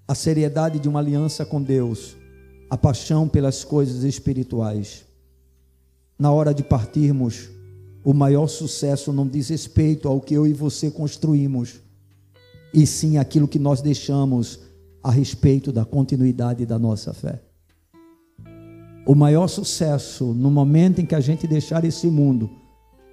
a 0.07 0.15
seriedade 0.15 0.79
de 0.79 0.89
uma 0.89 1.01
aliança 1.01 1.45
com 1.45 1.61
Deus, 1.61 2.15
a 2.71 2.79
paixão 2.79 3.29
pelas 3.29 3.65
coisas 3.65 4.05
espirituais. 4.05 5.05
Na 6.17 6.31
hora 6.31 6.55
de 6.55 6.63
partirmos, 6.63 7.49
o 8.05 8.15
maior 8.15 8.47
sucesso 8.47 9.13
não 9.13 9.27
diz 9.27 9.49
respeito 9.49 10.07
ao 10.07 10.21
que 10.21 10.35
eu 10.35 10.47
e 10.47 10.53
você 10.53 10.93
construímos, 10.93 11.81
e 12.73 12.87
sim 12.87 13.19
aquilo 13.19 13.49
que 13.49 13.59
nós 13.59 13.81
deixamos 13.81 14.61
a 15.03 15.11
respeito 15.11 15.73
da 15.73 15.85
continuidade 15.85 16.67
da 16.67 16.79
nossa 16.79 17.13
fé. 17.13 17.41
O 19.07 19.15
maior 19.15 19.49
sucesso 19.49 20.27
no 20.35 20.51
momento 20.51 21.01
em 21.01 21.07
que 21.07 21.15
a 21.15 21.21
gente 21.21 21.47
deixar 21.47 21.85
esse 21.85 22.07
mundo 22.07 22.51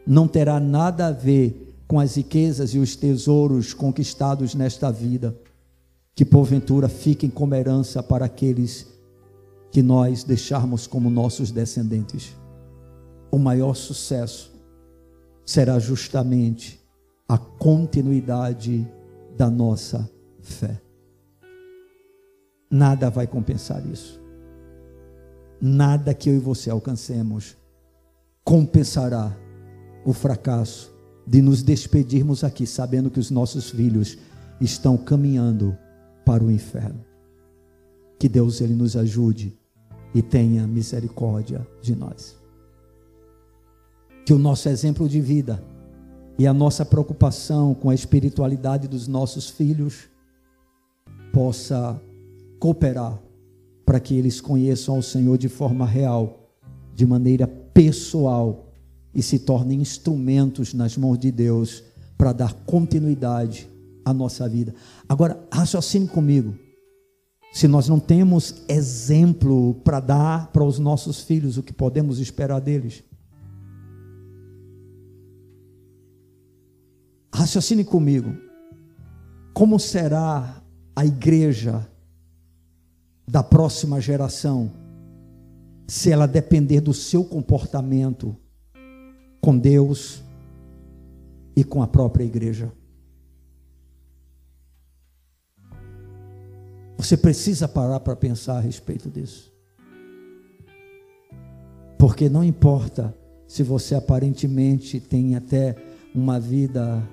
não 0.06 0.28
terá 0.28 0.60
nada 0.60 1.08
a 1.08 1.12
ver 1.12 1.76
com 1.88 2.00
as 2.00 2.16
riquezas 2.16 2.72
e 2.72 2.80
os 2.80 2.96
tesouros 2.96 3.74
conquistados 3.74 4.54
nesta 4.54 4.92
vida, 4.92 5.36
que 6.14 6.26
porventura 6.26 6.90
fiquem 6.90 7.30
como 7.30 7.56
herança 7.56 8.04
para 8.04 8.26
aqueles 8.26 8.88
que 9.72 9.82
nós 9.82 10.24
deixarmos 10.24 10.86
como 10.86 11.10
nossos 11.10 11.52
descendentes. 11.52 12.36
O 13.32 13.38
maior 13.38 13.74
sucesso 13.74 14.52
será 15.46 15.80
justamente 15.80 16.80
a 17.28 17.38
continuidade 17.38 18.88
da 19.38 19.50
nossa 19.50 20.10
fé. 20.42 20.82
Nada 22.70 23.10
vai 23.10 23.28
compensar 23.28 23.86
isso. 23.86 24.20
Nada 25.62 26.14
que 26.14 26.30
eu 26.30 26.36
e 26.36 26.40
você 26.40 26.70
alcancemos 26.70 27.56
compensará 28.44 29.36
o 30.04 30.14
fracasso 30.14 30.94
de 31.26 31.42
nos 31.42 31.62
despedirmos 31.62 32.44
aqui, 32.44 32.66
sabendo 32.66 33.12
que 33.12 33.20
os 33.20 33.30
nossos 33.30 33.70
filhos 33.70 34.18
estão 34.60 34.98
caminhando 34.98 35.78
para 36.26 36.44
o 36.44 36.52
inferno. 36.52 37.04
Que 38.18 38.28
Deus 38.28 38.62
ele 38.62 38.74
nos 38.74 38.96
ajude 38.96 39.58
e 40.14 40.22
tenha 40.22 40.66
misericórdia 40.66 41.68
de 41.82 41.96
nós. 41.96 42.38
Que 44.26 44.34
o 44.34 44.40
nosso 44.40 44.68
exemplo 44.70 45.08
de 45.08 45.22
vida 45.22 45.64
e 46.38 46.46
a 46.46 46.54
nossa 46.54 46.86
preocupação 46.86 47.74
com 47.74 47.90
a 47.90 47.96
espiritualidade 47.96 48.88
dos 48.88 49.08
nossos 49.08 49.50
filhos 49.50 50.08
possa 51.34 52.00
cooperar 52.60 53.20
para 53.86 54.00
que 54.00 54.16
eles 54.16 54.40
conheçam 54.40 54.96
ao 54.96 55.02
Senhor 55.02 55.38
de 55.38 55.50
forma 55.50 55.86
real, 55.86 56.52
de 56.94 57.06
maneira 57.06 57.48
pessoal 57.48 58.72
e 59.16 59.24
se 59.24 59.40
tornem 59.40 59.82
instrumentos 59.82 60.74
nas 60.74 60.98
mãos 60.98 61.18
de 61.18 61.32
Deus 61.32 61.84
para 62.18 62.34
dar 62.34 62.54
continuidade 62.66 63.68
à 64.06 64.14
nossa 64.14 64.48
vida. 64.48 64.76
Agora, 65.08 65.44
raciocine 65.52 66.08
comigo. 66.08 66.54
Se 67.52 67.68
nós 67.68 67.88
não 67.88 68.00
temos 68.00 68.64
exemplo 68.68 69.76
para 69.84 70.00
dar 70.00 70.52
para 70.52 70.64
os 70.64 70.78
nossos 70.78 71.22
filhos, 71.22 71.58
o 71.58 71.64
que 71.64 71.74
podemos 71.74 72.20
esperar 72.20 72.60
deles? 72.60 73.04
Raciocine 77.38 77.84
comigo. 77.84 78.36
Como 79.54 79.80
será 79.80 80.60
a 80.96 81.06
igreja 81.06 81.88
da 83.28 83.44
próxima 83.44 84.02
geração 84.02 84.72
se 85.88 86.12
ela 86.12 86.26
depender 86.28 86.82
do 86.82 86.96
seu 86.96 87.24
comportamento 87.24 88.36
com 89.40 89.56
Deus 89.56 90.24
e 91.56 91.64
com 91.64 91.84
a 91.84 91.88
própria 91.88 92.24
igreja? 92.24 92.72
Você 96.98 97.16
precisa 97.16 97.68
parar 97.68 98.00
para 98.00 98.16
pensar 98.16 98.58
a 98.58 98.62
respeito 98.62 99.12
disso. 99.12 99.54
Porque 102.00 102.28
não 102.30 102.44
importa 102.44 103.16
se 103.48 103.62
você 103.62 103.94
aparentemente 103.94 105.00
tem 105.00 105.36
até 105.36 105.76
uma 106.16 106.40
vida 106.40 107.08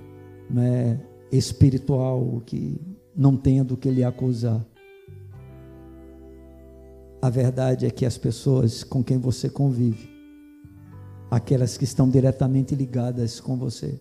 né, 0.50 1.00
espiritual 1.30 2.42
que 2.44 2.80
não 3.16 3.36
tenha 3.36 3.64
do 3.64 3.76
que 3.76 3.90
lhe 3.90 4.04
acusar. 4.04 4.64
A 7.22 7.30
verdade 7.30 7.86
é 7.86 7.90
que 7.90 8.04
as 8.04 8.18
pessoas 8.18 8.84
com 8.84 9.02
quem 9.02 9.18
você 9.18 9.48
convive, 9.48 10.10
aquelas 11.30 11.78
que 11.78 11.84
estão 11.84 12.08
diretamente 12.08 12.74
ligadas 12.74 13.40
com 13.40 13.56
você, 13.56 14.00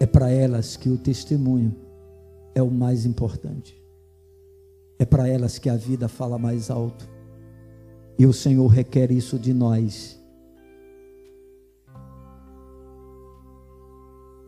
é 0.00 0.06
para 0.06 0.30
elas 0.30 0.76
que 0.76 0.88
o 0.88 0.96
testemunho 0.96 1.76
é 2.54 2.62
o 2.62 2.70
mais 2.70 3.04
importante. 3.04 3.80
É 4.98 5.04
para 5.04 5.28
elas 5.28 5.58
que 5.58 5.68
a 5.68 5.76
vida 5.76 6.08
fala 6.08 6.38
mais 6.38 6.70
alto. 6.70 7.08
E 8.18 8.26
o 8.26 8.32
Senhor 8.32 8.66
requer 8.66 9.10
isso 9.10 9.38
de 9.38 9.52
nós 9.52 10.21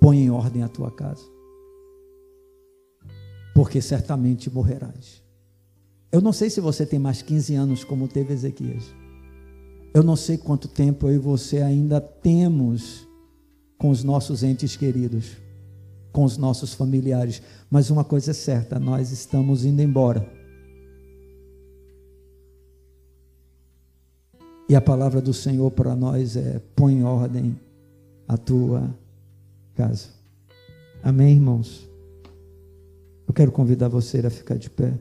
Põe 0.05 0.19
em 0.19 0.31
ordem 0.31 0.63
a 0.63 0.69
tua 0.69 0.91
casa, 0.91 1.25
porque 3.55 3.81
certamente 3.81 4.51
morrerás. 4.51 5.23
Eu 6.13 6.21
não 6.21 6.31
sei 6.31 6.51
se 6.51 6.61
você 6.61 6.85
tem 6.85 6.99
mais 6.99 7.23
15 7.23 7.55
anos 7.55 7.85
como 7.85 8.07
teve 8.07 8.35
Ezequias. 8.35 8.85
Eu 9.95 10.03
não 10.03 10.15
sei 10.15 10.37
quanto 10.37 10.69
tempo 10.69 11.09
eu 11.09 11.15
e 11.15 11.19
você 11.19 11.63
ainda 11.63 12.03
temos 12.03 13.09
com 13.79 13.89
os 13.89 14.05
nossos 14.05 14.43
entes 14.43 14.77
queridos, 14.77 15.39
com 16.13 16.25
os 16.25 16.37
nossos 16.37 16.75
familiares, 16.75 17.41
mas 17.71 17.89
uma 17.89 18.05
coisa 18.05 18.33
é 18.33 18.35
certa, 18.35 18.79
nós 18.79 19.11
estamos 19.11 19.65
indo 19.65 19.81
embora. 19.81 20.31
E 24.69 24.77
a 24.77 24.83
palavra 24.83 25.23
do 25.23 25.33
Senhor 25.33 25.71
para 25.71 25.97
nós 25.97 26.37
é: 26.37 26.61
põe 26.77 26.93
em 26.93 27.05
ordem 27.05 27.59
a 28.29 28.37
tua 28.37 29.03
casa. 29.75 30.09
Amém, 31.03 31.35
irmãos? 31.35 31.89
Eu 33.27 33.35
quero 33.35 33.53
convidar 33.53 33.89
você 33.89 34.25
a 34.25 34.31
ficar 34.31 34.57
de 34.57 34.71
pé. 34.71 34.95